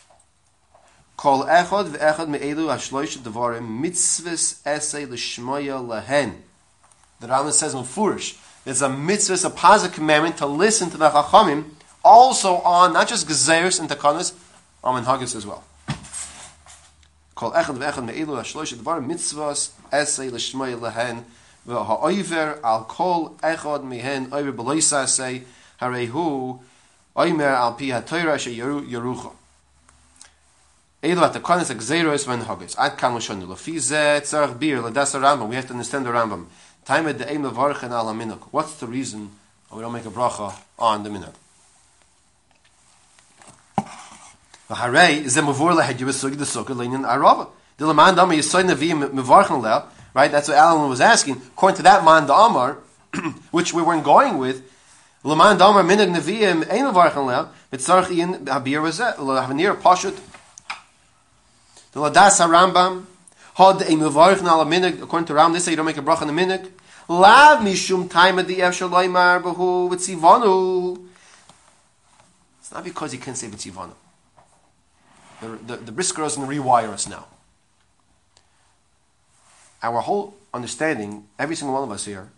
כל 1.16 1.44
אחד 1.48 1.84
ואחד 1.92 2.30
מאלו 2.30 2.72
השלושה 2.72 3.20
דברים 3.20 3.82
מצווס 3.82 4.62
אסי 4.68 5.06
לשמויה 5.06 5.78
להן. 5.90 6.30
The 7.20 7.28
Rambam 7.28 7.52
says 7.52 7.74
in 7.74 7.84
Furish, 7.84 8.38
there's 8.64 8.82
a 8.82 8.90
mitzvah, 8.90 9.48
a 9.48 9.50
positive 9.50 9.96
commandment 9.96 10.38
to 10.38 10.46
listen 10.46 10.90
to 10.90 10.98
the 10.98 11.10
Chachamim, 11.10 11.66
also 12.04 12.56
on 12.58 12.94
not 12.94 13.08
just 13.08 13.28
Gezeris 13.28 13.80
and 13.80 13.90
Takanas, 13.90 14.34
on 14.84 15.04
Minhagis 15.04 15.36
as 15.36 15.46
well. 15.46 15.64
Kol 17.36 17.52
echad 17.52 17.78
ve'echad 17.78 18.06
me'ilu 18.06 18.36
ha'shlosh 18.36 18.74
dvar 18.76 19.06
mitzvahs 19.06 19.72
esei 19.92 20.32
l'shmai 20.32 20.80
lehen 20.80 21.26
v'ha'oiver 21.68 22.60
al 22.64 22.84
kol 22.84 23.36
echad 23.42 23.84
mihen 23.84 24.30
oiver 24.30 24.52
b'loisa 24.52 25.04
esei 25.04 25.44
harehu 25.82 26.60
oimer 27.16 27.56
al 27.56 27.74
pi 27.74 27.92
ha'toira 27.92 28.38
she 28.38 28.58
yerucha. 28.58 29.32
Elu 31.02 31.22
at 31.22 31.32
the 31.32 31.40
konis 31.40 31.74
exeros 31.74 32.28
when 32.28 32.42
hagis. 32.42 32.78
Ad 32.78 32.98
kan 32.98 33.16
l'shonu. 33.16 33.48
L'fi 33.48 33.80
ze 33.80 34.20
tzarech 34.20 34.60
bir 34.60 34.82
l'das 34.82 35.16
Rambam. 35.16 35.48
We 35.48 35.56
have 35.56 35.68
to 35.68 35.72
understand 35.72 36.06
the 36.06 36.10
Rambam. 36.10 36.48
Time 36.90 37.06
the 37.06 37.32
aim 37.32 37.46
of 37.46 37.56
al 37.56 37.72
minuk. 37.76 38.48
What's 38.50 38.74
the 38.80 38.88
reason 38.88 39.30
we 39.72 39.80
don't 39.80 39.94
make 39.94 40.08
a 40.08 40.10
bracha 40.10 40.60
on 40.80 41.04
the 41.04 41.12
minuk? 41.12 41.36
Right, 50.16 50.32
that's 50.32 50.48
what 50.48 50.58
Alan 50.58 50.90
was 50.90 51.00
asking. 51.00 51.36
According 51.36 51.78
to 51.78 51.84
that 51.84 52.04
man 52.04 52.26
damar, 52.26 52.80
which 53.52 53.72
we 53.72 53.84
weren't 53.84 54.04
going 54.04 54.40
with, 54.40 54.64
leman 55.24 55.60
damar 55.60 55.84
minig 55.84 56.12
neviim 56.12 56.68
ein 56.72 56.92
mevarchen 56.92 57.28
leh. 57.28 57.46
Mitzarch 57.72 58.10
in 58.10 58.48
habir 58.48 58.82
v'zeh 58.82 59.16
lehavanir 59.18 59.80
pashut. 59.80 60.20
The 61.92 62.00
ladas 62.00 62.40
harambam 62.40 63.06
had 63.54 63.84
a 63.84 63.92
mevarchen 63.94 64.46
al 64.46 64.66
minig. 64.66 65.04
According 65.04 65.28
to 65.28 65.36
Ram, 65.36 65.54
they 65.54 65.60
say 65.60 65.70
you 65.70 65.78
don't 65.78 65.86
make 65.86 65.96
a 65.96 66.02
bracha 66.02 66.24
on 66.24 66.28
the 66.30 66.34
minig. 66.34 66.72
Lav 67.10 67.62
mishum 67.62 68.08
time 68.08 68.38
at 68.38 68.46
the 68.46 68.60
efshal 68.60 68.92
loymar 68.92 69.42
behu 69.42 69.90
v'tzivanu. 69.90 71.08
It's 72.60 72.72
not 72.72 72.84
because 72.84 73.12
he 73.12 73.18
can't 73.18 73.36
say 73.36 73.48
v'tzivanu. 73.48 73.94
The, 75.42 75.48
the, 75.48 75.78
the 75.78 75.92
Brisker 75.92 76.22
to 76.30 76.40
rewire 76.42 76.90
us 76.90 77.10
now. 77.10 77.26
Our 79.82 80.02
whole 80.02 80.36
understanding, 80.54 81.26
every 81.40 81.56
single 81.56 81.74
one 81.74 81.84
of 81.84 81.92
us 81.92 82.06
here, 82.06 82.30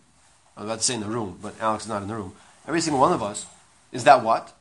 I'm 0.56 0.64
about 0.64 0.78
to 0.78 0.84
say 0.84 0.94
in 0.94 1.00
the 1.00 1.06
room, 1.06 1.38
but 1.42 1.60
Alex 1.60 1.84
is 1.84 1.90
not 1.90 2.00
in 2.00 2.08
the 2.08 2.14
room, 2.14 2.34
every 2.66 2.80
single 2.80 3.00
one 3.00 3.12
of 3.12 3.22
us, 3.22 3.44
is 3.90 4.04
that 4.04 4.22
what? 4.22 4.54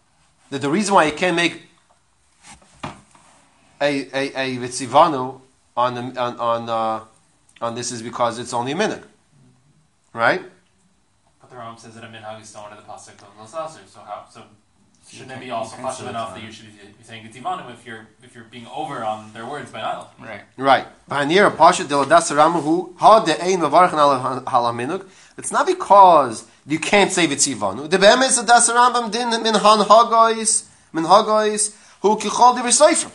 That 0.49 0.61
the 0.61 0.69
reason 0.69 0.93
why 0.95 1.05
you 1.05 1.13
can't 1.13 1.37
make 1.37 1.61
a, 3.79 4.07
a, 4.13 4.33
a 4.35 4.57
vitzivanu 4.57 5.39
on, 5.77 5.95
the, 5.95 6.01
on, 6.19 6.37
on, 6.37 6.69
uh, 6.69 7.03
on 7.61 7.75
this 7.75 7.93
is 7.93 8.01
because 8.01 8.39
it's 8.39 8.53
only 8.53 8.73
a 8.73 8.75
minute. 8.75 9.05
Right? 10.13 10.41
But 11.39 11.49
the 11.49 11.55
Rambam 11.55 11.79
says 11.79 11.95
that 11.95 12.03
a 12.03 12.07
minhag 12.07 12.41
is 12.41 12.49
still 12.49 12.65
under 12.69 12.75
the 12.75 12.87
pasuk 12.87 13.13
of 13.13 13.37
Losasu. 13.39 13.87
So 13.87 13.99
how? 14.01 14.25
So 14.29 14.43
shouldn't 15.09 15.31
it 15.31 15.39
be 15.39 15.51
also 15.51 15.77
pasuk 15.77 16.09
enough 16.09 16.33
that 16.35 16.43
you 16.43 16.51
should 16.51 16.67
be 16.67 17.03
saying 17.03 17.25
Gitivanu 17.25 17.71
if 17.71 17.85
you're 17.85 18.07
if 18.21 18.35
you're 18.35 18.43
being 18.45 18.67
over 18.67 19.03
on 19.03 19.31
their 19.33 19.45
words 19.45 19.71
by 19.71 19.81
Nile? 19.81 20.11
Right. 20.19 20.41
Right. 20.57 20.87
Pioneer 21.07 21.49
Pasha 21.51 21.85
de 21.85 21.95
Ladas 21.95 22.29
Ramahu, 22.35 22.93
ha 22.97 23.23
de 23.23 23.41
ein 23.41 23.59
mavarchen 23.59 24.43
halaminuk. 24.43 25.07
It's 25.37 25.51
not 25.51 25.65
because 25.65 26.45
you 26.67 26.77
can't 26.77 27.11
say 27.11 27.25
vitzivanu. 27.25 27.89
The 27.89 27.97
be'em 27.97 28.21
is 28.21 28.41
das 28.43 28.69
Rambam 28.69 29.11
din 29.11 29.29
min 29.29 29.55
han 29.55 29.79
hagais, 29.79 30.67
min 30.91 31.05
hagais, 31.05 31.73
hu 32.01 32.17
kichol 32.17 32.55
di 32.55 32.61
v'seifrim. 32.61 33.11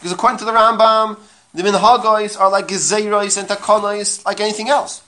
Because 0.00 0.12
according 0.12 0.38
to 0.38 0.44
the 0.44 0.52
Rambam, 0.52 1.16
the 1.54 1.62
min 1.62 1.74
hagais 1.74 2.38
are 2.38 2.50
like 2.50 2.66
gezeiros 2.66 3.38
and 3.38 3.48
takonais, 3.48 4.24
like 4.26 4.40
anything 4.40 4.68
else. 4.68 5.00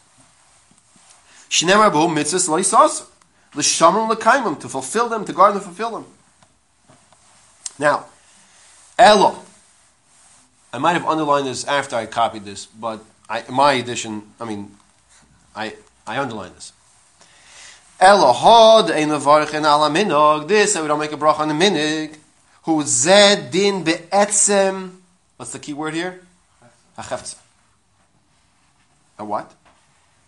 Shnemar 1.51 1.93
bo 1.93 2.09
mitzvahs 2.09 2.49
lo 2.49 2.59
yisasa. 2.59 3.07
L'shamrim 3.55 4.09
l'kaimim, 4.09 4.61
to 4.61 4.69
fulfill 4.69 5.09
them, 5.09 5.25
to 5.25 5.33
guard 5.33 5.55
them, 5.55 5.63
fulfill 5.63 5.91
them. 5.93 6.07
Now, 7.79 8.07
Elo. 8.99 9.43
I 10.73 10.79
might 10.79 10.93
have 10.93 11.07
underlined 11.07 11.47
this 11.47 11.65
after 11.65 11.97
I 11.97 12.07
copied 12.07 12.45
this, 12.45 12.67
but 12.67 13.01
I, 13.29 13.41
in 13.41 13.55
my 13.55 13.73
edition, 13.75 14.23
I 14.41 14.45
mean, 14.45 14.77
I, 15.55 15.75
I 16.07 16.19
underlined 16.19 16.55
this. 16.55 16.73
Elo 17.99 18.33
Elohod 18.33 18.91
ein 18.91 19.09
levarchen 19.09 19.65
ala 19.65 19.89
minog. 19.89 20.49
This, 20.49 20.75
that 20.75 20.83
we 20.83 20.89
don't 20.89 20.99
make 20.99 21.13
a 21.13 21.17
bracha 21.17 21.41
on 21.41 21.49
the 21.49 21.55
minig. 21.55 22.17
Who 22.65 22.83
zed 22.83 23.51
din 23.51 23.85
be'etzem. 23.85 24.97
What's 25.37 25.53
the 25.53 25.59
key 25.59 25.73
word 25.73 25.95
here? 25.95 26.21
A 26.99 27.03
chefza. 27.03 27.37
A 29.19 29.25
what? 29.25 29.53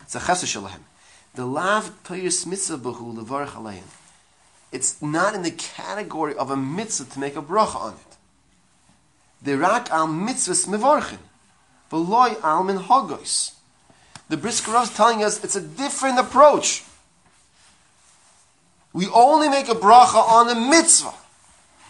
It's 0.01 0.15
a 0.15 0.19
chesed 0.19 0.45
shalahem. 0.45 0.81
The 1.39 1.47
lav 1.47 2.03
toyis 2.03 2.47
mitzvah 2.47 2.79
behu 2.79 3.15
levarch 3.15 3.51
alayim. 3.51 3.85
It's 4.73 5.01
not 5.01 5.37
in 5.37 5.43
the 5.43 5.53
category 5.53 6.35
of 6.35 6.51
a 6.51 6.57
mitzvah 6.57 7.13
to 7.13 7.21
make 7.21 7.37
a 7.37 7.41
bracha 7.41 7.77
on 7.77 7.93
it. 7.93 8.17
The 9.41 9.57
rak 9.57 9.89
al 9.93 10.09
mitzvahs 10.09 10.67
mevarchin. 10.67 11.21
V'loy 11.93 12.43
al 12.43 12.65
min 12.65 12.79
hagos. 12.79 13.53
The 14.29 14.37
Brisker 14.37 14.77
is 14.83 14.91
telling 14.91 15.23
us 15.23 15.45
it's 15.45 15.55
a 15.55 15.61
different 15.61 16.19
approach. 16.19 16.83
We 18.93 19.07
only 19.07 19.49
make 19.49 19.69
a 19.69 19.77
bracha 19.77 20.17
on 20.17 20.49
a 20.49 20.57
mitzvah. 20.57 21.15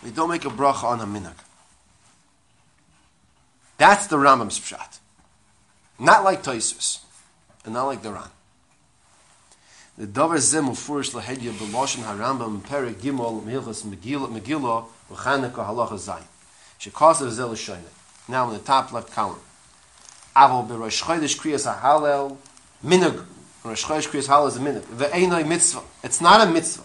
We 0.05 0.11
don't 0.11 0.29
make 0.29 0.45
a 0.45 0.51
bracha 0.51 0.85
on 0.85 1.01
a 1.01 1.07
minhag. 1.07 1.39
That's 3.79 4.09
the 4.09 4.19
Rambam's 4.19 4.61
pshat. 4.61 4.99
Not 5.99 6.23
like 6.23 6.43
Toisus, 6.43 6.99
and 7.65 7.73
not 7.73 7.87
like 7.87 8.03
the 8.03 8.13
Ran. 8.13 8.29
The 9.99 10.07
Davar 10.07 10.37
Zeh 10.37 10.65
Mufurish 10.65 11.11
Lahedya 11.11 11.51
B'Loshen 11.51 12.05
HaRambam 12.05 12.61
Perek 12.61 12.95
Gimel 13.01 13.43
Mehilchas 13.43 13.85
Megillah 13.85 14.87
V'Chanukah 15.11 15.67
Halacha 15.67 15.95
Zayin. 15.95 16.23
Shekasa 16.79 17.29
Zel 17.31 17.51
Shoyne. 17.55 17.81
Now 18.29 18.47
in 18.47 18.53
the 18.53 18.61
top 18.61 18.93
left 18.93 19.13
column. 19.13 19.41
Avol 20.37 20.69
B'Rosh 20.69 21.03
Chodesh 21.03 21.37
Kriyas 21.37 21.67
HaHalel 21.67 22.37
Minug. 22.85 23.25
Rosh 23.65 23.85
Chodesh 23.87 24.07
Kriyas 24.07 24.29
HaHalel 24.29 24.47
is 24.47 24.57
a 24.57 24.61
minug. 24.61 24.83
Ve'enoi 24.83 25.45
mitzvah. 25.45 25.83
It's 26.05 26.21
not 26.21 26.47
a 26.47 26.49
mitzvah. 26.49 26.85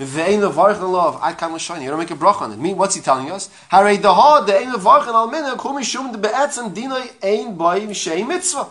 Ve'enoi 0.00 0.50
varch 0.50 0.80
love. 0.80 1.18
I 1.20 1.34
come 1.34 1.58
Shoyne. 1.58 1.82
You 1.82 1.90
don't 1.90 1.98
make 1.98 2.10
a 2.10 2.16
brach 2.16 2.40
on 2.40 2.52
it. 2.52 2.58
Me, 2.58 2.72
what's 2.72 2.94
he 2.94 3.02
telling 3.02 3.30
us? 3.30 3.50
Harei 3.70 3.98
Dahad 3.98 4.46
De'enoi 4.48 4.76
varch 4.76 5.06
al 5.08 5.28
minug. 5.28 5.60
Hu 5.60 5.78
Mishum 5.78 6.14
De'be'etzem 6.14 6.74
Dinoi 6.74 7.22
Ein 7.22 7.54
Boim 7.58 7.94
Shei 7.94 8.24
Mitzvah. 8.24 8.66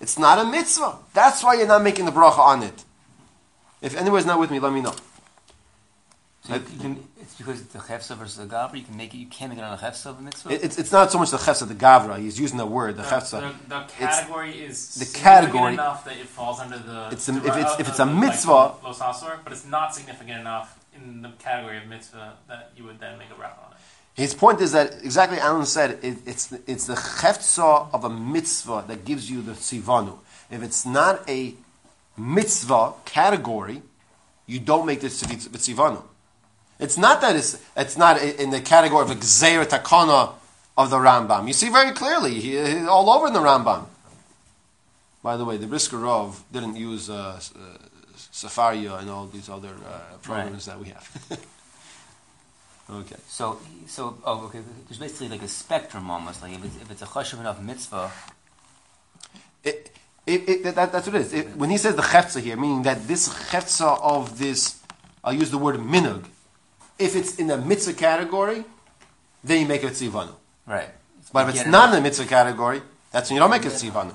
It's 0.00 0.18
not 0.18 0.38
a 0.38 0.44
mitzvah. 0.44 0.96
That's 1.12 1.42
why 1.44 1.54
you're 1.54 1.66
not 1.66 1.82
making 1.82 2.04
the 2.06 2.12
bracha 2.12 2.38
on 2.38 2.62
it. 2.62 2.84
If 3.82 3.96
anyone's 3.96 4.26
not 4.26 4.38
with 4.38 4.50
me, 4.50 4.58
let 4.58 4.72
me 4.72 4.80
know. 4.80 4.94
So 6.46 6.54
you, 6.54 6.62
you 6.72 6.78
can, 6.80 7.08
it's 7.20 7.34
because 7.34 7.60
it's 7.60 7.72
the 7.72 7.78
chefsa 7.80 8.16
versus 8.16 8.36
the 8.36 8.46
gavra. 8.46 8.74
You 8.76 8.82
can 8.82 8.96
make 8.96 9.12
it. 9.12 9.18
You 9.18 9.26
can't 9.26 9.50
make 9.50 9.58
it 9.58 9.62
on 9.62 9.74
a 9.74 9.76
chefsa 9.76 10.06
of 10.06 10.18
a 10.18 10.22
mitzvah. 10.22 10.50
It- 10.52 10.64
It's, 10.64 10.78
it's 10.78 10.90
not 10.92 11.12
so 11.12 11.18
much 11.18 11.30
the 11.30 11.36
chefsa, 11.36 11.68
the 11.68 11.74
gavra. 11.74 12.18
He's 12.18 12.40
using 12.40 12.56
the 12.56 12.64
word, 12.66 12.96
the 12.96 13.02
The, 13.02 13.08
chefsa. 13.08 13.40
the, 13.68 13.68
the 13.74 13.84
category 13.98 14.52
is 14.64 14.94
the 14.94 15.18
category- 15.18 15.74
enough 15.74 16.04
that 16.06 16.16
it 16.16 16.26
falls 16.26 16.60
under 16.60 16.78
the. 16.78 17.08
It's 17.12 17.28
a- 17.28 17.32
the- 17.32 17.38
if 17.46 17.56
it's- 17.56 17.80
if 17.80 17.88
it's 17.88 17.96
the- 17.98 18.04
a 18.04 18.06
the- 18.06 18.12
mitzvah- 18.14 18.52
like, 18.82 19.44
but 19.44 19.52
it's 19.52 19.66
not 19.66 19.94
significant 19.94 20.40
enough 20.40 20.78
in 20.94 21.20
the 21.22 21.30
category 21.38 21.76
of 21.76 21.86
mitzvah 21.86 22.32
that 22.48 22.72
you 22.76 22.84
would 22.84 22.98
then 23.00 23.18
make 23.18 23.28
a 23.30 23.34
bracha 23.34 23.58
on 23.66 23.72
it. 23.72 23.78
His 24.20 24.34
point 24.34 24.60
is 24.60 24.72
that 24.72 25.02
exactly 25.02 25.38
Alan 25.38 25.64
said, 25.64 25.98
it, 26.02 26.18
it's, 26.26 26.46
the- 26.48 26.60
it's 26.66 26.86
the 26.86 26.94
chefsa 26.94 27.88
of 27.94 28.04
a 28.04 28.10
mitzvah 28.10 28.84
that 28.86 29.06
gives 29.06 29.30
you 29.30 29.40
the 29.40 29.52
sivanu. 29.52 30.18
If 30.50 30.62
it's 30.62 30.84
not 30.84 31.26
a 31.26 31.54
mitzvah 32.18 32.92
category, 33.06 33.80
you 34.46 34.60
don't 34.60 34.84
make 34.84 35.00
this 35.00 35.22
sivanu. 35.22 36.02
It's 36.78 36.98
not 36.98 37.22
that 37.22 37.34
it's, 37.34 37.58
it's 37.74 37.96
not 37.96 38.20
in 38.20 38.50
the 38.50 38.60
category 38.60 39.02
of 39.04 39.10
a 39.10 39.14
gzeir 39.14 39.64
takana 39.64 40.34
of 40.76 40.90
the 40.90 40.98
Rambam. 40.98 41.46
You 41.46 41.54
see 41.54 41.70
very 41.70 41.92
clearly, 41.92 42.34
he, 42.40 42.50
he- 42.62 42.86
all 42.86 43.08
over 43.08 43.28
in 43.28 43.32
the 43.32 43.40
Rambam. 43.40 43.86
By 45.22 45.38
the 45.38 45.46
way, 45.46 45.56
the 45.56 45.66
Brisker 45.66 45.96
Rov 45.96 46.40
didn't 46.52 46.76
use 46.76 47.08
uh, 47.08 47.40
uh, 47.40 47.58
Sefaria 48.32 48.98
and 49.00 49.08
all 49.08 49.26
these 49.28 49.48
other 49.48 49.68
uh, 49.86 50.16
programs 50.20 50.66
that 50.66 50.78
we 50.78 50.88
have. 50.88 51.38
Okay. 52.90 53.16
So, 53.28 53.60
so 53.86 54.18
oh, 54.24 54.46
okay. 54.46 54.60
There's 54.88 54.98
basically 54.98 55.28
like 55.28 55.42
a 55.42 55.48
spectrum 55.48 56.10
almost. 56.10 56.42
Like 56.42 56.54
if 56.54 56.64
it's, 56.64 56.76
if 56.76 56.90
it's 56.90 57.02
a 57.02 57.06
chashuv 57.06 57.40
enough 57.40 57.60
mitzvah, 57.60 58.10
It, 59.64 59.90
it, 60.26 60.48
it, 60.48 60.74
that, 60.74 60.92
that's 60.92 61.06
what 61.06 61.16
it 61.16 61.22
is. 61.22 61.32
It, 61.32 61.56
when 61.56 61.70
he 61.70 61.76
says 61.76 61.94
the 61.96 62.02
cheftza 62.02 62.40
here, 62.40 62.56
meaning 62.56 62.82
that 62.82 63.06
this 63.06 63.28
cheftza 63.28 63.98
of 64.00 64.38
this, 64.38 64.78
I'll 65.24 65.32
use 65.32 65.50
the 65.50 65.58
word 65.58 65.76
minug. 65.80 66.24
If 66.98 67.16
it's 67.16 67.36
in 67.38 67.46
the 67.46 67.58
mitzvah 67.58 67.94
category, 67.94 68.64
then 69.42 69.62
you 69.62 69.66
make 69.68 69.82
it 69.84 69.92
tzivanu. 69.92 70.34
right? 70.66 70.88
But 71.32 71.48
if 71.48 71.54
it's 71.56 71.66
not 71.66 71.88
in 71.90 71.96
the 71.96 72.00
mitzvah 72.00 72.26
category, 72.26 72.82
that's 73.12 73.30
when 73.30 73.36
you 73.36 73.40
don't 73.40 73.50
make 73.50 73.64
it 73.64 73.72
tzivanu. 73.72 74.14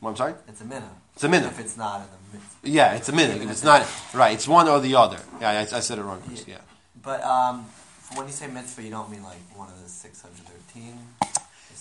What, 0.00 0.10
I'm 0.10 0.16
sorry? 0.16 0.34
It's 0.48 0.60
a 0.60 0.64
minute. 0.64 0.84
It's 1.14 1.24
a 1.24 1.28
minute. 1.28 1.48
If 1.48 1.60
it's 1.60 1.76
not 1.76 2.00
in 2.02 2.06
the 2.06 2.38
midst. 2.38 2.56
Yeah, 2.62 2.94
it's 2.94 3.08
a 3.08 3.12
minute. 3.12 3.42
If 3.42 3.50
it's 3.50 3.64
not 3.64 3.86
right, 4.14 4.34
it's 4.34 4.46
one 4.46 4.68
or 4.68 4.80
the 4.80 4.94
other. 4.94 5.18
Yeah, 5.40 5.50
I, 5.50 5.76
I 5.76 5.80
said 5.80 5.98
it 5.98 6.02
wrong. 6.02 6.22
Chris, 6.26 6.44
Yeah. 6.46 6.58
But 7.02 7.22
um, 7.24 7.66
when 8.14 8.26
you 8.26 8.32
say 8.32 8.46
mitzvah, 8.46 8.82
you 8.82 8.90
don't 8.90 9.10
mean 9.10 9.22
like 9.22 9.38
one 9.54 9.68
of 9.68 9.82
the 9.82 9.88
613? 9.88 10.98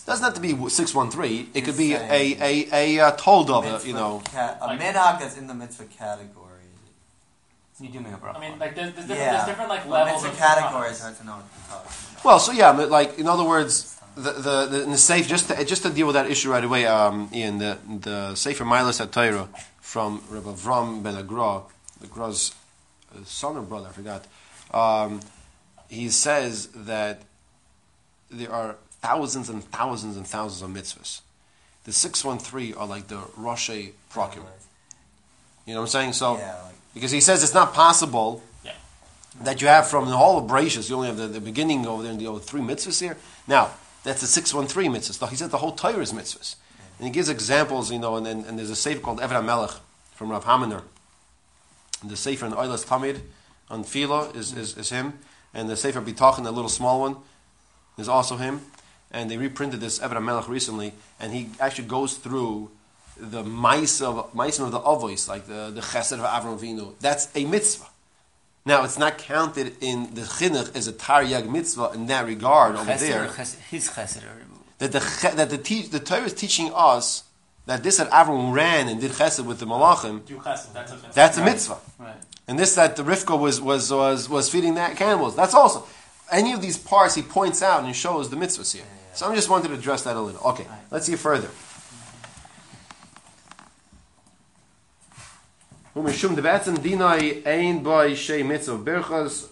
doesn't 0.05 0.23
have 0.23 0.34
to 0.36 0.39
be 0.41 0.69
six 0.69 0.93
one 0.93 1.09
three. 1.09 1.49
It 1.55 1.61
could 1.65 1.78
be 1.78 1.88
You're 1.88 1.99
a 1.99 2.07
saying 2.36 2.38
a 2.71 2.97
a, 2.99 2.99
uh 3.07 3.11
told 3.13 3.49
of 3.49 3.65
a, 3.65 3.71
Mitzvah 3.71 3.88
you 3.88 3.93
know. 3.95 4.21
ca- 4.32 4.57
a 4.61 4.67
Like- 4.67 4.80
minhag 4.80 5.19
that's 5.19 5.36
in 5.38 5.47
the 5.47 5.53
mitzvah 5.55 5.86
category. 5.86 6.41
You 7.80 7.89
do 7.89 7.99
make 7.99 8.13
a 8.13 8.17
bracha. 8.17 8.38
I 8.38 8.39
mean, 8.39 8.59
like 8.59 8.76
there's, 8.76 8.93
there's 8.93 9.07
different, 9.07 9.19
yeah. 9.19 9.32
there's 9.34 9.47
different 9.47 9.69
like 9.69 9.86
levels 9.88 10.23
mitzvah 10.23 10.30
of 10.32 10.38
categories. 10.38 10.99
brachas. 10.99 11.01
hard 11.01 11.17
to 11.17 11.26
know 11.26 11.32
what 11.34 11.45
you're 11.45 11.78
talking 11.78 11.91
about. 12.13 12.23
Well, 12.26 12.39
so 12.39 12.51
yeah, 12.51 12.71
but 12.73 12.89
like 12.91 13.17
in 13.17 13.28
other 13.28 13.43
words, 13.43 13.99
the 14.15 14.32
the, 14.32 14.65
the 14.67 14.84
in 14.84 14.91
the 14.91 14.97
safe 14.97 15.28
just 15.28 15.49
to, 15.49 15.65
just 15.65 15.82
to 15.84 15.89
deal 15.89 16.05
with 16.07 16.13
that 16.13 16.30
issue 16.30 16.51
right 16.51 16.63
away. 16.63 16.86
Um, 16.86 17.30
Ian, 17.34 17.57
the 17.57 17.78
the 18.01 18.36
Sefer 18.36 18.63
Milas 18.63 19.05
HaTorah 19.05 19.47
from 19.82 20.21
Rabbi 20.30 20.49
Avram 20.51 21.01
Ben 21.03 21.15
Agra, 21.17 21.63
the 21.99 22.07
Gra's 22.07 22.53
uh, 23.13 23.23
son 23.26 23.57
or 23.57 23.61
brother, 23.63 23.88
I 23.89 23.91
forgot. 23.91 24.26
Um, 24.71 25.19
he 25.89 26.09
says 26.09 26.67
that 26.75 27.21
there 28.31 28.51
are 28.51 28.75
thousands 29.01 29.49
and 29.49 29.63
thousands 29.63 30.17
and 30.17 30.25
thousands 30.25 30.61
of 30.61 30.69
mitzvahs. 30.69 31.21
The 31.83 31.93
six 31.93 32.23
one 32.25 32.39
three 32.39 32.73
are 32.73 32.88
like 32.88 33.07
the 33.07 33.21
Rosh 33.38 33.69
Prakim. 34.11 34.43
You 35.65 35.73
know 35.73 35.81
what 35.81 35.86
I'm 35.86 35.88
saying? 35.88 36.13
So 36.13 36.38
yeah, 36.38 36.55
like, 36.63 36.75
because 36.93 37.11
he 37.11 37.21
says 37.21 37.43
it's 37.43 37.53
not 37.53 37.73
possible 37.73 38.41
Yeah. 38.63 38.71
that 39.41 39.61
you 39.61 39.67
have 39.67 39.88
from 39.88 40.05
the 40.05 40.17
whole 40.17 40.38
of 40.39 40.45
Bereshit, 40.49 40.89
you 40.89 40.95
only 40.95 41.07
have 41.07 41.17
the, 41.17 41.27
the 41.27 41.41
beginning 41.41 41.86
over 41.86 42.03
there 42.03 42.11
and 42.11 42.19
the 42.19 42.27
other 42.27 42.39
three 42.39 42.61
mitzvahs 42.61 43.01
here. 43.01 43.17
Now, 43.47 43.71
that's 44.03 44.21
the 44.21 44.27
613 44.27 44.91
mitzvahs. 44.91 45.29
He 45.29 45.36
said 45.36 45.51
the 45.51 45.57
whole 45.57 45.71
Torah 45.73 45.99
is 45.99 46.13
mitzvahs. 46.13 46.55
And 46.97 47.07
he 47.07 47.11
gives 47.11 47.27
examples, 47.29 47.91
you 47.91 47.99
know, 47.99 48.15
and, 48.15 48.25
and, 48.25 48.45
and 48.45 48.57
there's 48.57 48.69
a 48.69 48.75
sefer 48.75 49.01
called 49.01 49.19
Eved 49.19 49.43
Melech 49.43 49.71
from 50.13 50.29
Rav 50.29 50.45
Hominer. 50.45 50.83
And 52.01 52.09
the 52.09 52.15
sefer 52.15 52.45
in 52.45 52.53
Oilas 52.53 52.86
Tamid 52.86 53.21
on 53.69 53.83
Philo 53.83 54.31
is, 54.31 54.53
is, 54.53 54.77
is 54.77 54.89
him. 54.91 55.19
And 55.56 55.70
the 55.70 55.78
sefer 55.78 56.01
Bitachon, 56.01 56.43
the 56.43 56.51
little 56.51 56.70
small 56.70 56.99
one, 56.99 57.16
is 57.97 58.08
also 58.10 58.36
him. 58.38 58.62
And 59.12 59.32
they 59.32 59.38
reprinted 59.38 59.80
this 59.80 59.99
Eved 59.99 60.22
Melech 60.22 60.47
recently, 60.49 60.91
and 61.20 61.32
he 61.34 61.49
actually 61.60 61.88
goes 61.88 62.18
through 62.18 62.70
the 63.18 63.43
mice 63.43 64.01
of 64.01 64.34
mice 64.36 64.60
of 64.60 64.72
the 64.72 64.80
avos, 64.82 65.30
like 65.30 65.47
the 65.47 65.72
the 65.74 65.80
chesed 65.82 66.12
of 66.20 66.26
Avram 66.26 66.60
Avinu. 66.60 66.93
That's 66.99 67.30
a 67.34 67.45
mitzvah. 67.45 67.86
Now 68.66 68.84
it's 68.84 68.97
not 68.97 69.18
counted 69.18 69.76
in 69.80 70.14
the 70.16 70.22
chinuch 70.22 70.76
as 70.76 70.88
a 70.89 70.93
taryag 70.93 71.47
mitzvah 71.49 71.91
in 71.93 72.08
that 72.08 72.26
regard 72.26 72.76
over 72.76 72.91
Chesed 72.91 72.99
there. 72.99 73.24
or 73.24 73.34
ches- 73.34 73.56
his 73.72 73.88
chesed 73.89 74.24
or 74.24 74.36
That 74.80 74.91
the 74.91 74.99
che- 74.99 75.36
that 75.36 75.49
the 75.49 75.58
te- 75.58 75.84
the 75.88 75.99
Torah 76.01 76.24
is 76.26 76.34
teaching 76.34 76.72
us 76.76 77.24
that 77.68 77.84
this 77.84 77.97
that 77.97 78.10
Avram 78.12 78.51
ran 78.51 78.89
and 78.89 78.99
did 78.99 79.12
chesed 79.12 79.45
with 79.45 79.60
the 79.60 79.66
malachim. 79.66 80.26
Do 80.26 80.38
chesed, 80.39 80.74
that's 80.74 80.91
a 80.91 80.95
mitzvah. 80.95 81.14
That's 81.14 81.38
a 81.38 81.45
mitzvah. 81.45 81.78
right. 81.99 82.16
And 82.47 82.59
this 82.59 82.75
that 82.75 82.95
the 82.95 83.03
Rivka 83.03 83.39
was 83.39 83.59
was 83.59 83.91
was 83.91 84.29
was 84.29 84.49
feeding 84.49 84.75
that 84.75 84.95
camels. 84.97 85.35
That's 85.35 85.53
also 85.53 85.85
any 86.31 86.53
of 86.53 86.61
these 86.61 86.77
parts 86.77 87.15
he 87.15 87.21
points 87.21 87.61
out 87.61 87.83
and 87.83 87.95
shows 87.95 88.29
the 88.29 88.35
mitzvahs 88.35 88.73
here. 88.75 88.85
So 89.13 89.31
I 89.31 89.35
just 89.35 89.49
wanted 89.49 89.69
to 89.69 89.73
address 89.73 90.03
that 90.03 90.15
a 90.15 90.21
little. 90.21 90.41
Okay, 90.49 90.67
let's 90.91 91.05
see 91.05 91.15
further. 91.15 91.49
Umishum 95.95 96.35
de 96.35 96.41
batzen 96.41 96.77
dinai 96.77 97.45
ein 97.47 97.81
boy 97.81 98.13
shei 98.13 98.43
mitzvah 98.43 98.77
berchas 98.77 99.47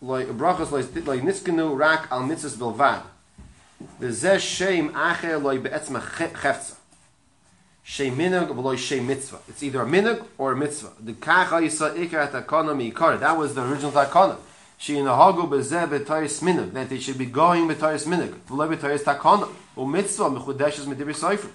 loy 0.00 0.26
brachas 0.26 0.70
loy 0.70 0.84
loy 1.02 1.20
niskenu 1.20 1.76
rak 1.76 2.12
al 2.12 2.22
mitzvahs 2.22 2.56
bilvad. 2.56 3.02
V'zeh 3.98 4.38
shem 4.38 4.90
acher 4.90 5.42
loy 5.42 5.58
be'etzma 5.58 6.00
cheftza. 6.00 6.76
Shei 7.82 8.10
minug 8.10 8.48
v'loy 8.48 8.76
shei 8.76 9.00
mitzvah. 9.00 9.38
It's 9.48 9.62
either 9.62 9.82
a 9.82 9.86
minug 9.86 10.24
or 10.38 10.52
a 10.52 10.56
mitzvah. 10.56 10.92
The 11.00 11.14
kacha 11.14 11.56
yisa 11.56 11.94
ikar 11.96 12.30
takana 12.30 12.74
miikar. 12.74 13.18
That 13.18 13.36
was 13.36 13.54
the 13.54 13.62
original 13.62 13.90
takana. 13.90 14.36
She 14.78 14.98
in 14.98 15.04
the 15.04 15.10
hagu 15.10 15.48
bezeh 15.48 15.88
b'tayis 15.88 16.42
minug. 16.42 16.72
That 16.72 16.88
they 16.88 16.98
should 16.98 17.18
be 17.18 17.26
going 17.26 17.68
b'tayis 17.68 18.06
minug. 18.06 18.34
V'loy 18.48 18.76
b'tayis 18.76 19.02
takana. 19.02 19.48
U 19.76 19.86
mitzvah 19.86 20.30
mechudeshes 20.30 20.86
medibir 20.86 21.14
sefer. 21.14 21.48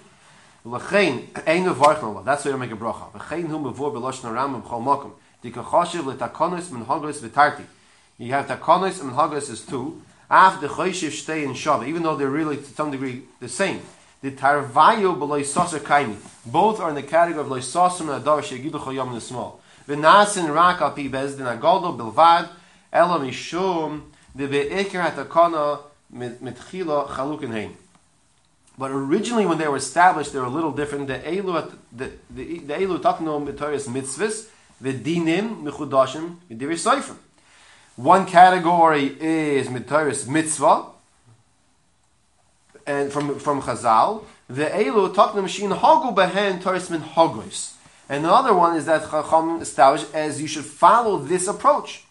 L'chein 0.64 1.28
ein 1.46 1.64
mevarch 1.64 2.02
no 2.02 2.22
That's 2.22 2.44
why 2.44 2.50
you 2.50 2.56
make 2.58 2.72
a 2.72 2.76
bracha. 2.76 3.12
V'chein 3.12 3.46
hu 3.46 3.58
mevor 3.58 3.92
b'loshna 3.92 4.32
ram 4.32 4.62
b'chol 4.62 4.82
makom. 4.82 5.12
Di 5.42 5.50
kachashiv 5.50 6.06
l'takanos 6.06 6.70
min 6.72 6.84
hagos 6.84 7.20
v'tarti. 7.20 7.64
You 8.18 8.32
have 8.32 8.46
takanos 8.46 9.00
and 9.00 9.12
hagos 9.12 9.48
is 9.50 9.64
two. 9.64 10.02
Af 10.28 10.60
the 10.60 10.66
choshiv 10.66 11.12
stay 11.12 11.44
in 11.44 11.52
shav, 11.52 11.86
even 11.86 12.02
though 12.02 12.16
they're 12.16 12.28
really 12.28 12.56
to 12.56 12.64
some 12.64 12.90
degree 12.90 13.22
the 13.38 13.48
same. 13.48 13.80
The 14.26 14.32
tarvayo 14.32 15.16
b'loy 15.16 15.42
saser 15.42 15.78
kaimi. 15.78 16.16
Both 16.44 16.80
are 16.80 16.88
in 16.88 16.96
the 16.96 17.04
category 17.04 17.42
of 17.42 17.48
loy 17.48 17.60
saser 17.60 18.00
and 18.00 18.24
adav 18.24 18.42
shegidu 18.42 18.72
choyam 18.72 19.14
in 19.14 19.20
small. 19.20 19.60
V'nasin 19.86 20.52
rak 20.52 20.80
al 20.80 20.90
pi 20.90 21.02
bezdin 21.02 21.46
agoldo 21.46 21.96
bilvad 21.96 22.48
ela 22.92 23.20
mishum 23.20 24.00
de 24.34 24.48
be'ikir 24.48 25.00
hatakana 25.00 25.78
mitchila 26.12 27.06
chalukin 27.06 27.52
hein. 27.52 27.76
But 28.76 28.90
originally, 28.90 29.46
when 29.46 29.58
they 29.58 29.68
were 29.68 29.76
established, 29.76 30.32
they 30.32 30.40
were 30.40 30.46
a 30.46 30.50
little 30.50 30.72
different. 30.72 31.06
The 31.06 31.20
Elu, 31.20 31.72
the 31.92 32.10
the 32.28 32.58
the 32.58 32.74
Elu 32.74 32.98
takno 32.98 33.46
mitzvahs, 33.46 34.48
the 34.80 34.92
dinim 34.92 35.62
mechudashim 35.62 36.34
v'divrei 36.50 36.74
seifrim. 36.74 37.18
One 37.94 38.26
category 38.26 39.06
is 39.20 39.68
mitoris 39.68 40.26
mitzvah, 40.26 40.86
and 42.86 43.12
from 43.12 43.38
from 43.38 43.62
Chazal, 43.62 44.24
the 44.48 44.66
Elu 44.66 45.14
takno 45.14 45.42
mashin 45.42 45.76
hagu 45.76 46.14
behen 46.14 46.62
toris 46.62 46.90
min 46.90 47.00
hagos. 47.00 47.74
And 48.08 48.24
the 48.24 48.32
other 48.32 48.54
one 48.54 48.76
is 48.76 48.86
that 48.86 49.10
Chacham 49.10 49.60
established 49.60 50.14
as 50.14 50.40
you 50.40 50.46
should 50.46 50.64
follow 50.64 51.18
this 51.18 51.48
approach. 51.48 52.04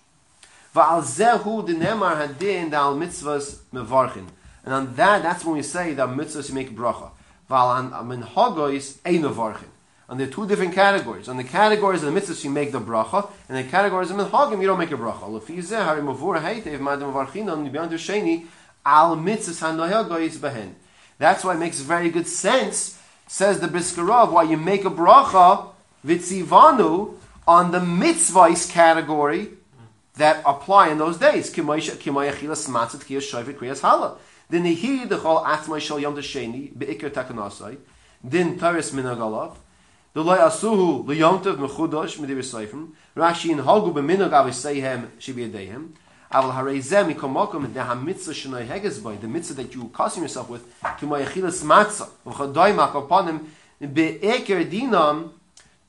Va'al 0.75 1.01
zehu 1.01 1.65
dinemar 1.65 2.27
hadin 2.27 2.69
dal 2.69 2.95
mitzvahs 2.95 3.59
mevarchin. 3.73 4.27
And 4.65 4.73
on 4.73 4.95
that, 4.95 5.23
that's 5.23 5.45
when 5.45 5.55
we 5.55 5.63
say 5.63 5.93
that 5.93 6.09
mitzvahs 6.09 6.51
make 6.51 6.75
bracha. 6.75 7.11
Val 7.47 7.69
on 7.69 8.07
min 8.09 8.23
hagois 8.23 8.97
ein 9.05 9.21
mevarchin. 9.21 9.69
And 10.09 10.19
there 10.19 10.27
are 10.27 10.31
two 10.31 10.45
different 10.45 10.73
categories. 10.73 11.29
On 11.29 11.37
the 11.37 11.43
categories 11.45 12.03
of 12.03 12.13
the 12.13 12.19
mitzvahs 12.19 12.43
you 12.43 12.49
make 12.49 12.73
the 12.73 12.81
bracha, 12.81 13.29
and 13.47 13.57
the 13.57 13.63
categories 13.71 14.11
of 14.11 14.17
min 14.17 14.25
hagim 14.25 14.59
you 14.59 14.67
don't 14.67 14.77
make 14.77 14.91
a 14.91 14.95
bracha. 14.97 15.21
Lefi 15.21 15.59
zeh 15.59 15.81
hari 15.81 16.01
mavur 16.01 16.41
heitev 16.41 16.79
madem 16.79 17.13
mevarchinam 17.13 17.65
nibiyan 17.65 17.89
sheni 17.93 18.45
al 18.85 19.17
mitzvahs 19.17 19.61
hanohagois 19.61 20.37
behen. 20.37 20.75
That's 21.17 21.43
why 21.43 21.55
it 21.55 21.59
makes 21.59 21.79
very 21.79 22.09
good 22.09 22.27
sense, 22.27 22.99
says 23.27 23.59
the 23.59 23.67
Briskerov, 23.67 24.31
why 24.31 24.43
you 24.43 24.57
make 24.57 24.85
a 24.85 24.89
bracha 24.89 25.67
vitzivanu 26.05 27.15
on 27.47 27.71
the 27.71 27.79
mitzvahs 27.79 28.69
category 28.69 29.49
that 30.15 30.41
apply 30.45 30.89
in 30.89 30.97
those 30.97 31.17
days. 31.17 31.53
Kriyas 31.53 33.81
hala. 33.81 34.17
The 34.49 34.57
nehi 34.57 35.07
dechol 35.07 35.45
atmai 35.45 35.79
shal 35.79 35.99
yom 35.99 36.15
sheni 36.17 36.73
beikir 36.73 37.09
takanasai. 37.09 37.77
Din 38.27 38.59
taris 38.59 38.91
minagalav. 38.91 39.55
The 40.13 40.23
loy 40.23 40.37
asuhu 40.37 41.05
liyomtav 41.05 41.57
mechudosh 41.57 42.17
medir 42.19 42.37
seifim. 42.37 42.89
Rashi 43.15 43.51
in 43.51 43.59
hagu 43.59 43.93
b'minag 43.93 44.31
aviseihem 44.31 45.07
shibiyadehem. 45.19 45.89
Aval 46.31 46.53
harei 46.53 46.81
mikomokum 47.13 47.73
de 47.73 47.79
hamitzah 47.79 48.33
shenoi 48.33 48.67
heges 48.67 49.01
boy. 49.01 49.15
The 49.17 49.27
mitzvah 49.27 49.63
that 49.63 49.73
you 49.73 49.89
custom 49.93 50.23
yourself 50.23 50.49
with. 50.49 50.79
Kimay 50.81 51.25
achilas 51.25 51.63
matzah. 51.63 52.09
V'chadoy 52.25 52.75
mak 52.75 52.93
upon 52.93 53.27
him. 53.27 53.51
Dinam. 53.81 55.31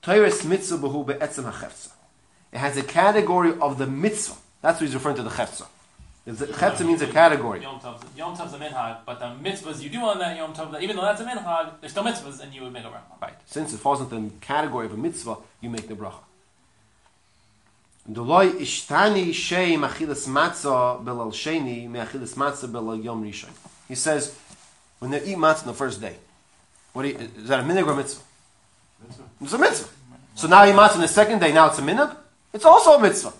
Taris 0.02 0.44
mitzvah 0.44 0.78
behu 0.78 1.06
be'etzem 1.06 1.50
hacheftzah. 1.50 1.92
It 2.52 2.58
has 2.58 2.76
a 2.76 2.82
category 2.82 3.52
of 3.60 3.78
the 3.78 3.86
mitzvah. 3.86 4.36
That's 4.62 4.80
what 4.80 4.86
he's 4.86 4.94
referring 4.94 5.16
to 5.16 5.22
the 5.22 5.30
chefza. 5.30 5.66
The 6.24 6.46
chefza 6.46 6.84
means 6.84 7.02
a 7.02 7.06
category. 7.06 7.62
Yom 7.62 7.78
Tov's, 7.78 8.02
Yom 8.16 8.36
Tov's 8.36 8.52
a 8.54 8.58
minhag, 8.58 8.98
but 9.06 9.20
the 9.20 9.26
mitzvahs 9.26 9.80
you 9.80 9.90
do 9.90 10.00
on 10.00 10.18
that 10.18 10.36
Yom 10.36 10.52
Tov, 10.52 10.80
even 10.80 10.96
though 10.96 11.02
that's 11.02 11.20
a 11.20 11.24
minhag, 11.24 11.74
there's 11.80 11.92
still 11.92 12.02
mitzvahs, 12.02 12.40
and 12.40 12.52
you 12.52 12.62
would 12.62 12.72
make 12.72 12.84
a 12.84 12.88
bracha. 12.88 13.20
Right. 13.22 13.34
Since 13.46 13.74
it 13.74 13.78
falls 13.78 14.00
into 14.00 14.16
the 14.16 14.30
category 14.40 14.86
of 14.86 14.92
a 14.92 14.96
mitzvah, 14.96 15.36
you 15.60 15.70
make 15.70 15.86
the 15.86 15.94
bracha. 15.94 16.18
Ishtani 18.10 19.32
shei 19.34 19.74
machilas 19.76 20.28
matzah 20.28 21.02
belal 21.04 21.32
sheni 21.32 21.88
matzah 21.88 22.68
belal 22.68 23.02
yom 23.02 23.24
rishon. 23.24 23.50
He 23.88 23.94
says, 23.94 24.34
when 24.98 25.10
they 25.10 25.22
eat 25.24 25.36
matzah 25.36 25.62
on 25.62 25.66
the 25.68 25.74
first 25.74 26.00
day, 26.00 26.16
what 26.92 27.04
you, 27.06 27.16
is 27.16 27.48
that 27.48 27.60
a 27.60 27.62
minhag 27.62 27.86
or 27.86 27.92
a 27.92 27.96
mitzvah? 27.96 28.22
Mitzvah. 29.02 29.24
It's 29.42 29.52
a 29.52 29.58
mitzvah. 29.58 29.88
So 30.34 30.48
now 30.48 30.62
you 30.64 30.72
eat 30.72 30.76
matzah 30.76 30.94
on 30.96 31.00
the 31.00 31.08
second 31.08 31.40
day, 31.40 31.52
now 31.52 31.66
it's 31.66 31.78
a 31.78 31.82
minhag? 31.82 32.16
It's 32.52 32.64
also 32.64 32.92
a 32.92 33.02
mitzvah. 33.02 33.32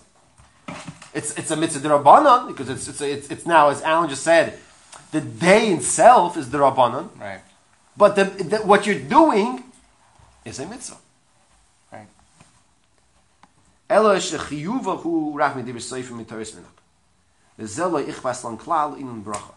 It's 1.13 1.35
it's 1.37 1.49
a 1.49 1.55
mitzvah 1.55 1.87
derabanan 1.87 2.47
because 2.47 2.69
it's 2.69 2.87
it's, 2.87 3.01
it's 3.01 3.31
it's 3.31 3.45
now 3.45 3.69
as 3.69 3.81
Alan 3.81 4.09
just 4.09 4.23
said, 4.23 4.59
the 5.11 5.21
day 5.21 5.69
itself 5.73 6.37
is 6.37 6.47
derabanan, 6.47 7.09
Right. 7.19 7.39
but 7.95 8.15
the, 8.15 8.25
the 8.25 8.57
what 8.57 8.85
you're 8.85 8.99
doing 8.99 9.63
is 10.45 10.59
a 10.59 10.67
mitzvah. 10.67 10.97
Elo 13.89 14.15
ish 14.15 14.33
a 14.33 14.37
chiyuva 14.37 14.97
hu 15.01 15.37
rachmi 15.37 15.63
di 15.63 15.71
besoifu 15.71 16.13
mi 16.13 16.25
toris 16.25 16.53
minab. 16.53 16.77
Ve 17.57 17.65
zelo 17.65 17.99
ich 17.99 18.23
was 18.23 18.43
lang 18.43 18.57
klal 18.57 18.97
inun 18.99 19.23
bracha. 19.23 19.53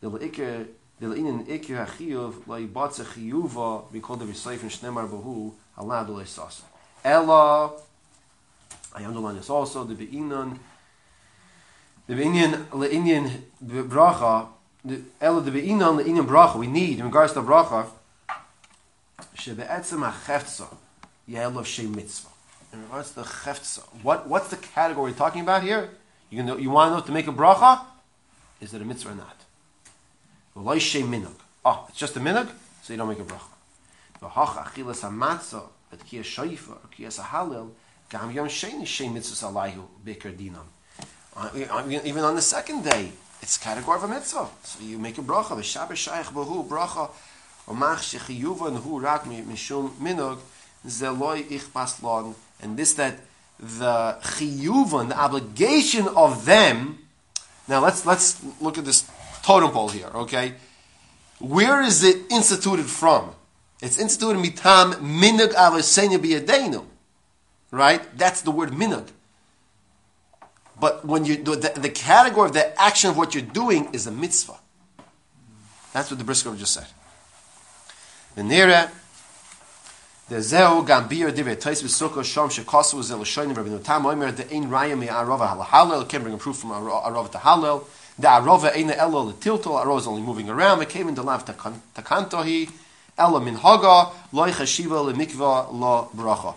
Dele 0.00 0.24
ike, 0.24 0.68
dele 0.98 1.18
inen 1.18 1.44
ike 1.46 1.76
ha 1.76 1.84
chiyuv 1.84 2.46
lo 2.46 2.54
i 2.56 2.66
batze 2.66 3.04
chiyuva 3.04 3.84
mi 3.92 4.00
kodav 4.00 4.26
besoifu 4.26 4.64
mi 4.64 4.70
shnemar 4.70 5.06
bohu 5.06 5.52
ala 5.76 6.00
adu 6.00 6.16
leis 6.16 6.30
sasa. 6.30 6.64
Elo 7.04 7.76
ayam 8.94 9.12
dolan 9.12 9.36
yis 9.36 9.50
also 9.50 9.84
di 9.84 9.94
be 9.94 10.04
inan 10.04 10.58
di 12.08 12.14
be 12.14 12.22
inyan 12.22 12.66
le 12.72 12.88
inyan 12.88 13.28
bracha 13.60 14.48
elo 15.20 15.40
di 15.40 15.50
be 15.50 15.60
inan 15.60 15.96
le 15.96 16.04
inyan 16.04 16.26
bracha 16.26 16.56
we 16.56 16.66
need 16.66 16.98
in 16.98 17.04
regards 17.04 17.34
to 17.34 17.42
bracha 17.42 17.86
she 19.34 19.52
be 19.52 19.62
etzim 19.62 20.02
ha 20.02 20.12
chertzo 20.26 20.68
yelo 21.28 21.62
she 21.64 21.86
mitzvah. 21.86 22.33
In 22.74 22.82
regards 22.82 23.10
to 23.10 23.16
the 23.16 23.22
cheftza, 23.22 23.80
what 24.02 24.28
what's 24.28 24.48
the 24.48 24.56
category 24.56 25.12
we're 25.12 25.16
talking 25.16 25.40
about 25.40 25.62
here? 25.62 25.90
You 26.30 26.42
know, 26.42 26.56
you 26.56 26.70
want 26.70 26.90
to 26.90 26.96
know 26.96 27.02
to 27.06 27.12
make 27.12 27.28
a 27.28 27.32
bracha? 27.32 27.84
Is 28.60 28.74
it 28.74 28.82
a 28.82 28.84
mitzvah 28.84 29.12
or 29.12 29.14
not? 29.14 29.38
Oh, 31.64 31.86
it's 31.88 31.98
just 31.98 32.16
a 32.16 32.20
minug, 32.20 32.48
so 32.82 32.92
you 32.92 32.96
don't 32.98 33.08
make 33.08 33.20
a 33.20 33.24
bracha. 33.24 33.52
Even 42.04 42.24
on 42.24 42.34
the 42.34 42.42
second 42.42 42.84
day, 42.84 43.12
it's 43.42 43.58
category 43.58 43.96
of 43.98 44.04
a 44.04 44.08
mitzvah. 44.08 44.48
So 44.62 44.82
you 44.82 44.98
make 44.98 45.18
a 45.18 45.22
bracha. 45.22 45.54
And 52.64 52.76
this 52.76 52.94
that 52.94 53.18
the 53.60 54.18
chiyuvon, 54.22 55.10
the 55.10 55.18
obligation 55.18 56.08
of 56.08 56.44
them. 56.44 56.98
Now 57.68 57.80
let's 57.80 58.04
let's 58.04 58.42
look 58.60 58.78
at 58.78 58.84
this 58.84 59.08
totem 59.42 59.70
pole 59.70 59.90
here. 59.90 60.10
Okay, 60.14 60.54
where 61.38 61.82
is 61.82 62.02
it 62.02 62.16
instituted 62.30 62.86
from? 62.86 63.30
It's 63.80 63.98
instituted 63.98 64.38
mitam 64.38 64.94
minug 64.94 65.52
avosenya 65.52 66.18
biyadenu, 66.18 66.84
right? 67.70 68.02
That's 68.18 68.40
the 68.40 68.50
word 68.50 68.70
minug. 68.70 69.08
But 70.80 71.04
when 71.04 71.24
you 71.24 71.36
do 71.36 71.54
the, 71.54 71.72
the 71.76 71.90
category 71.90 72.48
of 72.48 72.54
the 72.54 72.80
action 72.80 73.10
of 73.10 73.16
what 73.16 73.34
you're 73.34 73.44
doing 73.44 73.90
is 73.92 74.06
a 74.06 74.10
mitzvah. 74.10 74.58
That's 75.92 76.10
what 76.10 76.18
the 76.18 76.24
Brisker 76.24 76.54
just 76.56 76.74
said. 76.74 76.86
Venera, 78.36 78.90
the 80.26 80.40
zeu 80.40 80.82
gambir 80.86 81.30
divrei 81.32 81.60
tais 81.60 81.82
v'sukkah 81.82 82.24
shom 82.24 82.48
shekasu 82.48 83.02
zel 83.02 83.18
shoynim 83.18 83.54
rabbi 83.54 83.68
nutam 83.68 84.06
omer 84.06 84.32
the 84.32 84.50
ein 84.54 84.70
raya 84.70 84.98
me 84.98 85.06
arova 85.06 85.66
halal 85.66 86.08
can 86.08 86.22
bring 86.22 86.34
a 86.34 86.38
proof 86.38 86.56
from 86.56 86.70
arova 86.70 87.30
to 87.30 87.36
halal 87.36 87.84
the 88.18 88.26
arova 88.26 88.74
ein 88.74 88.90
elo 88.90 89.30
letilto 89.30 89.78
arova 89.78 89.98
is 89.98 90.06
only 90.06 90.22
moving 90.22 90.48
around 90.48 90.80
it 90.80 90.88
came 90.88 91.08
in 91.08 91.14
the 91.14 91.22
lav 91.22 91.44
takantohi 91.44 92.70
ela 93.18 93.38
min 93.38 93.56
haga 93.56 94.12
loy 94.32 94.50
chashiva 94.50 95.12
lemikva 95.12 95.70
lo 95.70 96.08
bracha 96.16 96.54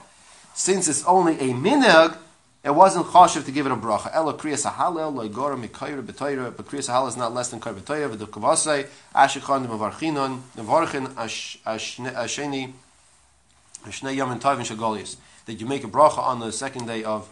since 0.53 0.87
it's 0.87 1.03
only 1.03 1.33
a 1.33 1.53
minhag 1.53 2.15
it 2.63 2.73
wasn't 2.73 3.05
chashiv 3.07 3.45
to 3.45 3.51
give 3.51 3.65
it 3.65 3.71
a 3.71 3.75
bracha. 3.75 4.09
Ela 4.13 4.33
kriyas 4.33 4.69
halal 4.69 5.13
loy 5.13 5.29
gora 5.29 5.55
mikayra 5.55 6.01
b'toyra, 6.01 6.53
but 6.55 6.65
kriyas 6.65 6.89
halal 6.89 7.07
is 7.07 7.15
not 7.15 7.33
less 7.33 7.49
than 7.49 7.61
kayra 7.61 7.79
b'toyra. 7.79 8.13
V'du 8.13 8.27
kavasei 8.27 8.87
ashikon 9.15 9.67
mevarchinon 9.67 10.41
mevarchin 10.57 11.07
asheni 11.13 12.73
Shnei 12.73 12.73
Yom 12.73 12.73
and 12.73 12.73
Tovin 12.73 13.66
Shagolius, 13.66 13.66
that 13.83 15.59
you 15.59 15.65
make 15.65 15.83
a 15.83 15.87
bracha 15.87 16.19
on 16.19 16.39
the 16.39 16.51
second 16.51 16.87
day 16.87 17.03
of 17.03 17.29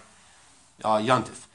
uh, 0.83 0.97
Yantif. 0.97 1.45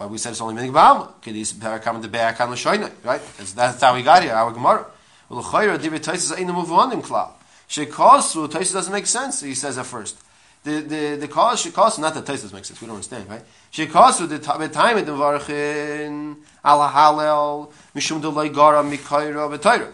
Why 0.00 0.06
we 0.06 0.18
said 0.18 0.30
it's 0.30 0.40
only 0.40 0.54
minig 0.54 0.72
ba'alma? 0.72 1.12
Kedis 1.22 1.54
parakam 1.54 2.00
de 2.00 2.08
be'akan 2.08 2.50
l'shoynai, 2.50 2.92
right? 3.04 3.20
That's, 3.36 3.52
that's 3.52 3.80
how 3.82 3.94
we 3.94 4.02
got 4.02 4.22
here, 4.22 4.32
our 4.32 4.50
Gemara. 4.50 4.86
Well, 5.28 5.40
l'chayra 5.40 5.80
divi 5.80 5.98
Taisus 5.98 6.38
ain't 6.38 6.50
muvanim 6.50 7.02
klal. 7.02 7.32
Shekasu, 7.68 8.50
doesn't 8.50 8.92
make 8.92 9.06
sense, 9.06 9.40
he 9.40 9.54
says 9.54 9.78
at 9.78 9.86
first. 9.86 10.16
The, 10.64 10.80
the, 10.80 11.16
the 11.16 11.28
cause, 11.28 11.64
shekasu, 11.64 12.00
not 12.00 12.14
that 12.14 12.24
Taisus 12.24 12.52
makes 12.52 12.68
sense, 12.68 12.80
we 12.80 12.86
don't 12.86 12.96
understand, 12.96 13.28
right? 13.28 13.42
Shekasu, 13.72 14.28
the 14.28 14.38
ta- 14.38 14.58
the 14.58 14.68
time 14.68 14.98
it 14.98 15.06
varchin 15.06 16.36
ala 16.64 16.90
halel, 16.94 17.70
mishum 17.94 18.20
delay 18.20 18.48
gara 18.48 18.82
mikayra 18.82 19.48
b'toyra. 19.56 19.92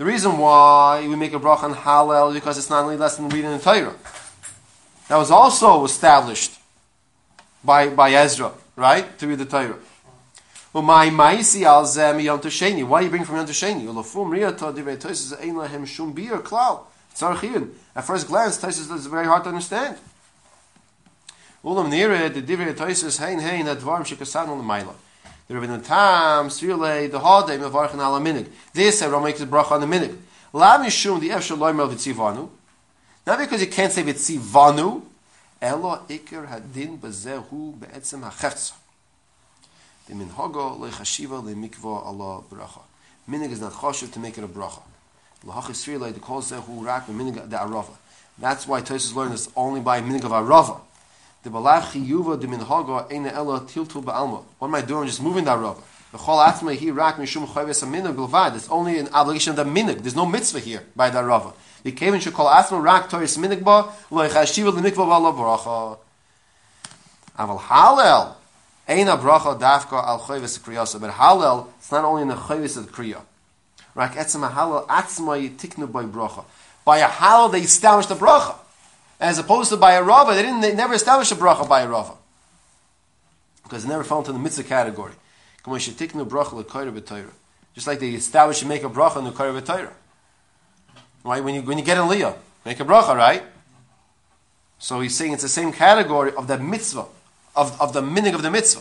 The 0.00 0.06
reason 0.06 0.38
why 0.38 1.06
we 1.06 1.14
make 1.14 1.34
a 1.34 1.38
bracha 1.38 1.64
on 1.64 1.74
Hallel 1.74 2.32
because 2.32 2.56
it's 2.56 2.70
not 2.70 2.84
only 2.84 2.96
less 2.96 3.18
than 3.18 3.28
reading 3.28 3.50
the 3.50 3.58
Torah. 3.58 3.94
That 5.08 5.18
was 5.18 5.30
also 5.30 5.84
established 5.84 6.58
by, 7.62 7.90
by 7.90 8.10
Ezra, 8.12 8.50
right? 8.76 9.18
To 9.18 9.26
read 9.26 9.40
the 9.40 9.44
Torah. 9.44 9.76
Why 10.72 11.04
do 11.04 11.10
you 11.10 11.16
bring 13.10 13.24
from 13.24 13.36
Yom 13.36 13.46
Tosheni? 13.46 13.86
At 17.94 18.04
first 18.04 18.26
glance, 18.26 18.56
Tosis 18.56 18.90
is 18.94 19.04
very 19.04 19.26
hard 19.26 19.42
to 19.42 19.50
understand. 19.50 19.98
Ulam 21.62 21.90
the 21.90 22.40
divrei 22.40 22.72
Tosis 22.72 23.18
hein 23.18 23.38
hein 23.38 23.66
advarim 23.66 24.06
shekasan 24.06 24.48
ul 24.48 24.62
maila. 25.50 25.60
The 25.60 25.66
Rebbeinu 25.66 25.84
Tam, 25.84 26.48
Srile, 26.48 27.10
the 27.10 27.18
Hode, 27.18 27.58
Mevarchan 27.60 27.94
ala 27.94 28.20
minig. 28.20 28.48
This, 28.72 29.02
Ram 29.02 29.22
makes 29.22 29.40
the 29.40 29.46
bracha 29.46 29.72
on 29.72 29.80
the 29.80 29.86
minig. 29.86 30.16
La 30.52 30.78
mishum 30.78 31.20
the 31.20 31.30
Efshel 31.30 31.58
loimer 31.58 31.92
v'tzivanu. 31.92 32.48
Not 33.26 33.38
because 33.38 33.60
you 33.60 33.68
can't 33.68 33.92
say 33.92 34.02
v'tzivanu, 34.02 35.02
elo 35.60 36.00
ikir 36.08 36.48
hadin 36.48 36.98
bazehu 36.98 37.78
be'etzem 37.78 38.22
ha'cheftza. 38.22 38.72
The 40.08 40.14
minhogo 40.14 40.78
lechashiva 40.78 41.42
le'mikva 41.42 42.06
ala 42.06 42.42
bracha. 42.42 42.80
Minig 43.28 43.52
is 43.52 43.60
not 43.60 43.72
choshev 43.72 44.12
to 44.12 44.18
make 44.18 44.38
it 44.38 44.44
a 44.44 44.48
bracha. 44.48 44.82
Lahach 45.44 45.70
Srile, 45.70 46.12
the 46.12 46.20
kol 46.20 46.42
zehu 46.42 46.84
rak 46.84 47.06
minig 47.06 47.34
the 47.48 47.56
arava. 47.56 47.96
That's 48.38 48.66
why 48.66 48.80
Tosis 48.80 49.14
learned 49.14 49.32
this 49.32 49.48
only 49.54 49.80
by 49.80 50.00
minig 50.00 50.24
of 50.24 50.32
arava. 50.32 50.80
The 51.42 51.48
balach 51.48 51.92
chiyuva 51.92 52.38
de 52.38 52.46
minhaga 52.46 53.08
eina 53.10 53.32
ela 53.32 53.60
tiltu 53.60 54.02
ba'alma. 54.02 54.42
What 54.58 54.68
am 54.68 54.74
I 54.74 54.82
doing? 54.82 55.02
I'm 55.02 55.06
just 55.06 55.22
moving 55.22 55.44
that 55.44 55.58
rubber. 55.58 55.80
The 56.12 56.18
chol 56.18 56.44
atzma 56.44 56.76
hi 56.76 56.90
rak 56.90 57.16
mishum 57.16 57.46
chayves 57.46 57.82
aminig 57.82 58.14
bilvad. 58.14 58.56
It's 58.56 58.68
only 58.68 58.98
an 58.98 59.08
obligation 59.14 59.50
of 59.50 59.56
the 59.56 59.64
minig. 59.64 60.02
There's 60.02 60.16
no 60.16 60.26
mitzvah 60.26 60.58
here 60.58 60.82
by 60.94 61.08
that 61.08 61.24
rava. 61.24 61.54
The 61.82 61.92
kevin 61.92 62.20
call 62.20 62.46
atzma 62.46 62.82
rak 62.82 63.08
toris 63.08 63.38
minig 63.38 63.64
ba 63.64 63.90
lo 64.10 64.28
yichashiva 64.28 64.70
lemikva 64.70 65.06
ba'ala 65.06 65.32
bracha. 65.32 65.98
Aval 67.38 67.58
halel 67.58 68.34
eina 68.86 69.18
bracha 69.18 69.58
dafka 69.58 70.06
al 70.06 70.20
chayves 70.20 70.58
kriyasa. 70.58 71.00
But 71.00 71.12
halel 71.12 71.68
it's 71.78 71.90
not 71.90 72.04
only 72.04 72.22
in 72.22 72.28
the 72.28 72.34
chayves 72.34 72.76
of 72.76 72.84
the 72.84 72.92
kriya. 72.92 73.22
Rak 73.94 74.12
etzma 74.12 74.50
halel 74.50 74.86
atzma 74.88 75.40
yitiknu 75.40 75.90
by 75.90 76.04
bracha. 76.04 76.44
By 76.84 76.98
a 76.98 77.08
halel 77.08 77.50
they 77.50 77.62
establish 77.62 78.06
the 78.06 78.14
bracha. 78.14 78.56
As 79.20 79.38
opposed 79.38 79.70
to 79.70 79.76
by 79.76 79.92
a 79.92 80.02
rava, 80.02 80.34
they 80.34 80.42
didn't. 80.42 80.60
They 80.60 80.74
never 80.74 80.94
established 80.94 81.30
a 81.30 81.34
bracha 81.34 81.68
by 81.68 81.82
a 81.82 81.88
rava 81.88 82.14
because 83.62 83.84
it 83.84 83.88
never 83.88 84.02
fell 84.02 84.18
into 84.18 84.32
the 84.32 84.38
mitzvah 84.38 84.64
category. 84.64 85.12
Just 87.74 87.86
like 87.86 88.00
they 88.00 88.10
establish 88.10 88.62
and 88.62 88.68
make 88.68 88.82
a 88.82 88.88
bracha 88.88 89.18
in 89.18 89.24
the 89.24 89.60
Torah. 89.60 89.92
Right? 91.22 91.44
When 91.44 91.54
you 91.54 91.62
when 91.62 91.78
you 91.78 91.84
get 91.84 91.98
in 91.98 92.08
Leah, 92.08 92.34
make 92.64 92.80
a 92.80 92.84
bracha, 92.84 93.14
right? 93.14 93.42
So 94.78 95.00
he's 95.00 95.14
saying 95.14 95.34
it's 95.34 95.42
the 95.42 95.48
same 95.48 95.72
category 95.72 96.32
of 96.34 96.48
the 96.48 96.58
mitzvah, 96.58 97.04
of, 97.54 97.78
of 97.78 97.92
the 97.92 98.00
minig 98.00 98.34
of 98.34 98.40
the 98.42 98.50
mitzvah. 98.50 98.80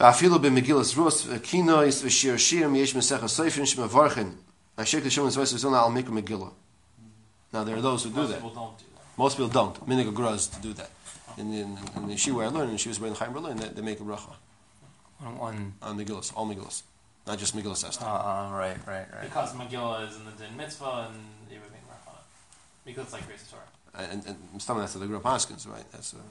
ואפילו 0.00 0.38
במגילס 0.38 0.96
רוס 0.96 1.26
וקינויס 1.28 2.02
ושיר 2.04 2.36
שירים 2.36 2.74
יש 2.74 2.96
מסכת 2.96 3.26
סופרים 3.26 3.66
שמברכים 3.66 4.36
השקל 4.78 5.08
שמון 5.08 5.30
זוויס 5.30 5.52
וזונה 5.52 5.84
על 5.84 5.92
מיקרו 5.92 6.14
מגילה. 6.14 6.46
Now 7.52 7.64
there 7.64 7.76
are 7.76 7.80
those 7.80 8.04
who 8.04 8.10
do 8.10 8.16
Most 8.16 8.28
that. 8.30 8.34
people 8.42 8.50
don't 8.50 8.76
do 8.78 8.84
that. 8.96 9.18
Most 9.18 9.36
people 9.36 9.52
don't. 9.60 9.88
Minig 9.88 10.08
agraz 10.12 10.50
to 10.54 10.60
do 10.60 10.72
that. 10.74 10.90
In, 11.38 11.52
in, 11.52 11.78
in 11.96 12.08
the 12.08 12.14
Yeshiva 12.14 12.44
I 12.44 12.48
learned, 12.48 12.70
and 12.70 12.80
she 12.80 12.88
was 12.88 12.98
in 12.98 13.14
Chaim 13.14 13.32
Berlin, 13.32 13.56
they, 13.56 13.68
they 13.68 13.82
make 13.82 14.00
a 14.00 14.02
bracha 14.02 14.34
On, 15.24 15.34
on 15.46 15.54
on 15.82 15.92
Megillas, 15.98 16.28
all 16.36 16.46
Megillas. 16.46 16.82
Not 17.26 17.38
just 17.38 17.56
Megillas 17.56 17.82
uh, 17.84 17.88
Esther. 17.88 18.04
uh, 18.04 18.50
right, 18.62 18.76
right, 18.86 19.06
right. 19.14 19.22
Because 19.22 19.50
Megillah 19.54 19.98
is 20.08 20.16
in 20.18 20.24
the 20.28 20.32
Din 20.40 20.54
Mitzvah 20.60 21.08
and 21.08 21.16
you 21.50 21.58
would 21.62 21.72
make 21.76 21.84
bracha 21.90 22.08
on 22.14 22.20
it. 22.22 22.28
Because 22.88 23.04
it's 23.06 23.14
like 23.16 23.26
Grace 23.28 23.44
Torah. 23.50 23.70
and, 24.12 24.20
and 24.28 24.36
some 24.66 24.76
of 24.76 24.82
that's 24.82 24.92
the 24.94 25.06
Gura 25.06 25.22
Paskins, 25.22 25.66
right? 25.74 25.86
That's 25.92 26.12
uh, 26.12 26.18
uh, 26.18 26.22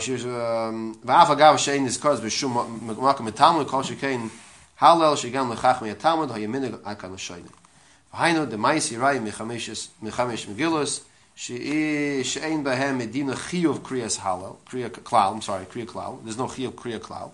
she's 0.00 0.24
um. 0.24 0.94
V'hainu 8.12 8.48
de 8.50 8.56
ma'is 8.56 8.90
yirai 8.90 9.20
mechamesh 9.20 10.46
megillus 10.48 11.02
she'ein 11.36 12.64
bahem 12.64 12.96
medina 12.96 13.34
chiyuv 13.34 13.78
kriyas 13.80 14.18
halal, 14.18 14.56
kriya 14.68 14.90
klal, 14.90 15.32
I'm 15.34 15.42
sorry, 15.42 15.64
kriya 15.66 15.86
klal. 15.86 16.18
There's 16.24 16.36
no 16.36 16.46
chiyuv 16.46 16.72
kriya 16.72 16.98
klal. 16.98 17.30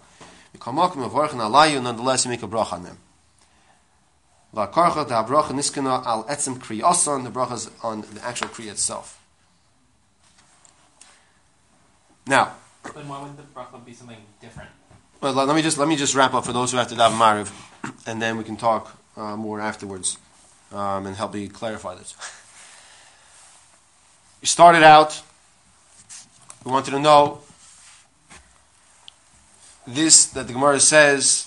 V'kamakim 0.54 1.02
avorchen 1.08 1.40
alayu, 1.40 1.82
nonetheless 1.82 2.24
you 2.26 2.30
make 2.30 2.42
a 2.42 2.46
bracha 2.46 2.74
on 2.74 2.82
them. 2.82 2.98
Da 4.54 4.66
al 4.66 6.24
etzem 6.24 6.58
kriyasan, 6.58 7.24
the 7.24 7.30
bracha 7.30 7.54
is 7.54 7.70
on 7.82 8.02
the 8.12 8.22
actual 8.22 8.48
kriya 8.48 8.72
itself. 8.72 9.18
Now, 12.26 12.54
Then 12.94 13.08
why 13.08 13.22
would 13.22 13.36
the 13.36 13.42
bracha 13.42 13.84
be 13.84 13.92
something 13.92 14.16
different? 14.40 14.70
well, 15.20 15.32
let 15.32 15.54
me 15.54 15.62
just 15.62 15.78
let 15.78 15.88
me 15.88 15.96
just 15.96 16.14
wrap 16.14 16.34
up 16.34 16.44
for 16.44 16.52
those 16.52 16.72
who 16.72 16.78
have 16.78 16.88
to 16.88 16.94
daven 16.94 17.18
mariv, 17.18 17.50
and 18.06 18.20
then 18.20 18.36
we 18.36 18.44
can 18.44 18.56
talk 18.56 18.96
uh, 19.16 19.36
more 19.36 19.60
afterwards 19.60 20.18
um, 20.72 21.06
and 21.06 21.16
help 21.16 21.34
me 21.34 21.48
clarify 21.48 21.94
this. 21.94 22.14
We 24.40 24.46
started 24.46 24.82
out. 24.82 25.22
We 26.64 26.72
wanted 26.72 26.90
to 26.92 26.98
know 27.00 27.40
this 29.86 30.26
that 30.26 30.48
the 30.48 30.52
Gemara 30.52 30.80
says, 30.80 31.46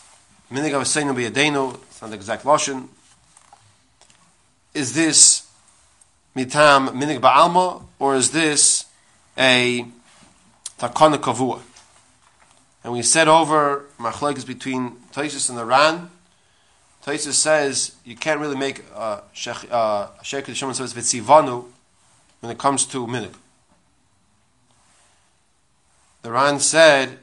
"Minig 0.52 0.72
avseinu 0.72 1.14
biyadenu." 1.14 1.76
It's 1.76 2.02
not 2.02 2.10
the 2.12 2.16
exact 2.16 2.44
lashon. 2.46 2.88
Is 4.74 4.94
this 4.94 5.48
mitam 6.36 6.90
minig 6.90 7.20
ba'alma, 7.20 7.84
or 8.00 8.16
is 8.16 8.32
this 8.32 8.86
a 9.38 9.86
takana 10.80 11.18
kavua? 11.18 11.62
And 12.84 12.94
we 12.94 13.02
said 13.02 13.28
over 13.28 13.86
machlekes 14.00 14.46
between 14.46 14.92
Taisus 15.14 15.50
and 15.50 15.58
the 15.58 15.66
Ran. 15.66 16.10
Taisus 17.06 17.34
says 17.34 17.96
you 18.06 18.16
can't 18.16 18.40
really 18.40 18.56
make 18.56 18.80
a 18.96 19.24
shech 19.36 19.70
uh, 19.72 20.08
sheikh 20.24 20.46
Shimon 20.56 20.74
says 20.74 20.94
vitzivanu 20.94 21.66
when 22.40 22.52
it 22.52 22.58
comes 22.58 22.86
to 22.88 23.06
minig. 23.06 23.34
The 26.22 26.32
Ran 26.32 26.60
said 26.60 27.20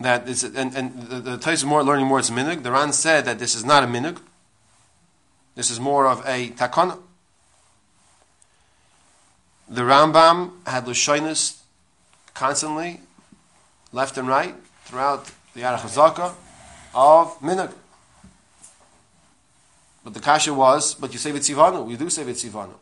that 0.00 0.26
this, 0.26 0.42
and, 0.42 0.74
and 0.74 1.08
the, 1.08 1.20
the 1.20 1.38
Taisus 1.38 1.64
more 1.64 1.82
learning 1.82 2.06
more 2.06 2.18
it's 2.18 2.30
minig. 2.30 2.62
The 2.62 2.72
Ran 2.72 2.92
said 2.92 3.24
that 3.24 3.38
this 3.38 3.54
is 3.54 3.64
not 3.64 3.82
a 3.82 3.86
minig. 3.86 4.18
This 5.54 5.70
is 5.70 5.78
more 5.78 6.06
of 6.06 6.20
a 6.26 6.50
takana. 6.50 6.98
The 9.68 9.82
Rambam 9.82 10.66
had 10.66 10.84
lushoinus 10.84 11.60
constantly 12.34 13.00
left 13.92 14.18
and 14.18 14.28
right 14.28 14.54
throughout 14.84 15.30
the 15.54 15.62
Yarach 15.62 15.80
Hazaka 15.80 16.34
of 16.94 17.38
Minog. 17.40 17.72
But 20.02 20.12
the 20.12 20.20
kasha 20.20 20.52
was, 20.52 20.94
but 20.94 21.12
you 21.12 21.18
say 21.18 21.32
Vitzivanu, 21.32 21.90
you 21.90 21.96
do 21.96 22.10
say 22.10 22.24
Vitzivanu. 22.24 22.74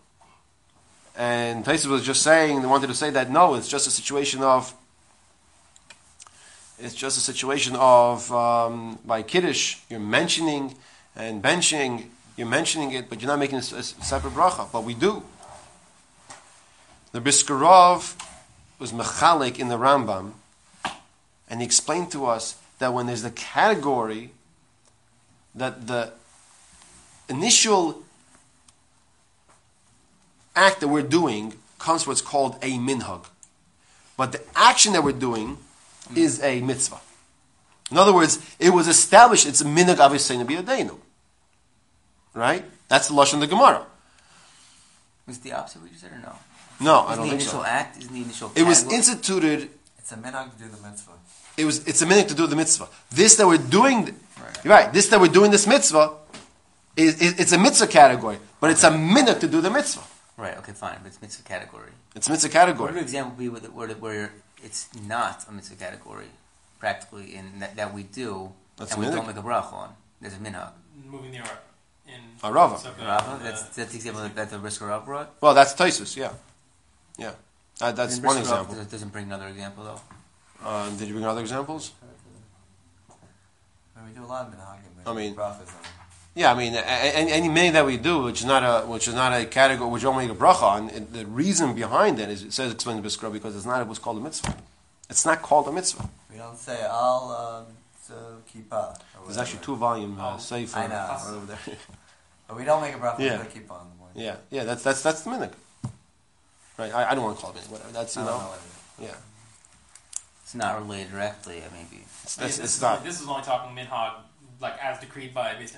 And 1.16 1.64
Taisus 1.64 1.86
was 1.86 2.02
just 2.02 2.22
saying, 2.22 2.62
they 2.62 2.66
wanted 2.66 2.86
to 2.88 2.94
say 2.94 3.10
that 3.10 3.30
no, 3.30 3.54
it's 3.54 3.68
just 3.68 3.86
a 3.86 3.90
situation 3.90 4.42
of, 4.42 4.74
it's 6.78 6.94
just 6.94 7.18
a 7.18 7.20
situation 7.20 7.76
of, 7.76 8.32
um, 8.32 8.98
by 9.04 9.22
Kiddush, 9.22 9.76
you're 9.88 10.00
mentioning 10.00 10.74
and 11.14 11.42
benching, 11.42 12.06
you're 12.36 12.48
mentioning 12.48 12.92
it, 12.92 13.10
but 13.10 13.20
you're 13.20 13.28
not 13.28 13.38
making 13.38 13.58
a 13.58 13.62
separate 13.62 14.32
bracha. 14.32 14.72
But 14.72 14.84
we 14.84 14.94
do. 14.94 15.22
The 17.12 17.20
Briskerov 17.20 18.16
was 18.82 18.92
mechalik 18.92 19.58
in 19.60 19.68
the 19.68 19.78
Rambam, 19.78 20.32
and 21.48 21.60
he 21.60 21.64
explained 21.64 22.10
to 22.10 22.26
us 22.26 22.56
that 22.80 22.92
when 22.92 23.06
there's 23.06 23.22
the 23.22 23.30
category 23.30 24.32
that 25.54 25.86
the 25.86 26.12
initial 27.28 28.02
act 30.56 30.80
that 30.80 30.88
we're 30.88 31.02
doing 31.02 31.54
comes 31.78 32.06
what's 32.06 32.20
called 32.20 32.56
a 32.60 32.72
minhag. 32.72 33.24
But 34.16 34.32
the 34.32 34.40
action 34.56 34.92
that 34.94 35.04
we're 35.04 35.12
doing 35.12 35.58
is 36.16 36.42
a 36.42 36.60
mitzvah. 36.60 37.00
In 37.90 37.98
other 37.98 38.12
words, 38.12 38.38
it 38.58 38.70
was 38.70 38.88
established, 38.88 39.46
it's 39.46 39.60
a 39.60 39.64
minhag 39.64 39.96
avisainu 39.96 40.44
biyadenu. 40.44 40.98
Right? 42.34 42.64
That's 42.88 43.08
the 43.08 43.14
Lashon 43.14 43.34
of 43.34 43.40
the 43.40 43.46
Gemara. 43.46 43.86
Was 45.26 45.38
the 45.38 45.52
opposite 45.52 45.82
what 45.82 45.92
you 45.92 45.98
said 45.98 46.10
or 46.12 46.18
no? 46.18 46.34
No, 46.82 47.00
I 47.00 47.12
Isn't 47.12 47.16
don't 47.16 47.16
the 47.16 47.22
think 47.30 47.42
initial 47.42 47.60
so. 47.60 47.64
act, 47.66 47.98
isn't 47.98 48.12
the 48.12 48.22
initial 48.22 48.52
It 48.54 48.64
was 48.64 48.84
instituted 48.92 49.70
It's 49.98 50.12
a 50.12 50.16
minhag 50.16 50.50
to 50.52 50.58
do 50.64 50.68
the 50.68 50.80
mitzvah. 50.88 51.12
it 51.56 51.64
was 51.64 51.86
it's 51.86 52.02
a 52.02 52.06
minute 52.06 52.28
to 52.28 52.34
do 52.34 52.46
the 52.46 52.56
mitzvah. 52.56 52.88
This 53.10 53.36
that 53.36 53.46
we're 53.46 53.58
doing, 53.80 53.98
Right. 54.40 54.64
right. 54.64 54.92
This 54.92 55.06
that 55.10 55.20
we're 55.20 55.28
doing 55.40 55.50
this 55.50 55.66
mitzvah 55.66 56.06
is, 56.96 57.20
is 57.20 57.38
it's 57.40 57.52
a 57.52 57.58
mitzvah 57.58 57.86
category, 57.86 58.38
but 58.60 58.70
it's 58.70 58.84
a 58.84 58.90
minute 58.90 59.40
to 59.40 59.48
do 59.48 59.60
the 59.60 59.70
mitzvah. 59.70 60.02
Right, 60.36 60.56
okay, 60.58 60.72
fine, 60.72 60.96
but 61.02 61.08
it's 61.12 61.20
mitzvah 61.22 61.42
category. 61.44 61.92
It's 62.16 62.28
mitzvah 62.28 62.48
What 62.48 62.52
category. 62.52 62.86
would 62.92 62.96
an 62.98 63.02
example 63.04 63.34
be 63.36 63.48
with 63.48 63.64
it, 63.64 63.72
where, 63.72 63.88
where 64.04 64.32
it's 64.62 64.88
not 65.06 65.44
a 65.48 65.52
mitzvah 65.52 65.76
category, 65.76 66.26
practically, 66.80 67.34
in 67.36 67.60
that, 67.60 67.76
that 67.76 67.94
we 67.94 68.02
do, 68.02 68.50
That's 68.76 68.92
and 68.92 69.00
we 69.00 69.06
minhag. 69.06 69.14
don't 69.16 69.26
make 69.26 69.36
a 69.36 69.42
bracha 69.42 69.72
on? 69.72 69.90
There's 70.20 70.34
a 70.34 70.38
minhag. 70.38 70.72
Moving 71.06 71.32
the 71.32 71.38
Arava. 71.38 71.58
In 72.08 72.20
Arava. 72.42 72.76
Sukkah, 72.78 73.06
Rava, 73.06 73.30
uh, 73.30 73.38
that's, 73.42 73.62
that's 73.76 73.90
the 73.92 73.96
example 73.96 74.22
that, 74.22 74.34
that 74.34 74.50
the 74.50 74.58
Brisker 74.58 74.86
Rav 74.86 75.04
brought. 75.04 75.28
Well, 75.40 75.54
that's 75.54 75.74
Taisus, 75.74 76.16
yeah, 76.16 76.32
yeah. 77.18 77.32
Uh, 77.80 77.92
that's 77.92 78.18
one 78.20 78.38
example. 78.38 78.74
doesn't- 78.74 78.90
Doesn't 78.90 79.08
bring 79.12 79.24
another 79.26 79.48
example 79.48 79.84
though. 79.84 80.00
Uh, 80.64 80.88
did 80.90 81.08
you 81.08 81.14
bring 81.14 81.24
other 81.24 81.40
examples? 81.40 81.92
I 83.96 84.00
mean, 84.00 84.10
we 84.14 84.20
do 84.20 84.24
a 84.24 84.26
lot 84.26 84.46
of 84.46 84.52
minhagim. 84.54 85.10
I 85.10 85.12
mean-. 85.14 85.36
Yeah, 86.34 86.52
I 86.52 86.54
mean, 86.56 86.74
any, 86.74 87.30
any 87.32 87.48
minute 87.48 87.74
that 87.74 87.84
we 87.84 87.98
do, 87.98 88.22
which 88.22 88.40
is 88.40 88.46
not 88.46 88.62
a 88.62 88.86
which 88.86 89.06
is 89.06 89.14
not 89.14 89.32
a 89.38 89.44
category 89.44 89.90
which 89.90 90.02
we 90.02 90.04
don't 90.04 90.16
make 90.16 90.30
a 90.30 90.34
bracha 90.34 90.62
on, 90.62 90.88
it, 90.90 91.12
the 91.12 91.26
reason 91.26 91.74
behind 91.74 92.18
it 92.20 92.30
is 92.30 92.42
it 92.42 92.52
says 92.54 92.72
explain 92.72 92.96
the 93.02 93.28
because 93.30 93.54
it's 93.54 93.66
not 93.66 93.86
what's 93.86 93.98
called 93.98 94.16
a 94.16 94.20
mitzvah. 94.20 94.56
It's 95.10 95.26
not 95.26 95.42
called 95.42 95.68
a 95.68 95.72
mitzvah. 95.72 96.08
We 96.30 96.38
don't 96.38 96.56
say 96.56 96.80
al 96.82 97.66
um, 97.68 98.14
kippah. 98.50 98.98
There's 99.26 99.36
actually 99.36 99.60
two 99.62 99.76
volume 99.76 100.18
uh, 100.18 100.34
Oh, 100.34 100.38
sefer 100.38 100.78
I 100.78 100.86
know. 100.86 100.94
right 100.94 101.22
over 101.36 101.46
there. 101.46 101.58
But 102.48 102.56
we 102.56 102.64
don't 102.64 102.80
make 102.80 102.94
a 102.94 102.98
bracha 102.98 103.18
Yeah. 103.18 103.36
kippah 103.44 103.82
in 103.82 103.88
the 103.90 103.96
morning. 103.98 104.14
yeah, 104.16 104.36
yeah, 104.50 104.64
that's 104.64 104.82
that's 104.82 105.02
that's 105.02 105.22
the 105.22 105.30
minhag. 105.30 105.52
Right, 106.78 106.92
I, 106.94 107.10
I 107.10 107.14
don't 107.14 107.24
want 107.24 107.36
to 107.36 107.42
call 107.42 107.52
it 107.52 107.56
minhag, 107.58 107.70
whatever. 107.70 107.92
That's 107.92 108.16
you 108.16 108.22
oh, 108.22 108.24
know, 108.24 108.30
know 108.32 108.44
what 108.48 108.60
yeah, 109.00 109.14
It's 110.42 110.54
not 110.54 110.78
related 110.80 111.10
directly, 111.12 111.62
maybe. 111.72 112.02
it's, 112.22 112.38
I 112.38 112.42
mean, 112.42 112.48
it's, 112.48 112.56
this, 112.56 112.58
it's 112.58 112.74
is 112.76 112.82
not. 112.82 112.98
only, 112.98 113.08
this 113.10 113.20
is 113.20 113.28
only 113.28 113.42
talking 113.42 113.76
minhag, 113.76 114.12
like 114.60 114.78
as 114.82 114.98
decreed 115.00 115.34
by 115.34 115.54
Beis 115.54 115.74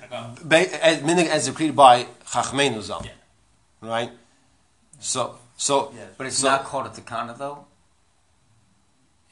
as- 0.80 0.98
minhag 1.02 1.26
as 1.28 1.46
decreed 1.46 1.74
by 1.74 2.04
Chachmeinu 2.26 2.80
Zal, 2.82 3.02
Yeah. 3.04 3.10
right? 3.88 4.10
So 5.00 5.36
so 5.56 5.92
Yeah. 5.96 6.04
But 6.16 6.26
it's 6.28 6.38
So- 6.38 6.48
not 6.48 6.64
called 6.64 6.86
a 6.86 6.90
takana 6.90 7.36
though, 7.36 7.66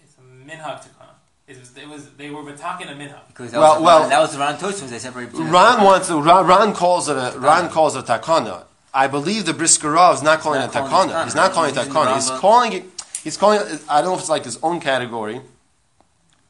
It's 0.02 0.14
a 0.16 0.20
minhag 0.20 0.80
takana. 0.80 1.08
It 1.46 1.58
was, 1.58 1.76
it 1.76 1.88
was, 1.88 2.10
they 2.10 2.30
were 2.30 2.50
talking 2.56 2.88
a 2.88 2.92
minhag. 2.92 3.26
because 3.28 3.52
Well- 3.52 3.74
was, 3.74 3.82
well- 3.82 4.08
that 4.08 4.20
was 4.20 4.32
the 4.32 4.38
Ron 4.38 4.56
Tosfos. 4.58 4.88
They 4.88 4.98
separated. 4.98 5.32
between 5.32 5.50
Ron 5.50 5.84
wants 5.84 6.08
to. 6.08 6.20
Ron, 6.20 6.46
Ron 6.46 6.72
calls 6.74 7.08
it 7.08 7.16
a. 7.16 7.38
Ron 7.38 7.68
calls 7.68 7.94
it 7.96 8.08
a 8.08 8.12
takana. 8.12 8.64
I 8.94 9.06
believe 9.06 9.46
the 9.46 9.52
Briskerov 9.52 10.14
is 10.14 10.22
not 10.22 10.40
calling 10.40 10.60
it 10.60 10.70
takana. 10.70 11.24
He's 11.24 11.34
not 11.34 11.52
calling 11.52 11.70
it 11.74 11.78
takana. 11.78 12.14
He's 12.14 12.30
calling 12.30 12.72
it. 12.72 12.84
He's 13.24 13.36
calling 13.36 13.60
it. 13.60 13.80
I 13.88 14.00
don't 14.02 14.10
know 14.10 14.14
if 14.14 14.20
it's 14.20 14.28
like 14.28 14.44
his 14.44 14.58
own 14.62 14.80
category, 14.80 15.40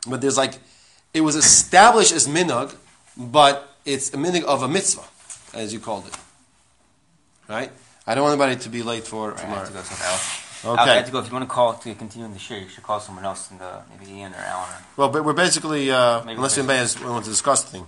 but 0.09 0.21
there's 0.21 0.37
like, 0.37 0.55
it 1.15 1.21
was 1.21 1.37
established 1.37 2.13
as 2.13 2.27
minhag, 2.27 2.75
but 3.17 3.69
it's 3.85 4.13
a 4.13 4.17
minhag 4.17 4.43
of 4.45 4.63
a 4.63 4.69
mitzvah, 4.69 5.05
as 5.55 5.73
you 5.73 5.79
called 5.81 6.07
it. 6.07 6.17
Right. 7.49 7.71
I 8.07 8.15
don't 8.15 8.25
want 8.25 8.41
anybody 8.41 8.61
to 8.63 8.69
be 8.69 8.83
late 8.83 9.05
for 9.05 9.31
Right, 9.31 9.39
tomorrow. 9.39 9.67
to 9.67 9.73
go 9.73 9.83
somewhere 9.83 10.09
else. 10.09 10.65
Okay. 10.65 10.81
I 10.91 10.95
have 10.95 11.07
to 11.07 11.13
go. 11.13 11.19
If 11.19 11.27
you 11.27 11.33
want 11.33 11.49
to 11.49 11.53
call 11.53 11.75
to 11.75 11.95
continue 11.95 12.25
in 12.25 12.33
the 12.33 12.39
share, 12.39 12.59
you 12.59 12.69
should 12.69 12.85
call 12.85 13.01
someone 13.01 13.25
else 13.25 13.51
in 13.51 13.59
the 13.59 13.83
maybe 13.91 14.13
Ian 14.13 14.33
or 14.33 14.37
Alan. 14.39 14.69
Well, 14.97 15.09
but 15.09 15.25
we're 15.25 15.33
basically 15.33 15.91
uh, 15.91 16.23
unless 16.23 16.57
anybody 16.57 16.79
has, 16.79 16.99
wants 17.01 17.27
to 17.27 17.33
discuss 17.33 17.65
the 17.65 17.71
thing. 17.71 17.87